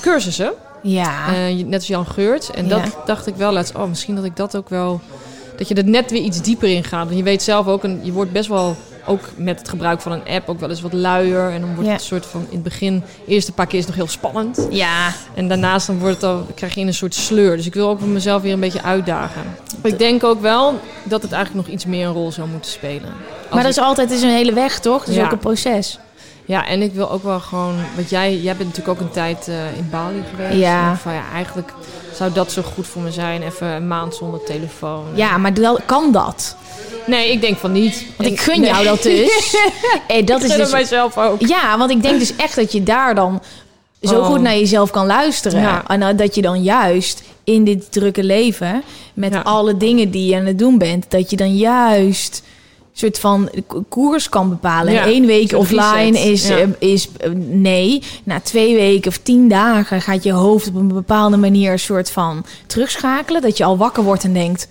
[0.01, 0.53] cursussen.
[0.83, 1.35] ja.
[1.35, 2.51] Eh, net als Jan Geurt.
[2.51, 2.79] En Ja.
[2.79, 3.75] dat dacht ik wel laatst.
[3.75, 5.01] Oh, misschien dat ik dat ook wel.
[5.57, 7.05] Dat je er net weer iets dieper in gaat.
[7.05, 8.77] Want je weet zelf ook, en je wordt best wel,
[9.07, 11.51] ook met het gebruik van een app, ook wel eens wat luier.
[11.51, 11.93] En dan wordt Ja.
[11.93, 14.67] het een soort van, in het begin, eerste paar keer is het nog heel spannend.
[14.71, 15.13] ja.
[15.35, 17.57] En daarnaast dan wordt het al, krijg je in een soort sleur.
[17.57, 19.43] Dus ik wil ook mezelf weer een beetje uitdagen.
[19.83, 22.71] Maar ik denk ook wel dat het eigenlijk nog iets meer een rol zou moeten
[22.71, 23.09] spelen.
[23.13, 25.01] Als Maar dat is altijd is een hele weg, toch?
[25.01, 25.25] Het is Ja.
[25.25, 25.99] ook een proces.
[26.47, 27.75] Ja, en ik wil ook wel gewoon...
[27.95, 30.59] Want jij, jij bent natuurlijk ook een tijd eh, in Bali geweest.
[30.59, 30.97] Ja.
[30.97, 31.23] Van, ja.
[31.35, 31.73] Eigenlijk
[32.17, 33.43] zou dat zo goed voor me zijn.
[33.43, 35.05] Even een maand zonder telefoon.
[35.15, 35.53] Ja, maar
[35.87, 36.57] kan dat.
[37.07, 38.05] Nee, ik denk van niet.
[38.17, 38.71] Want En- ik gun nee.
[38.71, 39.57] jou dat dus.
[40.07, 41.41] Eh, dat Ik is gun dus mijzelf ook.
[41.47, 43.43] Ja, want ik denk dus echt dat je daar dan
[44.03, 44.27] zo Oh.
[44.27, 45.61] goed naar jezelf kan luisteren.
[45.61, 45.85] Ja.
[45.87, 48.83] En uh, dat je dan juist in dit drukke leven,
[49.15, 49.41] met Ja.
[49.41, 52.43] alle dingen die je aan het doen bent, dat je dan juist
[52.97, 54.93] soort van ko- koers kan bepalen.
[54.93, 56.25] Ja, En één week offline reset.
[56.27, 56.57] is, Ja.
[56.59, 58.03] eh, is eh, nee.
[58.25, 62.11] Na twee weken of tien dagen gaat je hoofd op een bepaalde manier een soort
[62.11, 63.43] van terugschakelen.
[63.43, 64.69] Dat je al wakker wordt en denkt,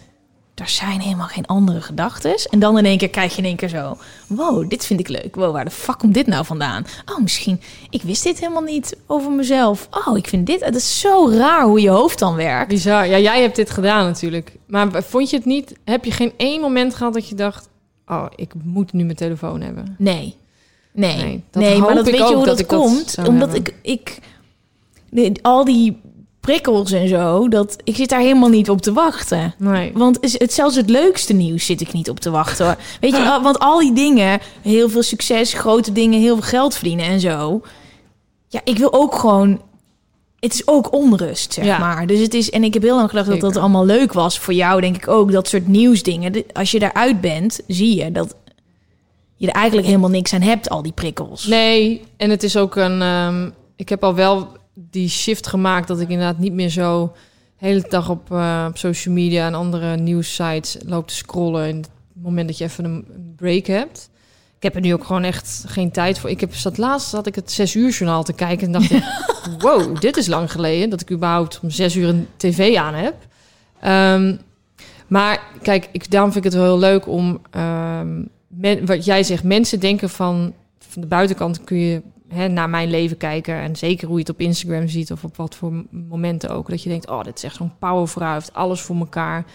[0.56, 2.36] er zijn helemaal geen andere gedachten.
[2.50, 3.98] En dan in één keer krijg je in één keer zo...
[4.28, 5.36] Wow, dit vind ik leuk.
[5.36, 6.86] Wow, waar de fuck komt dit nou vandaan?
[7.12, 7.62] Oh, misschien...
[7.90, 9.88] Ik wist dit helemaal niet over mezelf.
[10.08, 10.64] Oh, ik vind dit...
[10.66, 12.68] Het is zo raar hoe je hoofd dan werkt.
[12.70, 13.08] Bizar.
[13.08, 14.56] Ja, jij hebt dit gedaan natuurlijk.
[14.68, 15.74] Maar vond je het niet...
[15.86, 17.70] Heb je geen één moment gehad dat je dacht...
[18.08, 19.96] Oh, ik moet nu mijn telefoon hebben.
[19.98, 20.36] Nee.
[20.92, 21.44] Nee.
[21.52, 23.18] Nee, maar dat weet je hoe dat dat, ik dat komt?
[23.28, 23.74] Omdat hebben.
[23.82, 24.20] ik...
[25.12, 26.02] ik al die
[26.40, 27.48] prikkels en zo...
[27.48, 29.54] Dat, ik zit daar helemaal niet op te wachten.
[29.58, 29.92] Nee.
[29.94, 32.78] Want is het, zelfs het leukste nieuws zit ik niet op te wachten hoor.
[33.00, 37.06] Weet je, want al die dingen, heel veel succes, grote dingen, heel veel geld verdienen
[37.06, 37.62] en zo.
[38.48, 39.62] Ja, ik wil ook gewoon.
[40.44, 41.78] Het is ook onrust, zeg Ja.
[41.80, 42.08] maar.
[42.08, 44.40] Dus het is, en ik heb heel lang gedacht dat dat allemaal leuk was.
[44.40, 46.44] Voor jou denk ik ook, dat soort nieuwsdingen.
[46.54, 48.36] Als je daaruit bent, zie je dat
[49.36, 51.46] je er eigenlijk helemaal niks aan hebt, al die prikkels.
[51.48, 53.02] Nee, en het is ook een...
[53.02, 57.12] ehm, ik heb al wel die shift gemaakt dat ik inderdaad niet meer zo...
[57.60, 61.64] de hele dag op, eh, op social media en andere nieuwssites loop te scrollen.
[61.68, 61.90] En het
[62.22, 64.10] moment dat je even een break hebt.
[64.64, 66.30] Ik heb er nu ook gewoon echt geen tijd voor.
[66.30, 69.04] Ik heb zat laatst had ik het zes uur journaal te kijken en dacht ik,
[69.64, 73.16] wow, dit is lang geleden dat ik überhaupt om zes uur een tv aan heb.
[73.80, 74.36] Ehm,
[75.08, 79.24] maar kijk, ik, daarom vind ik het wel heel leuk om, ehm, men- wat jij
[79.24, 83.56] zegt, mensen denken van, van de buitenkant kun je hè, naar mijn leven kijken.
[83.56, 86.70] En zeker hoe je het op Instagram ziet of op wat voor momenten ook.
[86.70, 89.46] Dat je denkt, oh, dit is echt zo'n powervrouw, heeft alles voor elkaar.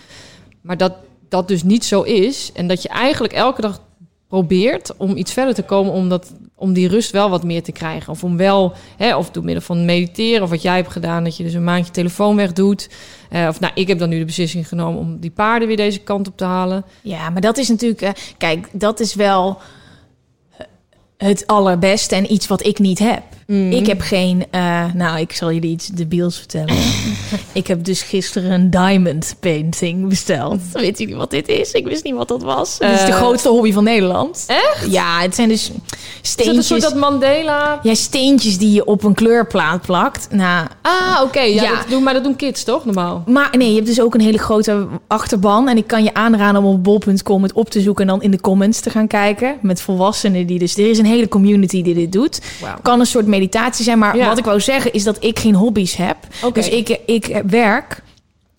[0.61, 0.93] Maar dat
[1.29, 2.53] dat dus niet zo is.
[2.55, 3.81] En dat je eigenlijk elke dag
[4.29, 7.73] probeert om iets verder te komen, om, dat, om die rust wel wat meer te
[7.73, 8.13] krijgen.
[8.13, 11.37] Of om wel, hè, of door middel van mediteren, of wat jij hebt gedaan, dat
[11.37, 12.91] je dus een maandje telefoon weg doet.
[13.31, 15.99] Eh, of nou, ik heb dan nu de beslissing genomen om die paarden weer deze
[15.99, 16.85] kant op te halen.
[17.03, 18.03] Ja, maar dat is natuurlijk...
[18.03, 19.59] eh, kijk, dat is wel
[21.17, 23.23] het allerbeste en iets wat ik niet heb.
[23.53, 23.71] Mhm.
[23.73, 24.45] Ik heb geen...
[24.51, 26.75] eh, nou, ik zal jullie iets debiels vertellen.
[27.53, 30.61] ik heb dus gisteren een diamond painting besteld.
[30.73, 31.73] Weet jullie wat dit is?
[31.73, 32.77] Ik wist niet wat dat was.
[32.79, 34.45] Het is de Eh, grootste hobby van Nederland.
[34.47, 34.91] Echt?
[34.91, 36.67] Ja, het zijn dus Is dat een steentjes...
[36.67, 37.81] soort dat Mandela...
[37.83, 40.29] Ja, steentjes die je op een kleurplaat plakt.
[40.31, 41.41] Nou, Ah, oké.
[41.41, 41.77] ja, Ja.
[41.77, 43.23] Dat doen, maar dat doen kids toch, normaal?
[43.27, 45.69] Maar nee, je hebt dus ook een hele grote achterban.
[45.69, 48.05] En ik kan je aanraden om op bol.com het op te zoeken...
[48.05, 49.57] en dan in de comments te gaan kijken.
[49.63, 50.77] Met volwassenen die dus...
[50.77, 52.41] Er is een hele community die dit doet.
[52.61, 52.75] Wauw.
[52.83, 53.99] Kan een soort meditatie zijn.
[53.99, 54.27] Maar Ja.
[54.29, 56.17] wat ik wou zeggen is dat ik geen hobby's heb.
[56.53, 58.03] Dus ik, ik werk.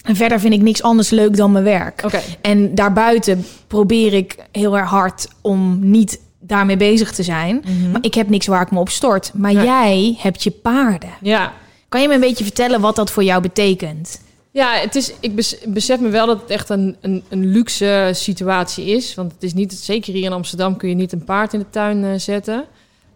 [0.03, 2.03] En verder vind ik niks anders leuk dan mijn werk.
[2.41, 7.63] En daarbuiten probeer ik heel erg hard om niet daarmee bezig te zijn.
[7.91, 9.31] Maar ik heb niks waar ik me op stort.
[9.33, 9.65] Maar Nee.
[9.65, 11.09] jij hebt je paarden.
[11.21, 11.53] Ja.
[11.89, 14.21] Kan je me een beetje vertellen wat dat voor jou betekent?
[14.51, 18.09] Ja, het is, ik bes- besef me wel dat het echt een, een, een luxe
[18.13, 19.15] situatie is.
[19.15, 21.69] Want het is niet, zeker hier in Amsterdam kun je niet een paard in de
[21.69, 22.65] tuin eh, zetten.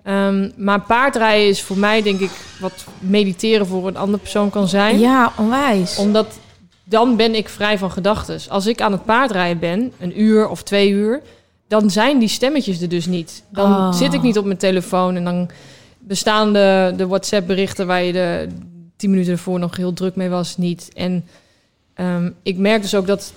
[0.03, 4.67] Ehm, maar paardrijden is voor mij denk ik wat mediteren voor een andere persoon kan
[4.67, 4.99] zijn.
[4.99, 5.97] Ja, onwijs.
[5.97, 6.39] Omdat
[6.83, 8.39] dan ben ik vrij van gedachten.
[8.49, 11.21] Als ik aan het paardrijden ben, een uur of twee uur,
[11.67, 13.43] dan zijn die stemmetjes er dus niet.
[13.49, 13.93] Dan Oh.
[13.93, 15.49] zit ik niet op mijn telefoon en dan
[15.99, 18.47] bestaan de, de WhatsApp-berichten waar je de
[18.95, 20.89] tien minuten ervoor nog heel druk mee was, niet.
[20.93, 21.25] En
[21.93, 23.33] ehm, ik merk dus ook dat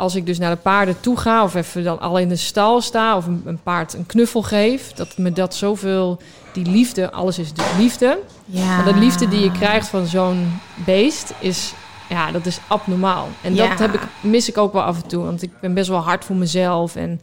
[0.00, 2.80] als ik dus naar de paarden toe ga, of even dan al in de stal
[2.80, 6.20] sta, of een, een paard een knuffel geef, dat me dat zoveel,
[6.52, 8.18] die liefde, alles is dus liefde.
[8.44, 8.76] ja.
[8.76, 11.72] Maar de liefde die je krijgt van zo'n beest is,
[12.08, 13.28] ja, dat is abnormaal.
[13.42, 13.68] En Ja.
[13.68, 15.24] dat heb ik, mis ik ook wel af en toe.
[15.24, 16.96] Want ik ben best wel hard voor mezelf.
[16.96, 17.20] En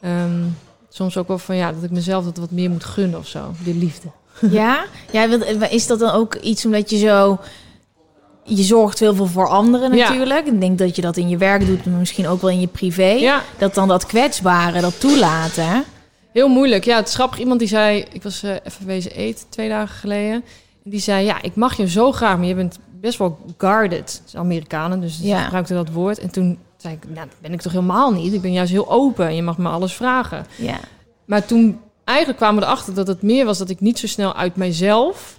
[0.00, 0.42] ehm,
[0.88, 3.40] soms ook wel van, ja, dat ik mezelf dat wat meer moet gunnen of zo.
[3.64, 4.08] De liefde.
[4.50, 4.84] Ja?
[5.12, 5.26] ja
[5.58, 7.38] maar is dat dan ook iets omdat je zo...
[8.44, 10.08] Je zorgt heel veel voor anderen Ja.
[10.08, 10.46] natuurlijk.
[10.46, 12.66] Ik denk dat je dat in je werk doet, maar misschien ook wel in je
[12.66, 13.04] privé.
[13.10, 15.84] Ja, Dat dan dat kwetsbare, dat toelaten.
[16.32, 16.84] heel moeilijk.
[16.84, 17.38] Ja, het is grappig.
[17.38, 20.32] Iemand die zei, ik was eh, even wezen eten twee dagen geleden.
[20.84, 23.98] En die zei, ja, ik mag je zo graag, maar je bent best wel guarded.
[24.00, 25.42] Het is Amerikanen, dus Ja.
[25.42, 26.18] gebruikte dat woord.
[26.18, 28.32] En toen zei ik, nou, dat ben ik toch helemaal niet.
[28.32, 30.46] Ik ben juist heel open en je mag me alles vragen.
[30.56, 30.76] Ja.
[31.24, 34.34] Maar toen eigenlijk kwamen we erachter dat het meer was dat ik niet zo snel
[34.34, 35.38] uit mijzelf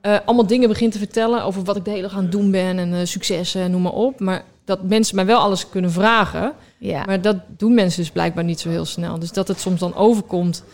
[0.00, 2.50] eh, allemaal dingen begin te vertellen over wat ik de hele dag aan het doen
[2.50, 4.20] ben en eh, successen en noem maar op.
[4.20, 6.52] Maar dat mensen mij wel alles kunnen vragen.
[6.78, 7.04] Ja.
[7.04, 9.18] Maar dat doen mensen dus blijkbaar niet zo heel snel.
[9.18, 10.64] Dus dat het soms dan overkomt,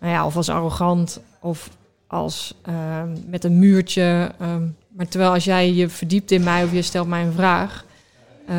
[0.00, 1.68] nou ja, of als arrogant of
[2.06, 4.30] als ehm, met een muurtje.
[4.38, 4.66] ehm,
[4.96, 7.84] maar terwijl als jij je verdiept in mij of je stelt mij een vraag,
[8.46, 8.56] eh,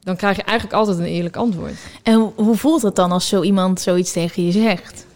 [0.00, 1.74] dan krijg je eigenlijk altijd een eerlijk antwoord.
[2.02, 5.06] En hoe- voelt het dan als zo iemand zoiets tegen je zegt?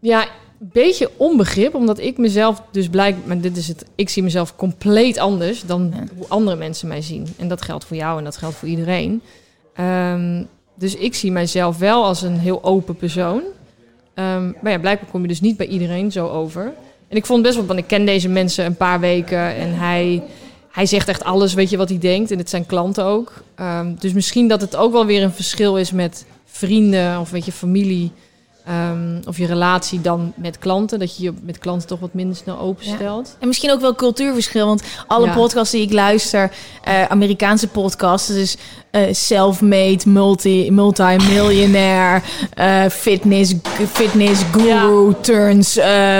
[0.00, 0.26] Ja,
[0.58, 5.18] beetje onbegrip, omdat ik mezelf dus blijk, maar dit is het, ik zie mezelf compleet
[5.18, 6.04] anders dan Ja.
[6.16, 7.26] hoe andere mensen mij zien.
[7.36, 9.22] En dat geldt voor jou en dat geldt voor iedereen.
[9.74, 10.42] Ehm,
[10.74, 13.42] dus ik zie mijzelf wel als een heel open persoon.
[14.14, 16.72] Ehm, maar ja, blijkbaar kom je dus niet bij iedereen zo over.
[17.08, 20.22] En ik vond best wel, want ik ken deze mensen een paar weken en hij,
[20.70, 22.30] hij zegt echt alles, weet je wat hij denkt.
[22.30, 23.32] En het zijn klanten ook.
[23.54, 27.44] Ehm, dus misschien dat het ook wel weer een verschil is met vrienden of weet
[27.44, 28.10] je, familie.
[28.68, 30.98] Ehm, of je relatie dan met klanten.
[30.98, 33.36] Dat je je met klanten toch wat minder snel openstelt.
[33.40, 35.32] En misschien ook wel cultuurverschil, want alle Ja.
[35.34, 36.50] podcasts die ik luister,
[36.82, 38.56] eh, Amerikaanse podcasts, dus
[38.90, 42.22] eh, self-made, multi, multi-millionaire,
[42.54, 43.54] eh, fitness,
[43.92, 45.74] fitness guru turns,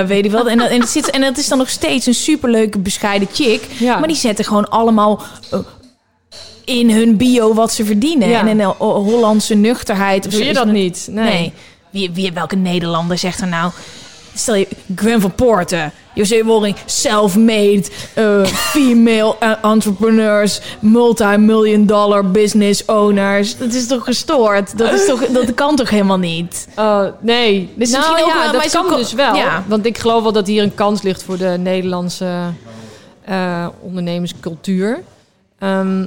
[0.07, 0.47] weet je wat.
[0.47, 3.63] En, dat- en, het zit, en dat is dan nog steeds een superleuke bescheiden chick,
[3.79, 3.99] Ja.
[3.99, 5.21] maar die zetten gewoon allemaal
[6.65, 8.29] in hun bio wat ze verdienen.
[8.29, 8.39] Ja.
[8.39, 10.25] En in een Ho- Hollandse nuchterheid.
[10.25, 11.07] Of Doe zo je dat niet?
[11.11, 11.53] Nee.
[11.89, 13.71] Wie, wie, welke Nederlander zegt er nou...
[14.33, 17.83] Stel je, Gwen van Poorten, José Wolring, self-made,
[18.13, 23.57] eh, female eh, entrepreneurs, multi-million dollar business owners.
[23.57, 24.77] Dat is toch gestoord?
[24.77, 26.67] Dat, is toch, dat kan toch helemaal niet?
[26.75, 27.69] Oh, nee.
[27.75, 29.35] Dus nou misschien ook ja, wel- dat kan dus wel.
[29.35, 29.63] Ja.
[29.67, 32.53] Want ik geloof wel dat hier een kans ligt voor de Nederlandse
[33.25, 35.03] eh, ondernemerscultuur.
[35.59, 36.05] Ehm,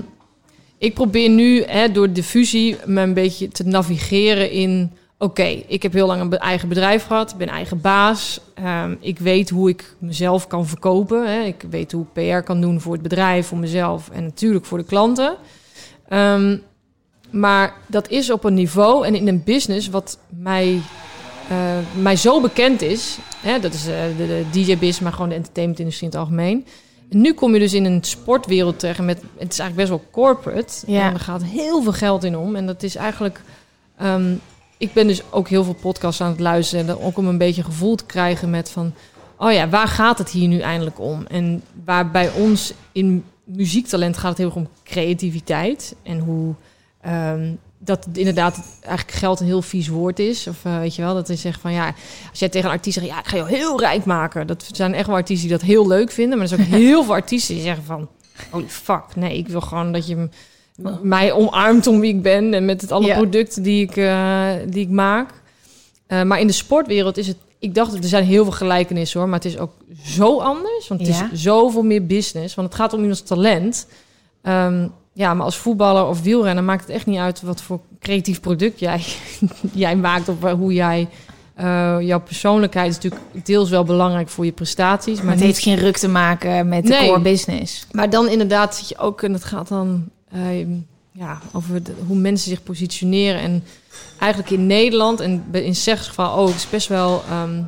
[0.78, 4.90] ik probeer nu hè, door de fusie me een beetje te navigeren in...
[5.22, 7.30] Oké, ik heb heel lang een eigen bedrijf gehad.
[7.30, 8.40] Ik ben eigen baas.
[8.54, 11.26] Ehm, ik weet hoe ik mezelf kan verkopen.
[11.32, 11.42] Hè.
[11.42, 14.78] Ik weet hoe ik PR kan doen voor het bedrijf, voor mezelf en natuurlijk voor
[14.78, 15.36] de klanten.
[16.08, 16.56] Ehm,
[17.30, 20.80] maar dat is op een niveau en in een business wat mij,
[21.48, 21.56] eh,
[22.00, 23.18] mij zo bekend is.
[23.36, 26.66] Hè, dat is eh, de, de DJ-business, maar gewoon de entertainment-industrie in het algemeen.
[27.10, 29.22] En nu kom je dus in een sportwereld terecht met...
[29.38, 30.74] Het is eigenlijk best wel corporate.
[30.86, 31.06] Ja.
[31.06, 32.56] En er gaat heel veel geld in om.
[32.56, 33.40] En dat is eigenlijk...
[33.96, 34.34] ehm,
[34.82, 36.88] ik ben dus ook heel veel podcasts aan het luisteren.
[36.88, 38.94] En ook om een beetje gevoel te krijgen met van...
[39.38, 41.26] Oh ja, waar gaat het hier nu eindelijk om?
[41.26, 45.94] En waar bij ons in muziektalent gaat het heel erg om creativiteit.
[46.02, 46.54] En hoe
[47.00, 50.46] ehm, dat inderdaad eigenlijk geld een heel vies woord is.
[50.46, 51.94] Of eh, weet je wel, dat is zeg van ja...
[52.30, 54.46] Als jij tegen een artiest zegt, ja, ik ga je heel rijk maken.
[54.46, 56.38] Dat zijn echt wel artiesten die dat heel leuk vinden.
[56.38, 58.08] Maar er zijn ook heel veel artiesten die zeggen van...
[58.50, 60.30] Holy fuck, nee, ik wil gewoon dat je m-
[61.02, 63.14] mij omarmt om wie ik ben en met het alle Ja.
[63.16, 65.30] producten die ik, eh, die ik maak.
[66.06, 69.28] Eh, maar in de sportwereld is het, ik dacht, er zijn heel veel gelijkenissen hoor,
[69.28, 69.72] maar het is ook
[70.04, 71.28] zo anders, want het Ja.
[71.32, 73.86] is zoveel meer business, want het gaat om iemands talent.
[74.42, 78.40] Ehm, ja, maar als voetballer of wielrenner maakt het echt niet uit wat voor creatief
[78.40, 79.00] product jij,
[79.72, 81.08] jij maakt of hoe jij.
[81.54, 85.52] eh, jouw persoonlijkheid is natuurlijk deels wel belangrijk voor je prestaties, maar Maar het niet
[85.54, 87.08] heeft geen ruk te maken met de Nee.
[87.08, 87.86] core business.
[87.92, 90.04] maar dan inderdaad zit je ook, en het gaat dan
[91.12, 93.40] ja, over hoe mensen zich positioneren.
[93.40, 93.64] En
[94.18, 97.22] eigenlijk in Nederland, en in Zeg's geval ook, is best wel.
[97.28, 97.62] ehm,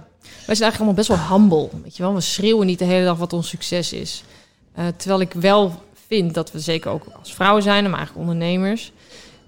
[0.46, 1.82] wij zijn eigenlijk allemaal best wel humble.
[1.82, 4.24] Weet je wel, we schreeuwen niet de hele dag wat ons succes is.
[4.72, 8.92] Eh, terwijl ik wel vind dat we zeker ook als vrouwen zijn, maar eigenlijk ondernemers,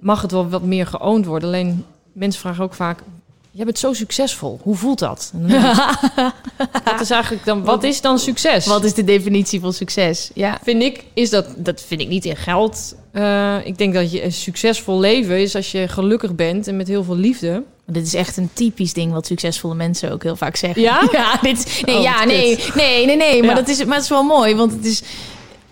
[0.01, 1.49] mag het wel wat meer geoond worden.
[1.49, 3.03] Alleen mensen vragen ook vaak.
[3.57, 4.59] Jij bent zo succesvol.
[4.63, 5.33] Hoe voelt dat?
[6.85, 7.65] Wat is eigenlijk dan?
[7.65, 8.67] Wat is dan succes?
[8.67, 10.31] Wat is de definitie van succes?
[10.35, 10.59] Ja.
[10.63, 12.95] vind ik, is dat, dat vind ik niet in geld.
[13.13, 16.89] Eh, ik denk dat je een succesvol leven is als je gelukkig bent en met
[16.89, 17.63] heel veel liefde.
[17.87, 20.83] Dit is echt een typisch ding wat succesvolle mensen ook heel vaak zeggen.
[20.83, 21.09] Ja?
[21.13, 23.41] Ja, dit, nee, Oh, ja, nee, nee, nee, nee.
[23.41, 23.55] Maar, Ja.
[23.57, 25.03] dat is, maar het is wel mooi, want het is...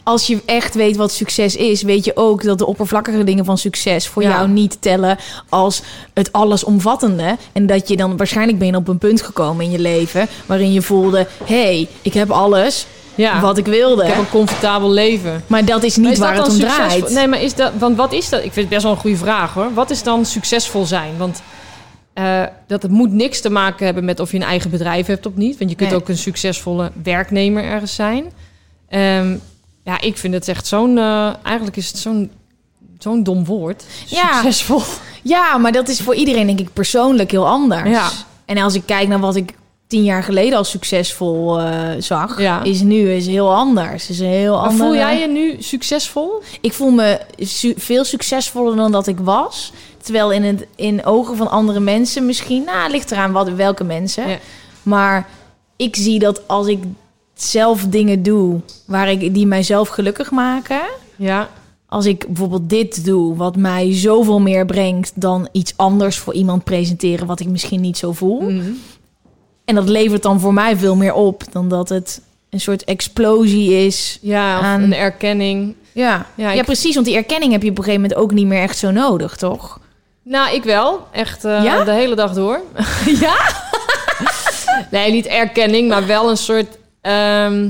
[0.04, 3.58] Als je echt weet wat succes is, weet je ook dat de oppervlakkige dingen van
[3.58, 4.28] succes voor Ja.
[4.28, 5.82] jou niet tellen als
[6.14, 7.36] het allesomvattende.
[7.52, 10.72] En dat je dan waarschijnlijk ben je op een punt gekomen in je leven waarin
[10.72, 14.02] je voelde: hé, hey, ik heb alles Ja, wat ik wilde.
[14.02, 15.44] ik heb een comfortabel leven.
[15.46, 17.10] Maar dat is niet is waar dat het om draait.
[17.10, 18.38] Nee, maar is dat, want wat is dat?
[18.44, 19.74] Ik vind het best wel een goede vraag hoor.
[19.74, 21.16] Wat is dan succesvol zijn?
[21.18, 21.42] Want
[22.12, 25.26] eh, dat het moet niks te maken hebben met of je een eigen bedrijf hebt
[25.26, 25.58] of niet.
[25.58, 25.98] Want je kunt Nee.
[25.98, 28.24] ook een succesvolle werknemer ergens zijn.
[28.88, 29.36] Ehm,
[29.84, 30.98] ja, ik vind het echt zo'n.
[30.98, 32.30] eh, eigenlijk is het zo'n
[32.98, 33.84] zo'n dom woord.
[34.06, 34.32] Ja.
[34.32, 34.82] Succesvol.
[35.22, 37.88] Ja, maar dat is voor iedereen denk ik persoonlijk heel anders.
[37.90, 38.08] Ja.
[38.44, 39.52] En als ik kijk naar wat ik
[39.86, 42.62] tien jaar geleden als succesvol eh, zag, Ja.
[42.62, 44.08] is nu is heel anders.
[44.10, 44.84] Is een heel Maar andere...
[44.88, 46.42] voel jij je nu succesvol?
[46.60, 49.72] Ik voel me su- veel succesvoller dan dat ik was.
[50.02, 53.84] Terwijl in, het, in ogen van andere mensen misschien, nou, het ligt eraan wat, welke
[53.84, 54.28] mensen.
[54.28, 54.38] Ja.
[54.82, 55.28] Maar
[55.76, 56.82] ik zie dat als ik
[57.34, 60.80] zelf dingen doe waar ik, die mijzelf gelukkig maken,
[61.16, 61.48] Ja.
[61.88, 66.64] als ik bijvoorbeeld dit doe, wat mij zoveel meer brengt dan iets anders voor iemand
[66.64, 68.40] presenteren, wat ik misschien niet zo voel.
[68.40, 68.70] Mhm.
[69.64, 72.20] En dat levert dan voor mij veel meer op dan dat het
[72.50, 74.18] een soort explosie is.
[74.22, 75.74] Ja, Aan- een erkenning.
[75.92, 76.94] Ja, Ja, ja, ik- precies.
[76.94, 79.36] Want die erkenning heb je op een gegeven moment ook niet meer echt zo nodig,
[79.36, 79.80] toch?
[80.22, 81.06] Nou, ik wel.
[81.12, 81.84] Echt eh, Ja?
[81.84, 82.60] de hele dag door.
[83.20, 83.36] Ja?
[84.90, 87.68] Nee, niet erkenning, maar wel een soort ehm,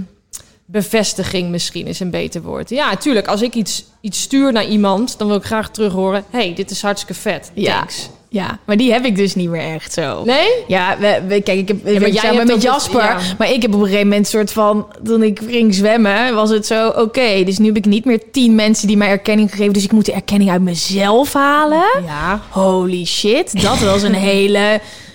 [0.67, 2.71] bevestiging misschien is een beter woord.
[2.71, 3.27] Ja, tuurlijk.
[3.27, 6.25] Als ik iets, iets stuur naar iemand, dan wil ik graag terug horen...
[6.31, 7.51] hey, dit is hartstikke vet.
[7.55, 7.77] Ja.
[7.77, 8.09] Thanks.
[8.29, 10.25] Ja, maar die heb ik dus niet meer echt zo.
[10.25, 10.49] Nee?
[10.67, 13.35] Ja, we, we- kijk, ik heb maar jij samen met Jasper, het- ja.
[13.39, 16.67] maar ik heb op een gegeven moment soort van, toen ik ging zwemmen, was het
[16.67, 19.85] zo, oké, dus nu heb ik niet meer tien mensen die mij erkenning gegeven, dus
[19.85, 21.87] ik moet de erkenning uit mezelf halen.
[22.07, 22.41] Ja.
[22.51, 24.59] Holy shit, dat was een hele,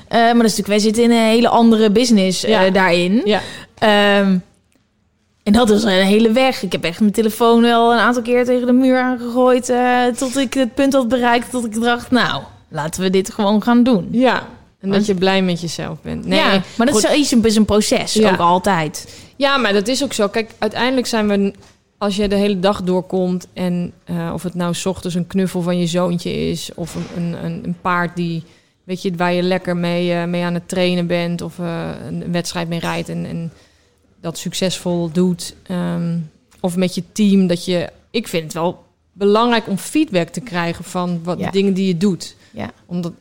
[0.07, 2.69] eh, maar dat is natuurlijk, wij zitten in een hele andere business eh, Ja.
[2.69, 3.21] daarin.
[3.25, 3.41] Ja.
[3.79, 4.37] Ehm,
[5.43, 6.63] en dat was een hele weg.
[6.63, 9.69] Ik heb echt mijn telefoon wel een aantal keer tegen de muur aangegooid.
[9.69, 13.63] eh, tot ik het punt had bereikt dat ik dacht, nou, laten we dit gewoon
[13.63, 14.07] gaan doen.
[14.11, 14.47] Ja.
[14.79, 16.25] En dat je blij met jezelf bent.
[16.25, 17.03] Nee, ja, maar dat goed.
[17.03, 18.31] is, is, een, is proces, Ja.
[18.31, 19.19] ook altijd.
[19.35, 20.27] Ja, maar dat is ook zo.
[20.27, 21.53] Kijk, uiteindelijk zijn we,
[21.97, 25.61] als je de hele dag doorkomt en eh, of het nou 's ochtends een knuffel
[25.61, 28.43] van je zoontje is of een, een, een, paard die,
[28.83, 31.65] weet je, waar je lekker mee, eh, mee aan het trainen bent of een,
[32.21, 33.51] een wedstrijd mee rijdt en, en
[34.21, 35.55] dat succesvol doet.
[35.63, 36.17] ehm,
[36.59, 40.83] of met je team, dat je, ik vind het wel belangrijk om feedback te krijgen
[40.83, 41.45] van wat Ja.
[41.45, 42.35] de dingen die je doet.
[42.51, 42.71] Ja.
[42.85, 43.13] Omdat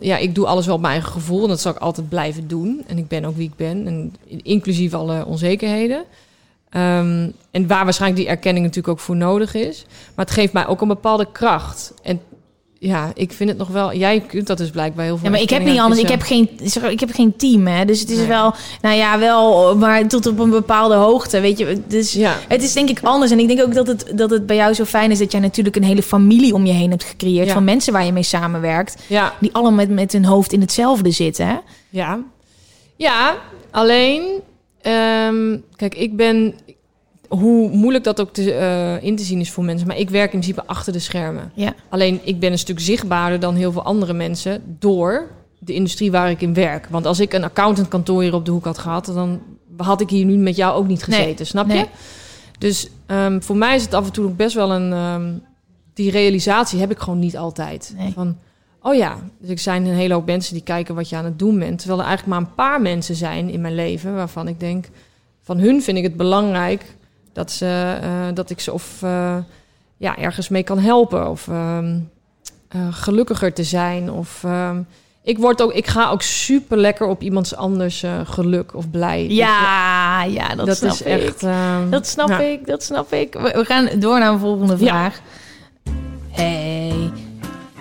[0.00, 1.42] ja, ik doe alles wel op mijn eigen gevoel.
[1.42, 2.84] En dat zal ik altijd blijven doen.
[2.86, 3.86] En ik ben ook wie ik ben.
[3.86, 6.04] En inclusief alle onzekerheden.
[6.70, 9.84] Ehm, en waar waarschijnlijk die erkenning natuurlijk ook voor nodig is.
[10.14, 11.94] Maar het geeft mij ook een bepaalde kracht.
[12.02, 12.20] En
[12.86, 13.94] ja, ik vind het nog wel...
[13.94, 16.00] Jij kunt dat dus blijkbaar heel veel Ja, maar ik heb niet anders.
[16.00, 16.48] Ik heb geen,
[16.90, 17.84] ik heb geen team, hè.
[17.84, 18.26] Dus het is Nee.
[18.26, 21.82] wel, nou ja, wel, maar tot op een bepaalde hoogte, weet je.
[21.86, 22.36] Dus Ja.
[22.48, 23.30] het is denk ik anders.
[23.30, 25.40] En ik denk ook dat het, dat het bij jou zo fijn is dat jij
[25.40, 27.46] natuurlijk een hele familie om je heen hebt gecreëerd.
[27.46, 27.52] Ja.
[27.52, 29.02] Van mensen waar je mee samenwerkt.
[29.06, 31.56] Ja, Die allemaal met, met hun hoofd in hetzelfde zitten, hè.
[31.90, 32.18] ja.
[32.96, 33.36] Ja,
[33.70, 34.22] alleen...
[34.82, 36.54] ehm, kijk, ik ben...
[37.38, 39.86] hoe moeilijk dat ook te, eh, in te zien is voor mensen.
[39.86, 41.52] Maar ik werk in principe achter de schermen.
[41.54, 41.74] Ja.
[41.88, 45.26] Alleen ik ben een stuk zichtbaarder dan heel veel andere mensen door
[45.58, 46.86] de industrie waar ik in werk.
[46.90, 49.40] Want als ik een accountantkantoor hier op de hoek had gehad, dan
[49.76, 51.44] had ik hier nu met jou ook niet gezeten, Nee.
[51.44, 51.72] snap je?
[51.72, 51.86] Nee.
[52.58, 54.92] Dus ehm, voor mij is het af en toe ook best wel een.
[54.92, 55.32] ehm,
[55.94, 57.94] die realisatie heb ik gewoon niet altijd.
[57.98, 58.12] Nee.
[58.12, 58.36] Van,
[58.82, 61.38] oh ja, dus ik zijn een hele hoop mensen die kijken wat je aan het
[61.38, 61.78] doen bent.
[61.78, 64.88] Terwijl er eigenlijk maar een paar mensen zijn in mijn leven waarvan ik denk,
[65.42, 66.84] van hun vind ik het belangrijk
[67.34, 69.36] dat, ze, eh, dat ik ze of eh,
[69.96, 71.28] ja, ergens mee kan helpen.
[71.30, 71.98] Of ehm,
[72.68, 74.10] eh, gelukkiger te zijn.
[74.10, 74.80] Of ehm,
[75.22, 79.26] ik, word ook, ik ga ook super lekker op iemands anders geluk of blij.
[79.28, 81.06] Ja, ja, dat, dat snap is ik.
[81.22, 81.42] echt.
[81.42, 83.32] ehm, Dat snap nou, ik, dat snap ik.
[83.34, 84.86] We, we gaan door naar een volgende Ja.
[84.86, 85.20] vraag.
[86.30, 86.63] Hey.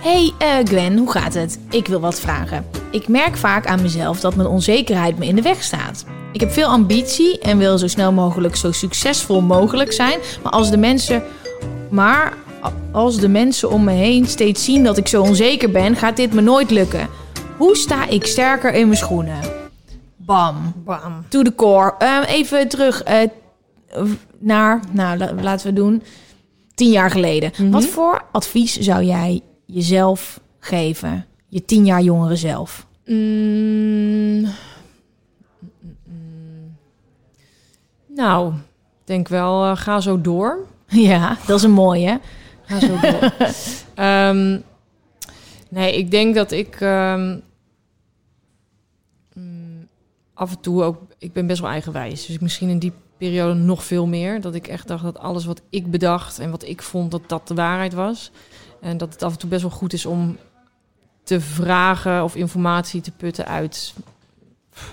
[0.04, 1.60] Hey eh, Gwen, hoe gaat het?
[1.70, 2.66] Ik wil wat vragen.
[2.92, 6.06] Ik merk vaak aan mezelf dat mijn onzekerheid me in de weg staat.
[6.32, 10.20] Ik heb veel ambitie en wil zo snel mogelijk zo succesvol mogelijk zijn.
[10.44, 11.24] Maar als de mensen,
[11.90, 12.34] maar
[12.92, 16.34] als de mensen om me heen steeds zien dat ik zo onzeker ben, gaat dit
[16.34, 17.10] me nooit lukken.
[17.58, 19.40] Hoe sta ik sterker in mijn schoenen?
[20.18, 20.74] Bam.
[20.86, 21.26] bam.
[21.30, 21.96] To the core.
[21.98, 23.30] Ehm, even terug eh,
[24.40, 26.04] naar, nou la- laten we doen,
[26.76, 27.52] tien jaar geleden.
[27.58, 27.70] Mhm.
[27.72, 31.26] Wat voor advies zou jij jezelf geven?
[31.48, 32.88] Je tien jaar jongere zelf.
[33.06, 34.48] Mm.
[38.16, 40.58] Nou, ik denk wel, eh, ga zo door.
[40.88, 42.20] Ja, dat is een mooie.
[42.62, 43.34] Ga zo door.
[43.96, 44.60] Ehm,
[45.70, 47.38] nee, ik denk dat ik ehm,
[49.34, 49.88] mm,
[50.34, 51.02] af en toe ook...
[51.18, 52.26] Ik ben best wel eigenwijs.
[52.26, 54.42] Dus ik misschien in die periode nog veel meer.
[54.42, 57.48] Dat ik echt dacht dat alles wat ik bedacht en wat ik vond, dat dat
[57.48, 58.32] de waarheid was.
[58.84, 60.38] En dat het af en toe best wel goed is om
[61.24, 63.94] te vragen of informatie te putten uit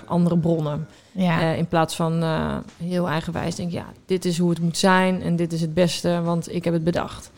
[0.05, 0.87] andere bronnen.
[1.11, 1.41] Ja.
[1.41, 4.77] Eh, in plaats van eh, heel eigenwijs denk ik, ja, dit is hoe het moet
[4.77, 7.31] zijn en dit is het beste, want ik heb het bedacht.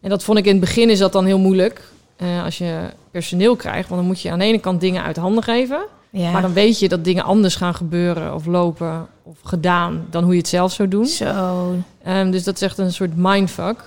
[0.00, 1.82] En dat vond ik in het begin is dat dan heel moeilijk
[2.16, 5.16] eh, als je personeel krijgt, want dan moet je aan de ene kant dingen uit
[5.16, 6.30] handen geven, ja.
[6.30, 10.32] maar dan weet je dat dingen anders gaan gebeuren of lopen of gedaan dan hoe
[10.32, 11.06] je het zelf zou doen.
[11.06, 11.74] Zo.
[12.02, 13.84] Ehm, dus dat is echt een soort mindfuck.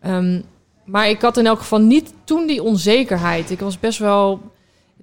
[0.00, 0.40] Ehm,
[0.84, 3.50] maar ik had in elk geval niet toen die onzekerheid.
[3.50, 4.40] Ik was best wel.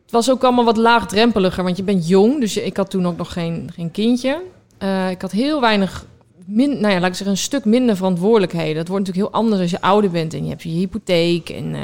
[0.01, 2.39] Het was ook allemaal wat laagdrempeliger, want je bent jong.
[2.39, 4.41] Dus ik had toen ook nog geen, geen kindje.
[4.77, 6.06] Eh, ik had heel weinig.
[6.45, 8.76] Min, nou ja, laat ik zeggen, een stuk minder verantwoordelijkheden.
[8.76, 11.76] Dat wordt natuurlijk heel anders als je ouder bent en je hebt je hypotheek en
[11.76, 11.81] eh,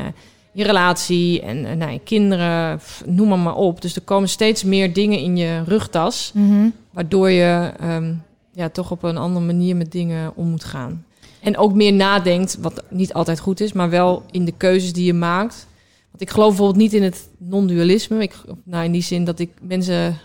[0.52, 3.82] je relatie en eh, nou, je kinderen, noem maar, maar op.
[3.82, 6.32] Dus er komen steeds meer dingen in je rugtas.
[6.34, 6.70] Mhm.
[6.92, 8.14] Waardoor je ehm,
[8.52, 11.05] ja, toch op een andere manier met dingen om moet gaan.
[11.46, 15.06] En ook meer nadenkt, wat niet altijd goed is, maar wel in de keuzes die
[15.06, 15.68] je maakt.
[16.10, 18.22] Want ik geloof bijvoorbeeld niet in het non-dualisme.
[18.22, 20.18] Ik, nou, in die zin dat ik mensen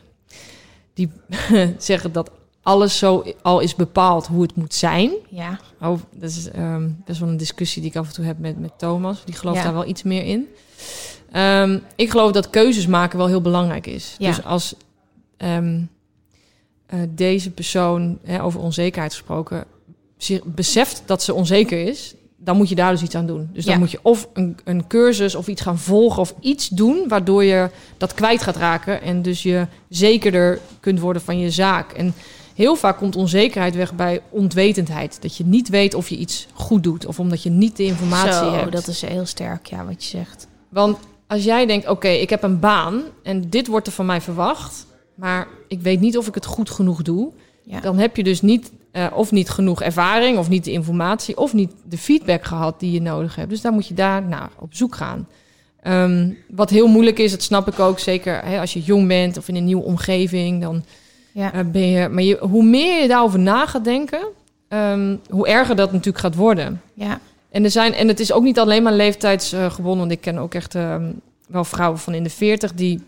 [0.95, 1.11] die
[1.79, 2.31] zeggen dat
[2.63, 5.11] alles zo al is bepaald hoe het moet zijn.
[5.29, 5.61] Ja.
[5.81, 8.59] Oh, dat is ehm, best wel een discussie die ik af en toe heb met,
[8.59, 9.25] met Thomas.
[9.25, 9.65] Die gelooft Ja.
[9.65, 10.49] daar wel iets meer in.
[11.33, 14.15] Ehm, ik geloof dat keuzes maken wel heel belangrijk is.
[14.19, 14.27] Ja.
[14.29, 14.75] Dus als
[15.37, 15.81] ehm,
[16.87, 19.65] eh, deze persoon, hè, over onzekerheid gesproken,
[20.45, 23.49] beseft dat ze onzeker is, dan moet je daar dus iets aan doen.
[23.53, 23.79] Dus dan Ja.
[23.81, 27.71] moet je of een, een cursus of iets gaan volgen of iets doen waardoor je
[27.97, 31.93] dat kwijt gaat raken en dus je zekerder kunt worden van je zaak.
[31.93, 32.15] En
[32.55, 35.23] heel vaak komt onzekerheid weg bij ontwetendheid.
[35.23, 38.33] Dat je niet weet of je iets goed doet of omdat je niet de informatie
[38.33, 38.73] Zo, hebt.
[38.73, 40.47] dat is heel sterk, ja, wat je zegt.
[40.69, 44.21] Want als jij denkt, oké, ik heb een baan en dit wordt er van mij
[44.21, 47.31] verwacht, maar ik weet niet of ik het goed genoeg doe,
[47.65, 47.81] Ja.
[47.81, 51.53] dan heb je dus niet eh, of niet genoeg ervaring of niet de informatie of
[51.55, 53.51] niet de feedback gehad die je nodig hebt.
[53.51, 55.29] Dus daar moet je daar naar op zoek gaan.
[55.83, 59.37] Ehm, wat heel moeilijk is, dat snap ik ook, zeker hè, als je jong bent
[59.39, 60.85] of in een nieuwe omgeving, dan
[61.33, 61.53] Ja.
[61.53, 62.09] eh, ben je.
[62.09, 64.21] Maar je, hoe meer je daarover na gaat denken,
[64.69, 66.81] ehm, hoe erger dat natuurlijk gaat worden.
[66.95, 67.21] Ja.
[67.51, 69.99] En, er zijn, en het is ook niet alleen maar leeftijdsgebonden.
[69.99, 71.11] want ik ken ook echt ehm,
[71.49, 73.01] wel vrouwen van in de 40 die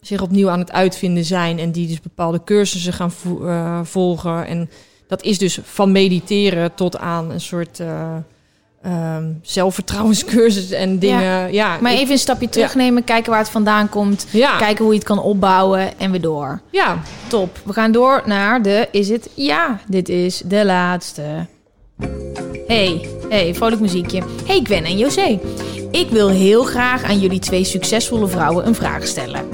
[0.00, 1.58] zich opnieuw aan het uitvinden zijn.
[1.58, 4.46] En die dus bepaalde cursussen gaan vo- eh, volgen.
[4.46, 4.70] En
[5.08, 8.14] dat is dus van mediteren tot aan een soort eh,
[8.82, 11.52] ehm, zelfvertrouwenscursus en dingen.
[11.52, 14.26] Ja, Maar ik- even een stapje terugnemen, kijken waar het vandaan komt.
[14.30, 16.60] ja, Kijken hoe je het kan opbouwen en weer door.
[16.70, 17.58] ja, Top.
[17.64, 19.80] We gaan door naar de is het ja.
[19.88, 21.22] Dit is de laatste.
[22.66, 24.22] Hey, hey, vrolijk muziekje.
[24.46, 25.38] Hey Gwen en José.
[25.90, 29.44] Ik wil heel graag aan jullie twee succesvolle vrouwen een vraag stellen.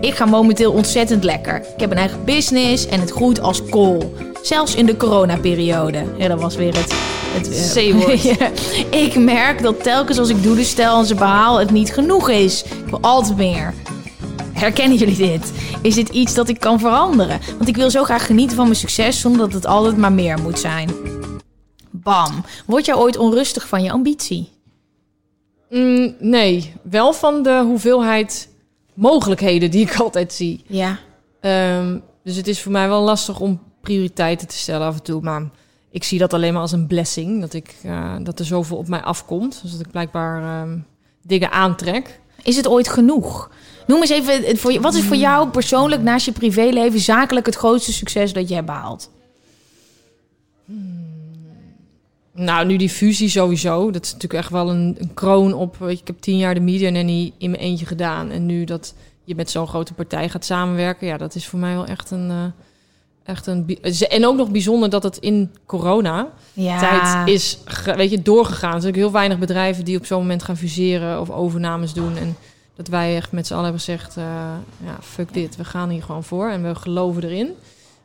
[0.00, 1.56] Ik ga momenteel ontzettend lekker.
[1.74, 4.12] Ik heb een eigen business en het groeit als kool.
[4.48, 6.04] Zelfs in de coronaperiode.
[6.16, 6.92] Ja, dat was weer het...
[6.92, 8.22] het eh, C-woord.
[8.38, 8.50] Ja.
[8.90, 12.62] Ik merk dat telkens als ik doelen stel en ze behaal het niet genoeg is.
[12.62, 13.74] Ik wil altijd meer.
[14.52, 15.52] Herkennen jullie dit?
[15.82, 17.40] Is dit iets dat ik kan veranderen?
[17.56, 20.38] Want ik wil zo graag genieten van mijn succes zonder dat het altijd maar meer
[20.38, 20.90] moet zijn.
[21.90, 22.44] Bam.
[22.66, 24.48] Word jij ooit onrustig van je ambitie?
[25.70, 28.48] Mm, nee, wel van de hoeveelheid
[28.94, 30.64] mogelijkheden die ik altijd zie.
[30.66, 30.98] Ja.
[31.40, 35.20] Ehm, dus het is voor mij wel lastig om prioriteiten te stellen af en toe.
[35.22, 35.42] Maar
[35.90, 37.40] ik zie dat alleen maar als een blessing.
[37.40, 39.58] Dat, ik, eh, dat er zoveel op mij afkomt.
[39.62, 40.78] Dus dat ik blijkbaar ehm,
[41.22, 42.20] dingen aantrek.
[42.42, 43.50] Is het ooit genoeg?
[43.86, 47.92] Noem eens even, je- wat is voor jou persoonlijk naast je privéleven zakelijk het grootste
[47.92, 49.10] succes dat je hebt behaald?
[52.32, 53.90] Nou, nu die fusie sowieso.
[53.90, 55.76] Dat is natuurlijk echt wel een, een kroon op.
[55.88, 58.30] Ik heb tien jaar de media nanny in mijn eentje gedaan.
[58.30, 58.94] En nu dat
[59.24, 61.06] je met zo'n grote partij gaat samenwerken.
[61.06, 62.30] Ja, dat is voor mij wel echt een...
[62.30, 62.44] eh,
[63.28, 63.78] echt een
[64.08, 66.78] en ook nog bijzonder dat het in corona Ja.
[66.78, 68.74] tijd is weet je, doorgegaan.
[68.74, 72.16] Er zijn ook heel weinig bedrijven die op zo'n moment gaan fuseren of overnames doen.
[72.16, 72.36] En
[72.76, 74.24] dat wij echt met z'n allen hebben gezegd, eh,
[74.84, 77.50] ja, fuck dit, we gaan hier gewoon voor en we geloven erin.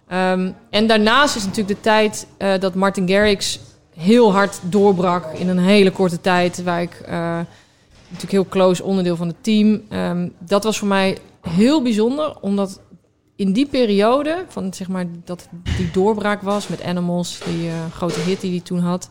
[0.07, 3.59] Ehm, en daarnaast is natuurlijk de tijd eh, dat Martin Garrix
[3.95, 6.63] heel hard doorbrak in een hele korte tijd.
[6.63, 7.11] Waar ik eh,
[8.03, 9.81] natuurlijk heel close onderdeel van het team.
[9.89, 12.79] Ehm, dat was voor mij heel bijzonder, omdat
[13.35, 15.47] in die periode, van zeg maar dat
[15.77, 19.09] die doorbraak was met Animals, die eh, grote hit die hij toen had.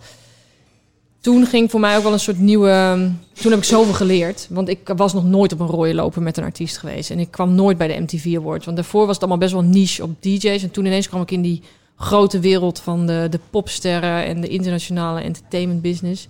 [1.20, 3.11] Toen ging voor mij ook wel een soort nieuwe.
[3.32, 4.47] Toen heb ik zoveel geleerd.
[4.51, 7.11] Want ik was nog nooit op een rode lopen met een artiest geweest.
[7.11, 8.65] En ik kwam nooit bij de MTV Awards.
[8.65, 10.62] Want daarvoor was het allemaal best wel niche op DJ's.
[10.62, 11.62] En toen ineens kwam ik in die
[11.97, 16.28] grote wereld van de, de popsterren en de internationale entertainment business.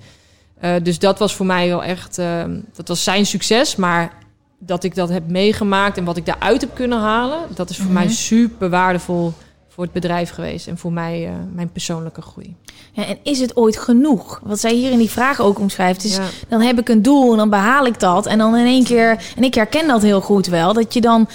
[0.58, 2.18] Eh, dus dat was voor mij wel echt.
[2.18, 2.44] eh,
[2.74, 3.76] dat was zijn succes.
[3.76, 4.21] Maar
[4.66, 7.92] dat ik dat heb meegemaakt en wat ik daaruit heb kunnen halen, dat is voor
[7.92, 9.32] mij super waardevol
[9.68, 12.56] voor het bedrijf geweest en voor mij eh, mijn persoonlijke groei.
[12.92, 14.40] Ja, en is het ooit genoeg?
[14.44, 16.22] Wat zij hier in die vraag ook omschrijft, is Ja.
[16.48, 18.26] dan heb ik een doel en dan behaal ik dat.
[18.26, 21.28] En dan in één keer, en ik herken dat heel goed wel, dat je dan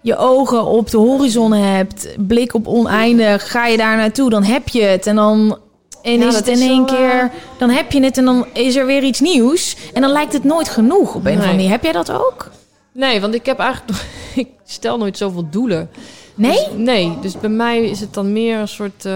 [0.00, 4.68] je ogen op de horizon hebt, blik op oneindig, ga je daar naartoe, dan heb
[4.68, 5.06] je het.
[5.06, 5.58] En dan
[6.02, 7.28] en Ja, is het in één wel, keer, eh,
[7.58, 9.76] dan heb je het en dan is er weer iets nieuws.
[9.94, 11.70] En dan lijkt het nooit genoeg op een of andere manier.
[11.70, 12.50] Heb jij dat ook?
[12.96, 14.04] Nee, want ik heb eigenlijk
[14.34, 15.88] ik stel nooit zoveel doelen.
[16.34, 16.52] Nee?
[16.52, 19.12] Dus, nee, dus bij mij is het dan meer een soort eh,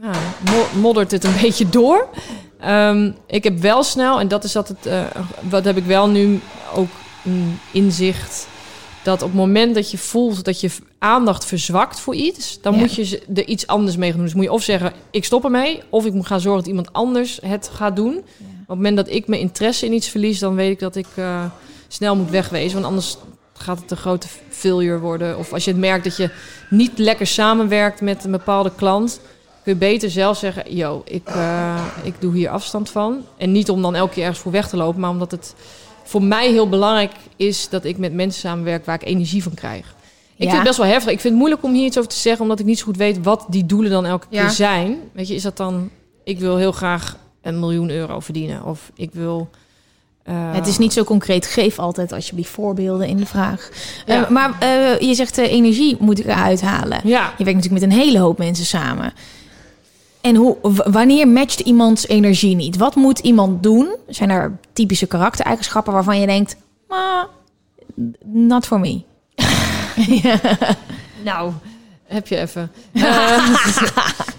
[0.00, 0.10] ja,
[0.50, 2.08] mo- moddert het een beetje door.
[2.60, 5.00] Ehm, ik heb wel snel en dat is dat het eh,
[5.48, 6.40] wat heb ik wel nu
[6.74, 6.88] ook
[7.24, 8.48] een inzicht
[9.02, 12.78] dat op het moment dat je voelt dat je aandacht verzwakt voor iets, dan Ja.
[12.80, 14.26] moet je er iets anders mee gaan doen.
[14.26, 16.92] Dus moet je of zeggen, ik stop ermee, of ik moet gaan zorgen dat iemand
[16.92, 18.16] anders het gaat doen.
[18.16, 18.24] Op
[18.66, 21.44] het moment dat ik mijn interesse in iets verlies, dan weet ik dat ik eh,
[21.92, 22.72] snel moet wegwezen.
[22.74, 23.16] Want anders
[23.52, 25.38] gaat het een grote failure worden.
[25.38, 26.30] Of als je het merkt dat je
[26.70, 29.20] niet lekker samenwerkt met een bepaalde klant,
[29.62, 33.24] kun je beter zelf zeggen, yo, ik, eh, ik doe hier afstand van.
[33.36, 35.54] En niet om dan elke keer ergens voor weg te lopen, maar omdat het
[36.04, 39.94] voor mij heel belangrijk is dat ik met mensen samenwerk waar ik energie van krijg.
[40.36, 40.52] Ik Ja.
[40.52, 41.12] vind het best wel heftig.
[41.12, 42.96] Ik vind het moeilijk om hier iets over te zeggen, omdat ik niet zo goed
[42.96, 44.40] weet wat die doelen dan elke Ja.
[44.40, 44.98] keer zijn.
[45.12, 45.90] Weet je, is dat dan,
[46.24, 48.64] ik wil heel graag een miljoen euro verdienen.
[48.64, 49.50] Of ik wil...
[50.22, 51.46] eh, Het is niet zo concreet.
[51.46, 53.68] Geef altijd alsjeblieft voorbeelden in de vraag.
[54.06, 54.24] Ja.
[54.24, 57.00] Eh, maar eh, je zegt energie moet ik eruit halen.
[57.04, 59.12] Ja, Je werkt natuurlijk met een hele hoop mensen samen.
[60.20, 62.76] En hoe, wanneer matcht iemands energie niet?
[62.76, 63.96] Wat moet iemand doen?
[64.08, 66.56] Zijn er typische karaktereigenschappen waarvan je denkt...
[66.88, 67.26] "Maar,
[68.24, 69.02] not for me.
[71.24, 71.52] Nou,
[72.06, 72.72] heb je even.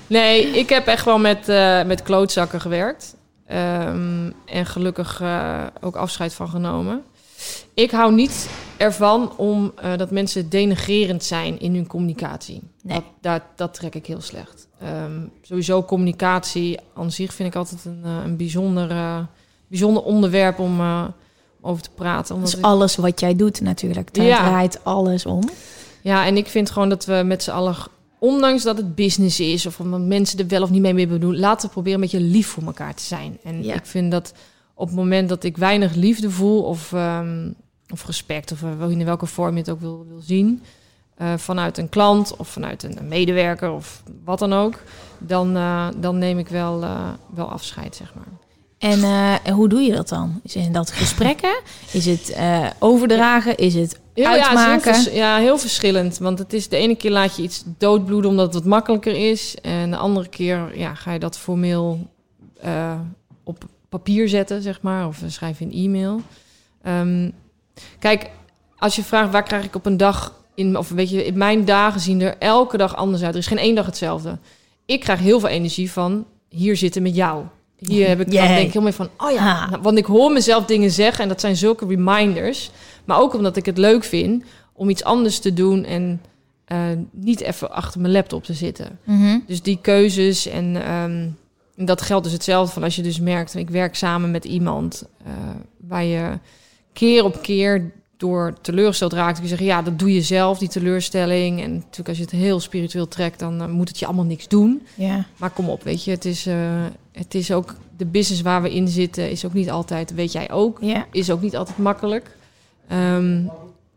[0.08, 1.48] Nee, ik heb echt wel met,
[1.86, 3.16] met klootzakken gewerkt.
[3.52, 7.04] Ehm, en gelukkig eh, ook afscheid van genomen.
[7.74, 12.62] Ik hou niet ervan om eh, dat mensen denigrerend zijn in hun communicatie.
[12.84, 12.96] Nee.
[12.96, 14.68] Dat, dat, dat trek ik heel slecht.
[14.80, 18.88] Ehm, sowieso communicatie aan zich vind ik altijd een, eh, een bijzonder,
[19.68, 20.80] bijzonder onderwerp om
[21.62, 22.28] over te praten.
[22.28, 24.14] Dat Omdat is ik- alles wat jij doet natuurlijk.
[24.14, 24.38] Daar Ja.
[24.48, 25.44] draait alles om.
[26.02, 27.76] Ja, en ik vind gewoon dat we met z'n allen,
[28.24, 31.40] ondanks dat het business is of omdat mensen er wel of niet mee willen doen,
[31.40, 33.38] laten we proberen een beetje lief voor elkaar te zijn.
[33.44, 33.74] En Ja.
[33.74, 34.34] ik vind dat
[34.74, 37.52] op het moment dat ik weinig liefde voel of, ehm,
[37.90, 40.62] of respect, of uh, in welke vorm je het ook wil, wil zien,
[41.16, 44.80] eh, vanuit een klant of vanuit een, een medewerker of wat dan ook,
[45.20, 48.28] dan, eh, dan neem ik wel, eh, wel afscheid, zeg maar.
[48.82, 50.42] En eh, hoe doe je dat dan?
[50.44, 51.60] Is het dat gesprekken?
[51.92, 53.58] Is het eh, overdragen?
[53.58, 55.04] Is het Ja, ja, het is uitmaken?
[55.04, 56.18] heel ja, heel verschillend.
[56.18, 59.56] Want het is de ene keer laat je iets doodbloeden omdat het wat makkelijker is.
[59.62, 62.08] En de andere keer ja, ga je dat formeel
[62.62, 63.00] eh,
[63.44, 65.08] op papier zetten, zeg maar.
[65.08, 66.22] Of schrijf je een e-mail.
[66.82, 67.30] Ehm,
[68.00, 68.30] kijk,
[68.78, 71.66] als je vraagt waar krijg ik op een dag in, of weet je, in mijn
[71.66, 73.34] dagen zien er elke dag anders uit.
[73.34, 74.38] Er is geen één dag hetzelfde.
[74.86, 77.46] Ik krijg heel veel energie van hier zitten met jou.
[77.88, 80.32] Hier heb ik dan denk ik heel meer van, oh ja, nou, want ik hoor
[80.32, 82.72] mezelf dingen zeggen en dat zijn zulke reminders.
[83.06, 84.44] Maar ook omdat ik het leuk vind
[84.74, 86.22] om iets anders te doen en
[86.66, 86.78] eh,
[87.12, 89.00] niet even achter mijn laptop te zitten.
[89.04, 89.40] Mhm.
[89.48, 91.28] Dus die keuzes en ehm,
[91.82, 95.04] en dat geldt dus hetzelfde van als je dus merkt, ik werk samen met iemand
[95.26, 95.32] eh,
[95.88, 96.40] waar je
[96.94, 99.40] keer op keer door teleurgesteld raakt.
[99.40, 101.62] Ik zeg, ja, dat doe je zelf, die teleurstelling.
[101.62, 104.48] En natuurlijk als je het heel spiritueel trekt, dan eh, moet het je allemaal niks
[104.48, 104.88] doen.
[104.96, 105.26] Ja.
[105.38, 106.48] Maar kom op, weet je, het is,
[107.12, 110.52] het is ook de business waar we in zitten, is ook niet altijd, weet jij
[110.52, 111.06] ook, Ja.
[111.12, 112.38] is ook niet altijd makkelijk.
[112.88, 113.42] Ehm,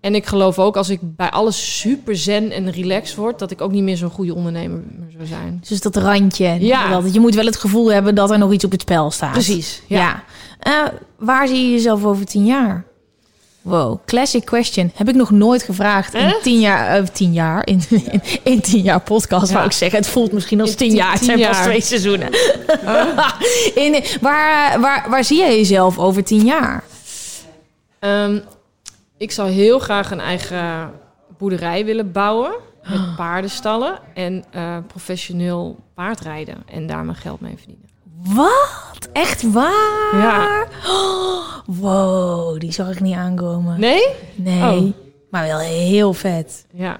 [0.00, 3.60] en ik geloof ook, als ik bij alles super zen en relaxed word, dat ik
[3.60, 4.82] ook niet meer zo'n goede ondernemer
[5.12, 5.62] zou zijn.
[5.68, 6.56] Dus dat randje.
[6.60, 7.00] Ja.
[7.00, 9.32] Dat, je moet wel het gevoel hebben dat er nog iets op het spel staat.
[9.32, 9.98] Precies, Ja.
[9.98, 10.24] ja.
[10.58, 12.84] Eh, waar zie je jezelf over tien jaar?
[13.64, 14.90] Wow, classic question.
[14.94, 18.82] Heb ik nog nooit gevraagd in tien jaar, eh, tien jaar, in, in, in tien
[18.82, 19.54] jaar podcast, Ja.
[19.54, 19.98] wou ik zeggen.
[19.98, 21.10] Het voelt misschien als tien tien- jaar.
[21.12, 22.28] Het tien zijn pas twee seizoenen.
[23.84, 26.84] in, waar, waar, waar zie je jezelf over tien jaar?
[27.98, 28.38] Ehm,
[29.18, 30.90] ik zou heel graag een eigen
[31.38, 32.54] boerderij willen bouwen.
[32.88, 36.62] Met paardenstallen en eh, professioneel paardrijden.
[36.66, 37.88] En daar mijn geld mee verdienen.
[38.28, 39.08] Wat?
[39.12, 40.10] Echt waar?
[40.12, 40.66] Ja.
[40.88, 41.44] Oh,
[41.80, 43.80] wow, die zag ik niet aankomen.
[43.80, 44.06] Nee?
[44.34, 44.92] Nee, Oh.
[45.30, 46.64] maar wel heel vet.
[46.72, 46.96] Ja.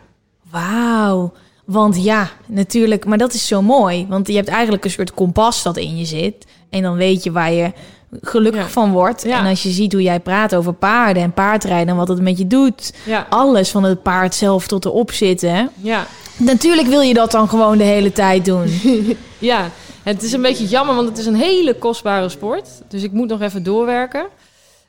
[0.50, 1.32] Wauw.
[1.64, 4.06] Want ja, natuurlijk, maar dat is zo mooi.
[4.08, 6.46] Want je hebt eigenlijk een soort kompas dat in je zit.
[6.70, 7.72] En dan weet je waar je
[8.20, 8.68] gelukkig Ja.
[8.68, 9.22] van wordt.
[9.22, 9.38] Ja.
[9.38, 12.38] En als je ziet hoe jij praat over paarden en paardrijden en wat het met
[12.38, 12.94] je doet.
[13.06, 13.26] Ja.
[13.30, 15.70] Alles van het paard zelf tot erop zitten.
[15.76, 16.06] Ja.
[16.36, 18.80] Natuurlijk wil je dat dan gewoon de hele tijd doen.
[19.38, 19.70] Ja.
[20.02, 22.68] Het is een beetje jammer, want het is een hele kostbare sport.
[22.88, 24.26] Dus ik moet nog even doorwerken.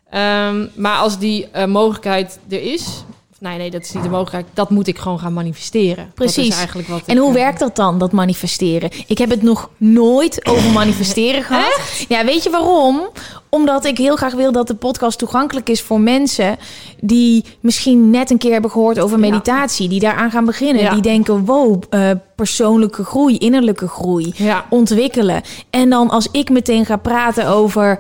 [0.10, 3.04] Ehm, maar als die eh, mogelijkheid er is...
[3.50, 4.46] Nee, nee, dat is niet de mogelijkheid.
[4.54, 6.06] Dat moet ik gewoon gaan manifesteren.
[6.06, 6.48] Dat Precies.
[6.48, 8.90] is eigenlijk wat En hoe eh, werkt dat dan, dat manifesteren?
[9.08, 11.80] Ik heb het nog nooit over manifesteren gehad.
[12.08, 13.10] Ja, weet je waarom?
[13.50, 16.58] Omdat ik heel graag wil dat de podcast toegankelijk is voor mensen
[17.02, 19.30] die misschien net een keer hebben gehoord over Ja.
[19.30, 20.94] meditatie, die daaraan gaan beginnen, Ja.
[20.94, 24.66] die denken: wow, eh, persoonlijke groei, innerlijke groei, Ja.
[24.70, 25.42] ontwikkelen.
[25.70, 28.00] En dan als ik meteen ga praten over.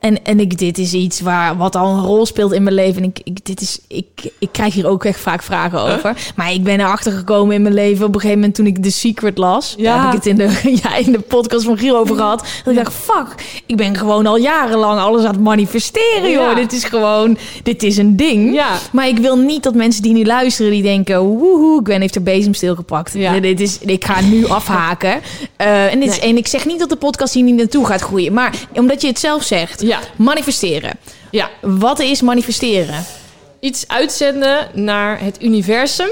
[0.00, 3.02] En, en ik, dit is iets waar, wat al een rol speelt in mijn leven.
[3.02, 4.06] En ik, ik, dit is, ik,
[4.38, 6.16] ik krijg hier ook echt vaak vragen over.
[6.36, 8.90] Maar ik ben erachter gekomen in mijn leven op een gegeven moment toen ik The
[8.90, 9.74] Secret las.
[9.76, 9.94] Ja.
[9.94, 12.38] Daar heb ik het in de, ja, in de podcast van Giel over gehad.
[12.64, 16.48] Dat ik dacht, fuck, ik ben gewoon al jarenlang alles aan het manifesteren, joh.
[16.48, 16.54] Ja.
[16.54, 18.54] Dit is gewoon, dit is een ding.
[18.54, 18.78] Ja.
[18.92, 22.22] Maar ik wil niet dat mensen die nu luisteren, die denken, woehoe, Gwen heeft er
[22.22, 23.12] bezem stilgepakt.
[23.14, 23.40] Ja.
[23.40, 25.20] Dit is, ik ga nu afhaken.
[25.56, 28.00] Eh, en, dit is, en ik zeg niet dat de podcast hier niet naartoe gaat
[28.00, 28.32] groeien.
[28.32, 30.00] Maar omdat je het zelf zegt, Ja.
[30.16, 30.98] manifesteren.
[31.30, 31.50] Ja.
[31.60, 33.04] Wat is manifesteren?
[33.60, 36.08] iets uitzenden naar het universum.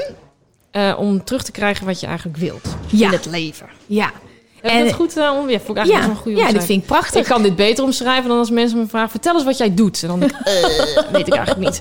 [0.70, 3.06] eh, om terug te krijgen wat je eigenlijk wilt Ja.
[3.06, 3.66] in het leven.
[3.86, 4.10] Ja.
[4.60, 5.48] Heb En- dat goed uh, om?
[5.50, 7.20] Ja, vond ik eigenlijk Ja, best wel een goede ja dit vind ik prachtig.
[7.20, 9.10] Ik kan dit beter omschrijven dan als mensen me vragen...
[9.10, 10.02] vertel eens wat jij doet.
[10.02, 11.78] En dan denk ik, eh, weet ik eigenlijk niet.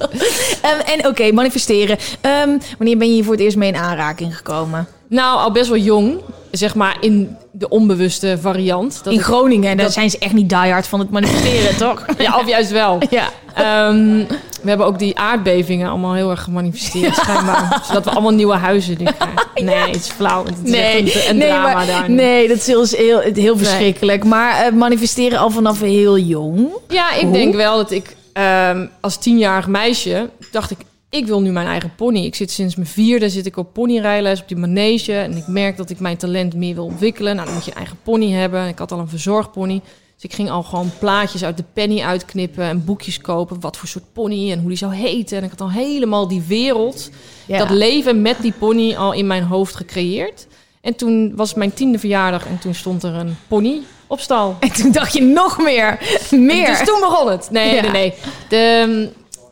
[0.62, 1.98] Ehm, en oké, manifesteren.
[2.22, 4.88] Ehm, wanneer ben je hier voor het eerst mee in aanraking gekomen?
[5.10, 6.20] Nou, al best wel jong.
[6.52, 9.00] Zeg maar in de onbewuste variant.
[9.04, 12.06] Dat in ik- Groningen, daar zijn ze echt niet diehard van het manifesteren, toch?
[12.18, 12.98] ja, of juist wel.
[13.10, 13.30] Ja.
[13.54, 14.18] Ehm,
[14.62, 17.82] we hebben ook die aardbevingen allemaal heel erg gemanifesteerd, schijnbaar.
[17.88, 19.66] Zodat we allemaal nieuwe huizen nu krijgen.
[19.66, 20.46] Nee, het is flauw.
[20.46, 22.10] Het is echt een, een nee, drama maar- daar.
[22.10, 24.24] nee, dat is heel, heel, heel verschrikkelijk.
[24.24, 26.70] Maar eh, manifesteren al vanaf heel jong.
[26.88, 27.32] Ja, ik Hoe?
[27.34, 30.78] denk wel dat ik ehm, als tienjarig meisje dacht ik,
[31.18, 32.20] ik wil nu mijn eigen pony.
[32.26, 35.78] Ik zit sinds mijn vierde zit ik op ponyrijles op die manege en ik merk
[35.78, 37.34] dat ik mijn talent meer wil ontwikkelen.
[37.36, 38.68] Nou, dan moet je een eigen pony hebben.
[38.68, 39.82] Ik had al een verzorgpony.
[40.16, 43.60] Dus ik ging al gewoon plaatjes uit de penny uitknippen en boekjes kopen.
[43.60, 45.38] Wat voor soort pony en hoe die zou heten.
[45.38, 47.10] En ik had al helemaal die wereld,
[47.48, 47.58] Ja.
[47.58, 50.48] dat leven met die pony al in mijn hoofd gecreëerd.
[50.82, 54.56] En toen was mijn tiende verjaardag en toen stond er een pony op stal.
[54.60, 56.00] En toen dacht je nog meer.
[56.32, 56.68] Meer.
[56.68, 57.48] Dus toen begon het.
[57.52, 57.82] Nee, Ja.
[57.82, 58.14] nee, nee.
[58.50, 59.10] De,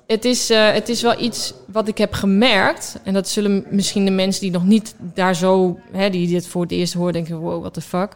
[0.07, 2.95] het, is, eh, het is wel iets wat ik heb gemerkt.
[3.03, 5.79] En dat zullen misschien de mensen die nog niet daar zo...
[5.91, 7.37] Hè, die dit voor het eerst horen, denken...
[7.37, 8.11] Wow, what the fuck.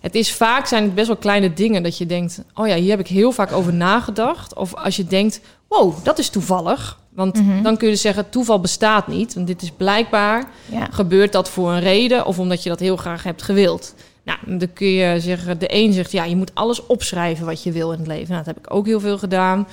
[0.00, 2.42] Het is vaak zijn het best wel kleine dingen dat je denkt...
[2.54, 4.54] Oh ja, hier heb ik heel vaak over nagedacht.
[4.54, 5.40] Of als je denkt...
[5.68, 6.98] Wow, dat is toevallig.
[7.14, 7.62] Want Mhm.
[7.62, 9.34] dan kun je zeggen, toeval bestaat niet.
[9.34, 10.88] Want dit is blijkbaar Ja.
[10.90, 13.94] gebeurt dat voor een reden of omdat je dat heel graag hebt gewild.
[14.24, 17.72] Nou, dan kun je zeggen, de een zegt, ja, je moet alles opschrijven wat je
[17.72, 18.26] wil in het leven.
[18.32, 19.68] Nou, dat heb ik ook heel veel gedaan.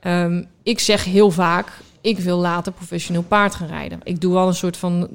[0.00, 1.68] Ehm, ik zeg heel vaak,
[2.00, 4.00] ik wil later professioneel paard gaan rijden.
[4.02, 5.08] Ik doe wel een soort van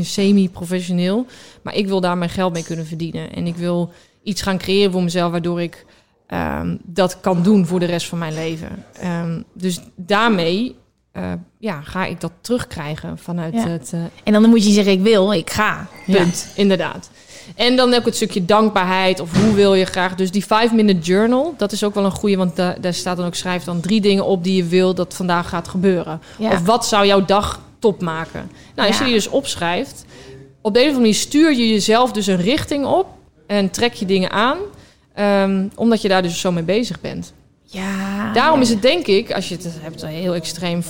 [0.00, 1.26] semi-professioneel,
[1.62, 3.32] maar ik wil daar mijn geld mee kunnen verdienen.
[3.32, 3.92] En ik wil
[4.22, 5.86] iets gaan creëren voor mezelf, waardoor ik
[6.26, 8.84] ehm, dat kan doen voor de rest van mijn leven.
[9.00, 10.76] Ehm, dus daarmee
[11.12, 13.68] eh, ja, ga ik dat terugkrijgen vanuit Ja.
[13.68, 13.92] het...
[13.92, 15.86] eh, En dan moet je zeggen, ik wil, ik ga.
[16.06, 16.46] Punt.
[16.54, 17.10] ja, inderdaad.
[17.54, 20.14] En dan ook het stukje dankbaarheid of hoe wil je graag.
[20.14, 23.26] Dus die 5-minute journal, dat is ook wel een goede, want da- daar staat dan
[23.26, 26.20] ook schrijf dan drie dingen op die je wil dat vandaag gaat gebeuren.
[26.38, 26.50] Ja.
[26.52, 28.50] Of wat zou jouw dag top maken.
[28.74, 29.04] Nou, als Ja.
[29.04, 30.04] je die dus opschrijft,
[30.60, 33.06] op de een of andere manier stuur je jezelf dus een richting op
[33.46, 34.56] en trek je dingen aan,
[35.14, 37.32] ehm, omdat je daar dus zo mee bezig bent.
[37.68, 38.32] Ja.
[38.32, 40.82] Daarom is het denk ik, als je het hebt heel extreem,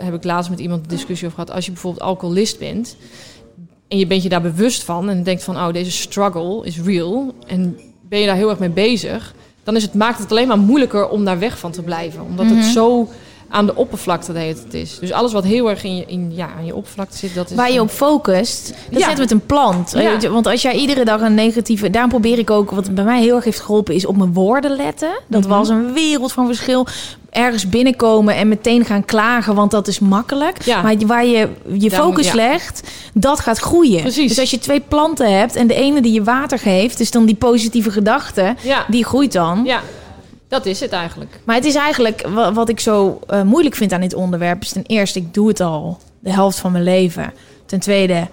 [0.00, 1.54] heb ik laatst met iemand een discussie over gehad.
[1.56, 2.96] Als je bijvoorbeeld alcoholist bent
[3.94, 7.32] en je bent je daar bewust van en denkt van, oh, deze struggle is real
[7.46, 9.34] en ben je daar heel erg mee bezig,
[9.64, 12.22] dan is het, maakt het alleen maar moeilijker om daar weg van te blijven.
[12.22, 12.54] Omdat Mhm.
[12.56, 13.08] het zo
[13.48, 14.98] aan de oppervlakte hele tijd is.
[14.98, 17.56] Dus alles wat heel erg in je, in, ja, aan je oppervlakte zit, dat is...
[17.56, 19.08] Waar je op focust, dat Ja.
[19.08, 19.90] zit met een plant.
[19.96, 20.30] Ja.
[20.30, 21.90] Want als jij iedere dag een negatieve...
[21.90, 23.94] Daarom probeer ik ook, wat bij mij heel erg heeft geholpen...
[23.94, 25.20] is op mijn woorden letten.
[25.26, 25.50] Dat Mhm.
[25.50, 26.86] was een wereld van verschil.
[27.34, 30.62] Ergens binnenkomen en meteen gaan klagen, want dat is makkelijk.
[30.64, 30.82] Ja.
[30.82, 31.48] Maar waar je
[31.78, 32.34] je focus ja.
[32.34, 34.00] legt, dat gaat groeien.
[34.00, 34.28] Precies.
[34.28, 36.98] Dus als je twee planten hebt en de ene die je water geeft...
[36.98, 38.84] dus dan die positieve gedachte, Ja.
[38.88, 39.62] die groeit dan.
[39.64, 39.80] Ja,
[40.48, 41.40] dat is het eigenlijk.
[41.44, 44.62] Maar het is eigenlijk wa- wat ik zo eh, moeilijk vind aan dit onderwerp.
[44.62, 47.32] Is ten eerste, ik doe het al de helft van mijn leven.
[47.66, 48.26] Ten tweede,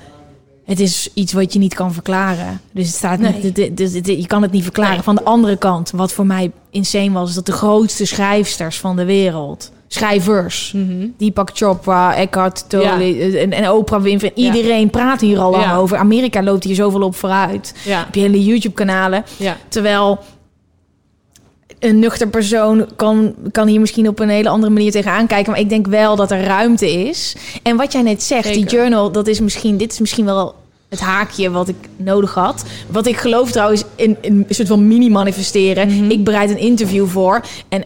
[0.65, 2.61] het is iets wat je niet kan verklaren.
[2.71, 3.33] Dus het staat Nee.
[3.43, 3.55] niet,
[3.93, 4.93] dit- je kan het niet verklaren.
[4.93, 5.03] Nee.
[5.03, 8.95] Van de andere kant, wat voor mij insane was, is dat de grootste schrijfsters van
[8.95, 10.75] de wereld, schrijvers,
[11.17, 14.53] Deepak Chopra, Eckhart Tolle en, en Oprah Winfrey, Ja.
[14.53, 15.75] iedereen praat hier al lang Ja.
[15.75, 15.97] over.
[15.97, 17.73] Amerika loopt hier zoveel op vooruit.
[17.87, 19.23] Heb je hele YouTube-kanalen.
[19.67, 20.19] Terwijl
[21.81, 25.51] een nuchter persoon kan, kan hier misschien op een hele andere manier tegenaan kijken.
[25.51, 27.35] Maar ik denk wel dat er ruimte is.
[27.63, 30.55] En wat jij net zegt, die journal, dat is misschien, dit is misschien wel
[30.89, 32.63] het haakje wat ik nodig had.
[32.87, 35.87] Wat ik geloof trouwens in, in een soort van mini-manifesteren.
[35.87, 36.11] Mhm.
[36.11, 37.83] Ik bereid een interview voor en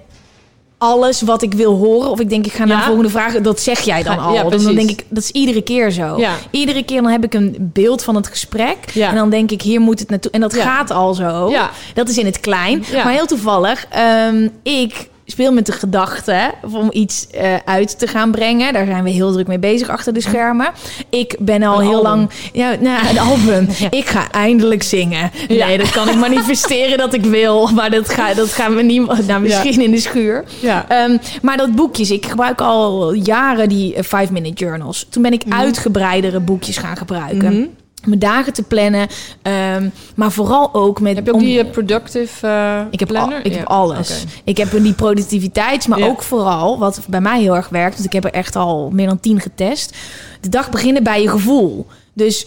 [0.78, 2.78] alles wat ik wil horen, of ik denk ik ga naar Ja.
[2.78, 4.34] de volgende vraag, dat zeg jij dan al.
[4.34, 6.18] ja, dan, denk ik, dat is iedere keer zo.
[6.18, 6.34] Ja.
[6.52, 8.78] Iedere keer dan heb ik een beeld van het gesprek.
[8.96, 10.32] En dan denk ik, hier moet het naartoe.
[10.32, 11.54] En dat gaat al zo.
[11.94, 12.84] Dat is in het klein.
[12.94, 18.32] Maar heel toevallig, ehm, ik speel met de gedachte om iets eh, uit te gaan
[18.32, 18.74] brengen.
[18.74, 20.70] Daar zijn we heel druk mee bezig achter de schermen.
[21.10, 22.12] Ik ben al Een heel album.
[22.12, 22.30] lang...
[22.54, 23.68] Ja, nou, een album.
[24.00, 25.32] Ik ga eindelijk zingen.
[25.48, 25.66] Ja.
[25.68, 27.68] Nee, dat kan ik manifesteren dat ik wil.
[27.68, 29.26] Maar dat, ga, dat gaan we niet...
[29.28, 30.44] Nou, misschien in de schuur.
[30.60, 30.86] Ja.
[30.90, 35.08] Ehm, maar dat boekjes, ik gebruik al jaren die 5-minute journals.
[35.10, 37.54] Toen ben ik uitgebreidere boekjes gaan gebruiken.
[37.60, 37.66] Mhm.
[38.06, 39.08] Mijn dagen te plannen.
[39.42, 41.16] ehm, maar vooral ook met...
[41.16, 43.46] Heb je ook om- die eh, productive eh, ik heb, al, planner?
[43.46, 43.58] ik Ja.
[43.58, 44.24] heb alles.
[44.44, 46.06] Ik heb die productiviteits, maar Ja.
[46.08, 49.08] ook vooral, wat bij mij heel erg werkt, want ik heb er echt al meer
[49.08, 49.96] dan tien getest.
[50.42, 51.86] De dag beginnen bij je gevoel.
[52.14, 52.46] Dus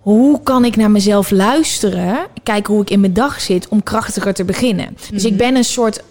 [0.00, 2.18] hoe kan ik naar mezelf luisteren?
[2.42, 4.96] Kijken hoe ik in mijn dag zit om krachtiger te beginnen.
[5.12, 5.32] Dus Mhm.
[5.32, 6.02] ik ben een soort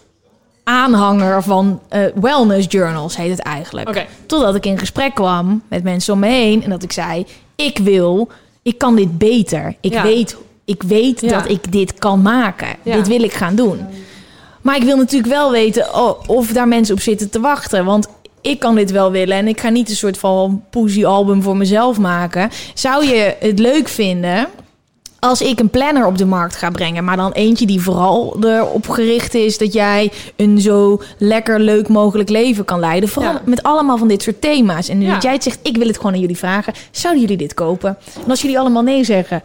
[0.63, 4.07] aanhanger van eh, wellness journals, heet het eigenlijk.
[4.25, 7.25] Totdat ik in gesprek kwam met mensen om me heen en dat ik zei:
[7.55, 8.29] Ik wil,
[8.67, 9.75] ik kan dit beter.
[9.81, 10.03] Ik Ja.
[10.03, 11.27] weet, ik weet Ja.
[11.39, 12.67] dat ik dit kan maken.
[12.83, 13.79] Dit wil ik gaan doen.
[14.61, 17.85] Maar ik wil natuurlijk wel weten oh, of daar mensen op zitten te wachten.
[17.85, 18.07] Want
[18.41, 21.57] ik kan dit wel willen en ik ga niet een soort van poesie album voor
[21.57, 22.49] mezelf maken.
[22.73, 24.47] Zou je het leuk vinden
[25.19, 28.89] als ik een planner op de markt ga brengen, maar dan eentje die vooral erop
[28.89, 33.09] gericht is dat jij een zo lekker leuk mogelijk leven kan leiden.
[33.09, 33.41] Vooral Ja.
[33.45, 34.89] met allemaal van dit soort thema's.
[34.89, 35.13] En nu Ja.
[35.13, 36.73] dat jij het zegt, ik wil het gewoon aan jullie vragen.
[36.91, 37.97] Zouden jullie dit kopen?
[38.23, 39.43] En als jullie allemaal nee zeggen,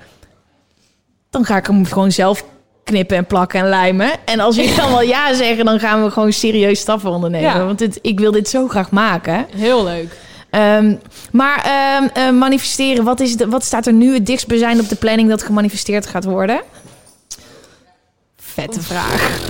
[1.30, 2.44] dan ga ik hem gewoon zelf
[2.84, 4.10] knippen en plakken en lijmen.
[4.24, 7.50] En als jullie allemaal ja zeggen, dan gaan we gewoon serieus stappen ondernemen.
[7.50, 7.64] Ja.
[7.64, 9.46] Want ik wil dit zo graag maken.
[9.56, 10.16] Heel leuk.
[10.52, 10.94] Ehm,
[11.30, 14.96] maar ehm, eh, manifesteren, wat, is het, wat staat er nu het dichtstbijzijn op de
[14.96, 16.60] planning dat gemanifesteerd gaat worden?
[18.36, 19.40] Vette vraag.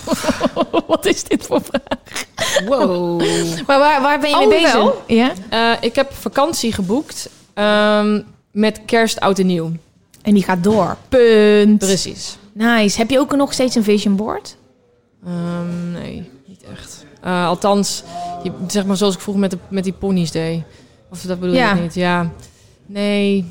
[0.86, 2.24] wat is dit voor vraag?
[2.66, 3.22] Wow.
[3.66, 4.72] Maar waar, waar ben je mee Oh, bezig?
[4.72, 5.02] wel.
[5.06, 5.32] Ja?
[5.48, 8.20] Eh, ik heb vakantie geboekt ehm,
[8.50, 9.72] met kerst, oud en nieuw.
[10.22, 10.96] En die gaat door.
[11.08, 11.78] Punt.
[11.78, 12.36] Precies.
[12.52, 12.98] Nice.
[12.98, 14.56] Heb je ook nog steeds een vision board?
[15.92, 17.03] Nee, niet echt.
[17.24, 18.02] Eh, althans,
[18.42, 20.62] je, zeg maar zoals ik vroeger met, de, met die ponies deed.
[21.10, 21.74] Of dat bedoel Ja.
[21.74, 21.94] ik niet.
[21.94, 22.30] Ja.
[22.86, 23.44] Nee,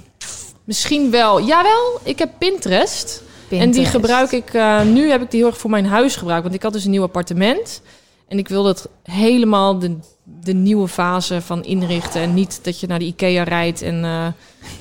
[0.63, 1.41] misschien wel.
[1.41, 3.23] Jawel, ik heb Pinterest.
[3.49, 4.53] En die gebruik ik...
[4.53, 6.43] eh, nu heb ik die heel erg voor mijn huis gebruikt.
[6.43, 7.81] Want ik had dus een nieuw appartement.
[8.27, 12.21] En ik wilde het helemaal de, de nieuwe fase van inrichten.
[12.21, 14.03] En niet dat je naar de IKEA rijdt en...
[14.03, 14.27] eh,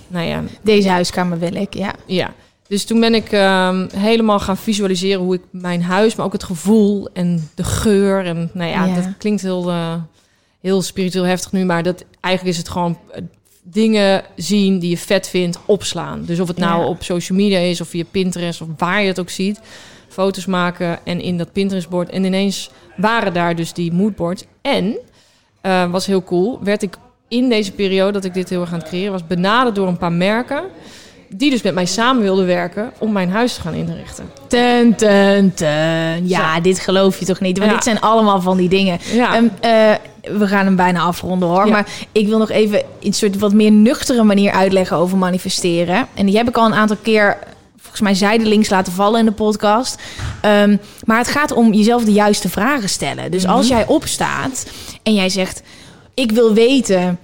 [0.06, 1.92] nou ja, Deze huiskamer wil ik, ja.
[2.06, 2.32] ja.
[2.72, 6.44] Dus toen ben ik ehm, helemaal gaan visualiseren hoe ik mijn huis, maar ook het
[6.44, 8.24] gevoel en de geur.
[8.26, 8.94] En nou ja, Ja.
[8.94, 9.94] dat klinkt heel, eh,
[10.60, 13.22] heel spiritueel heftig nu, maar dat, eigenlijk is het gewoon eh,
[13.62, 16.24] dingen zien die je vet vindt, opslaan.
[16.24, 16.86] Dus of het nou Ja.
[16.86, 19.60] op social media is of via Pinterest of waar je het ook ziet.
[20.08, 22.10] Foto's maken en in dat Pinterest-bord.
[22.10, 24.44] En ineens waren daar dus die moodboards.
[24.62, 24.96] En,
[25.60, 26.96] eh, was heel cool, werd ik
[27.28, 29.98] in deze periode dat ik dit heel erg aan het creëren was, benaderd door een
[29.98, 30.62] paar merken
[31.34, 34.30] die dus met mij samen wilden werken om mijn huis te gaan inrichten.
[34.48, 36.28] Ten, ten, ten.
[36.28, 37.58] Ja, dit geloof je toch niet?
[37.58, 37.76] Want Ja.
[37.76, 38.98] dit zijn allemaal van die dingen.
[39.12, 39.94] Ja, Ehm, eh,
[40.38, 41.66] we gaan hem bijna afronden hoor.
[41.66, 41.72] Ja.
[41.72, 46.06] Maar ik wil nog even in een soort wat meer nuchtere manier uitleggen over manifesteren.
[46.14, 47.36] En die heb ik al een aantal keer,
[47.78, 50.02] volgens mij zijdelings laten vallen in de podcast.
[50.40, 53.30] Ehm, maar het gaat om jezelf de juiste vragen stellen.
[53.30, 54.66] Dus als jij opstaat
[55.02, 55.62] en jij zegt,
[56.14, 57.18] ik wil weten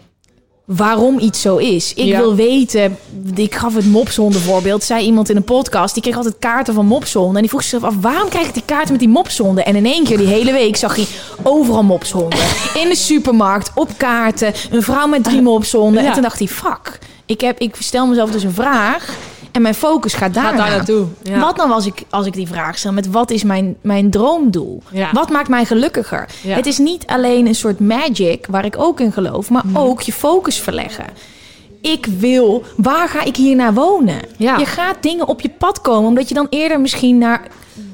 [0.76, 1.94] waarom iets zo is.
[1.94, 2.18] Ik Ja.
[2.18, 2.98] wil weten,
[3.34, 6.86] ik gaf het mopshonden voorbeeld, zei iemand in een podcast, die kreeg altijd kaarten van
[6.86, 7.34] mopshonden.
[7.34, 9.64] En die vroeg zichzelf af, waarom krijg ik die kaarten met die mopshonden?
[9.64, 11.06] En in één keer die hele week zag hij
[11.42, 12.38] overal mopshonden.
[12.74, 16.02] In de supermarkt, op kaarten, een vrouw met drie mopshonden.
[16.02, 16.08] Ja.
[16.08, 19.16] En toen dacht hij, fuck, ik, heb, ik stel mezelf dus een vraag
[19.52, 21.06] en mijn focus gaat daar Ga daar naartoe.
[21.22, 21.40] Ja.
[21.40, 24.82] Wat nou als ik, als ik die vraag stel met wat is mijn, mijn droomdoel?
[24.90, 25.10] Ja.
[25.12, 26.28] Wat maakt mij gelukkiger?
[26.42, 26.54] Ja.
[26.54, 30.12] Het is niet alleen een soort magic, waar ik ook in geloof, maar ook je
[30.12, 31.04] focus verleggen.
[31.80, 34.20] Ik wil, waar ga ik hier naar wonen?
[34.36, 37.42] Je gaat dingen op je pad komen, omdat je dan eerder misschien naar...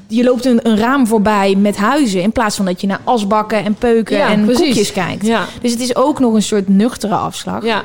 [0.07, 3.63] Je loopt een, een raam voorbij met huizen, in plaats van dat je naar asbakken
[3.63, 4.65] en peuken Ja, en precies.
[4.65, 5.25] koekjes kijkt.
[5.25, 5.45] Ja.
[5.61, 7.63] Dus het is ook nog een soort nuchtere afslag.
[7.65, 7.83] Ja.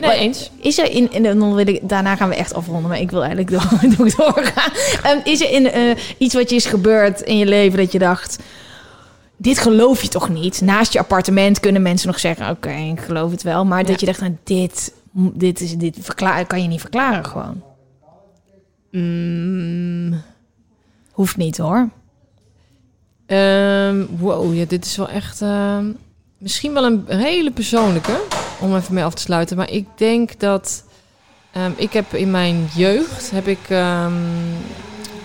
[0.00, 0.50] Nee, Maar- eens.
[0.60, 3.24] Is er in, en dan wil ik, daarna gaan we echt afronden, maar ik wil
[3.24, 4.70] eigenlijk door, door doorgaan.
[5.02, 7.98] Ehm, is er in, eh, iets wat je is gebeurd in je leven dat je
[7.98, 8.38] dacht,
[9.36, 10.60] dit geloof je toch niet?
[10.60, 13.64] Naast je appartement kunnen mensen nog zeggen, oké, ik geloof het wel.
[13.64, 17.62] Maar dat je dacht, nou, dit, dit, is, dit verklaar, kan je niet verklaren gewoon.
[18.90, 20.22] Mm,
[21.10, 21.88] Hoeft niet hoor.
[23.26, 25.84] Ehm, wow, ja, dit is wel echt ehm,
[26.38, 28.20] misschien wel een hele persoonlijke
[28.60, 29.56] om even mee af te sluiten.
[29.56, 30.84] Maar ik denk dat
[31.52, 34.12] ehm, ik heb in mijn jeugd heb ik ehm,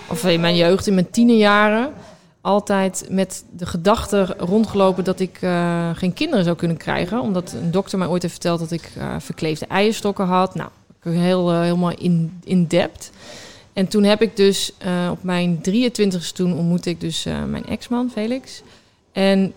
[0.07, 1.93] of in mijn jeugd in mijn tienerjaren
[2.41, 7.71] altijd met de gedachte rondgelopen dat ik eh, geen kinderen zou kunnen krijgen, omdat een
[7.71, 10.55] dokter mij ooit heeft verteld dat ik eh, verkleefde eierstokken had.
[10.55, 10.69] Nou,
[11.01, 13.11] heel eh, helemaal in in depth.
[13.73, 14.73] En toen heb ik dus
[15.11, 18.61] op mijn 23ste toen ontmoette ik dus mijn ex-man Felix.
[19.11, 19.53] En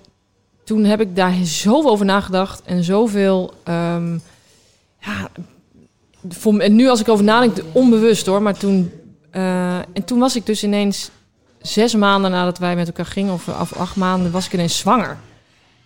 [0.65, 3.55] toen heb ik daar zoveel over nagedacht en zoveel.
[3.65, 4.13] ehm,
[5.01, 5.29] ja,
[6.29, 8.43] voor, en nu als ik over nadenk, onbewust hoor.
[8.43, 8.91] Maar toen.
[9.31, 11.11] eh, en toen was ik dus ineens
[11.61, 15.17] zes maanden nadat wij met elkaar gingen, of, of acht maanden, was ik ineens zwanger.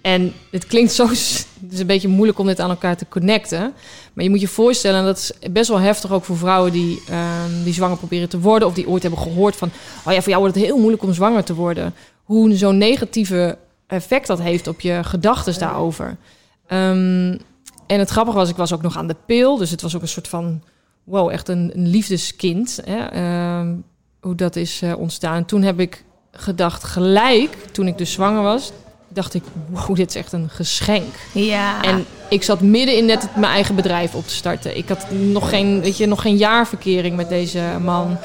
[0.00, 1.08] En het klinkt zo.
[1.08, 3.72] Het is een beetje moeilijk om dit aan elkaar te connecten.
[4.12, 7.02] Maar je moet je voorstellen, en dat is best wel heftig ook voor vrouwen die,
[7.08, 8.68] ehm, die zwanger proberen te worden.
[8.68, 9.70] Of die ooit hebben gehoord van.
[10.04, 11.94] Oh ja, voor jou wordt het heel moeilijk om zwanger te worden.
[12.24, 16.16] Hoe zo'n negatieve effect dat heeft op je gedachten daarover.
[16.66, 17.38] Ehm,
[17.86, 19.56] en het grappige was, ik was ook nog aan de pil.
[19.56, 20.62] Dus het was ook een soort van.
[21.04, 22.80] Wow, echt een, een liefdeskind.
[22.84, 22.98] Hè?
[22.98, 23.74] Ehm,
[24.20, 25.36] hoe dat is eh, ontstaan.
[25.36, 28.72] En toen heb ik gedacht, gelijk toen ik dus zwanger was,
[29.08, 31.14] dacht ik, wow, dit is echt een geschenk.
[31.32, 31.82] Ja.
[31.82, 34.76] En ik zat midden in net het, mijn eigen bedrijf op te starten.
[34.76, 38.18] Ik had nog geen, weet je, nog geen jaarverkering met deze man.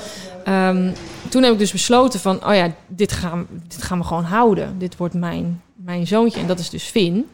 [0.43, 0.91] Ehm,
[1.29, 4.75] toen heb ik dus besloten van, oh ja, dit gaan, dit gaan we gewoon houden.
[4.79, 7.29] Dit wordt mijn, mijn zoontje en dat is dus Finn.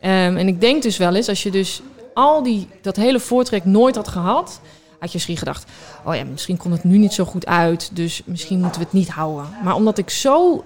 [0.00, 1.82] Ehm, en ik denk dus wel eens, als je dus
[2.14, 4.60] al die, dat hele voortrek nooit had gehad...
[4.98, 5.64] had je misschien gedacht,
[6.04, 7.90] oh ja, misschien komt het nu niet zo goed uit...
[7.92, 9.44] dus misschien moeten we het niet houden.
[9.62, 10.64] Maar omdat ik zo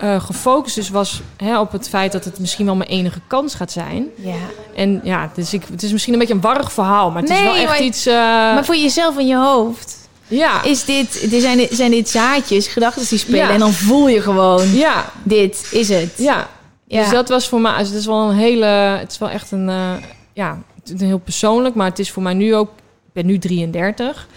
[0.00, 3.54] eh, gefocust dus was hè, op het feit dat het misschien wel mijn enige kans
[3.54, 4.06] gaat zijn...
[4.16, 4.34] ja.
[4.74, 7.42] En ja, dus ik, het is misschien een beetje een warrig verhaal, maar het is
[7.42, 8.06] wel echt maar- iets.
[8.06, 9.99] eh, Maar voor jezelf in je hoofd,
[10.30, 13.38] ja, is dit, dit zijn, dit, zijn dit zaadjes, gedachten die spelen.
[13.46, 13.50] Ja.
[13.50, 16.12] En dan voel je gewoon, ja, dit is het.
[16.16, 16.48] ja.
[16.86, 17.00] Ja.
[17.02, 17.78] Dus dat was voor mij.
[17.78, 18.64] Dus het is wel een hele.
[18.66, 19.68] Het is wel echt een.
[19.68, 19.92] eh,
[20.32, 20.58] ja,
[20.94, 22.68] is heel persoonlijk, maar het is voor mij nu ook.
[23.06, 24.28] Ik ben nu 33.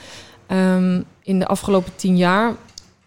[0.48, 2.54] Ehm, in de afgelopen tien jaar.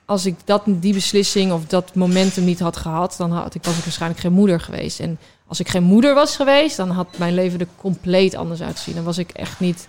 [0.04, 3.76] Als ik dat, die beslissing of dat momentum niet had gehad, dan had ik, was
[3.76, 5.00] ik waarschijnlijk geen moeder geweest.
[5.00, 8.94] En als ik geen moeder was geweest, dan had mijn leven er compleet anders uitgezien.
[8.94, 9.86] Dan was ik echt niet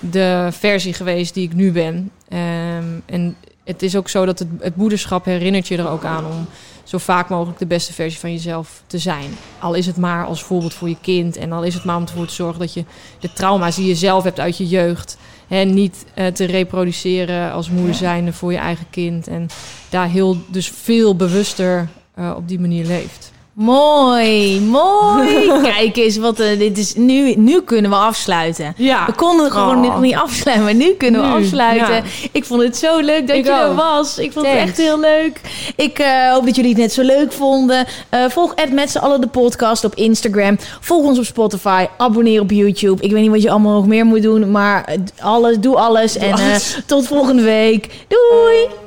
[0.00, 2.10] de versie geweest die ik nu ben.
[2.28, 6.26] Ehm, en het is ook zo dat het, het moederschap herinnert je er ook aan
[6.26, 6.46] om
[6.84, 9.30] zo vaak mogelijk de beste versie van jezelf te zijn.
[9.58, 11.36] Al is het maar als voorbeeld voor je kind.
[11.36, 12.84] En al is het maar om ervoor te zorgen dat je
[13.18, 15.16] de trauma's die je zelf hebt uit je jeugd.
[15.46, 19.26] Hè, niet eh, te reproduceren als moeder zijnde voor je eigen kind.
[19.26, 19.48] En
[19.88, 23.32] daar heel dus veel bewuster eh, op die manier leeft.
[23.54, 25.50] Mooi, mooi.
[25.72, 28.74] Kijk eens, wat, eh, dit is, nu, nu kunnen we afsluiten.
[28.76, 29.06] Ja.
[29.06, 29.82] We konden gewoon Oh.
[29.82, 31.94] nog niet afsluiten, maar nu kunnen we Nu, afsluiten.
[31.94, 32.02] ja.
[32.32, 34.18] Ik vond het zo leuk dat Ik je er was.
[34.18, 35.40] Ik vond het echt heel leuk.
[35.76, 37.86] Ik eh, hoop dat jullie het net zo leuk vonden.
[38.08, 40.58] Eh, volg Ed met z'n allen de podcast op Instagram.
[40.80, 41.86] Volg ons op Spotify.
[41.96, 43.02] Abonneer op YouTube.
[43.02, 46.16] Ik weet niet wat je allemaal nog meer moet doen, maar alles, doe alles.
[46.16, 46.78] en alles.
[46.86, 47.88] tot volgende week.
[48.08, 48.83] Doei!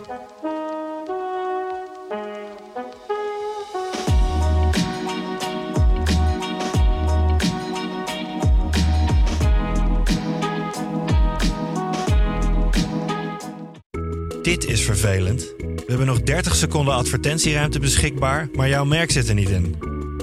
[14.47, 15.53] Dit is vervelend.
[15.57, 19.75] We hebben nog 30 seconden advertentieruimte beschikbaar, maar jouw merk zit er niet in.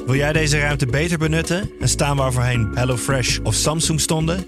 [0.06, 4.46] Wil jij deze ruimte beter benutten en staan waar voorheen HelloFresh of Samsung stonden?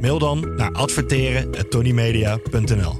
[0.00, 2.96] Mail dan naar adverteren@tonymedia.nl.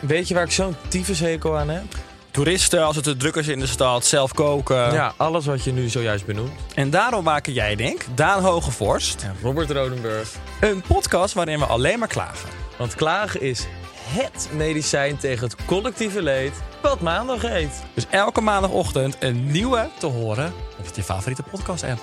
[0.00, 1.84] Weet je waar ik zo'n tyfushekel aan heb?
[2.30, 4.92] Toeristen, als het te druk is in de stad, zelf koken.
[4.92, 6.52] Ja, alles wat je nu zojuist benoemt.
[6.74, 10.34] En daarom maken jij, denk Daan Hogevorst, Ja, Robert Rodenburg.
[10.60, 12.48] een podcast waarin we alleen maar klagen.
[12.76, 13.66] Want klagen is
[14.08, 17.82] HET medicijn tegen het collectieve leed wat maandag heet.
[17.94, 22.00] Dus elke maandagochtend een nieuwe te horen op je favoriete podcast-app.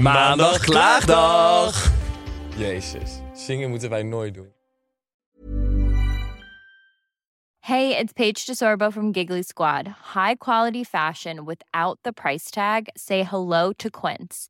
[0.00, 1.90] Maandag Klaagdag!
[2.56, 4.52] Jezus, zingen moeten wij nooit doen.
[7.58, 9.86] Hey, it's Paige DeSorbo from Giggly Squad.
[10.14, 12.82] High quality fashion without the price tag.
[12.94, 14.49] Say hello to Quince.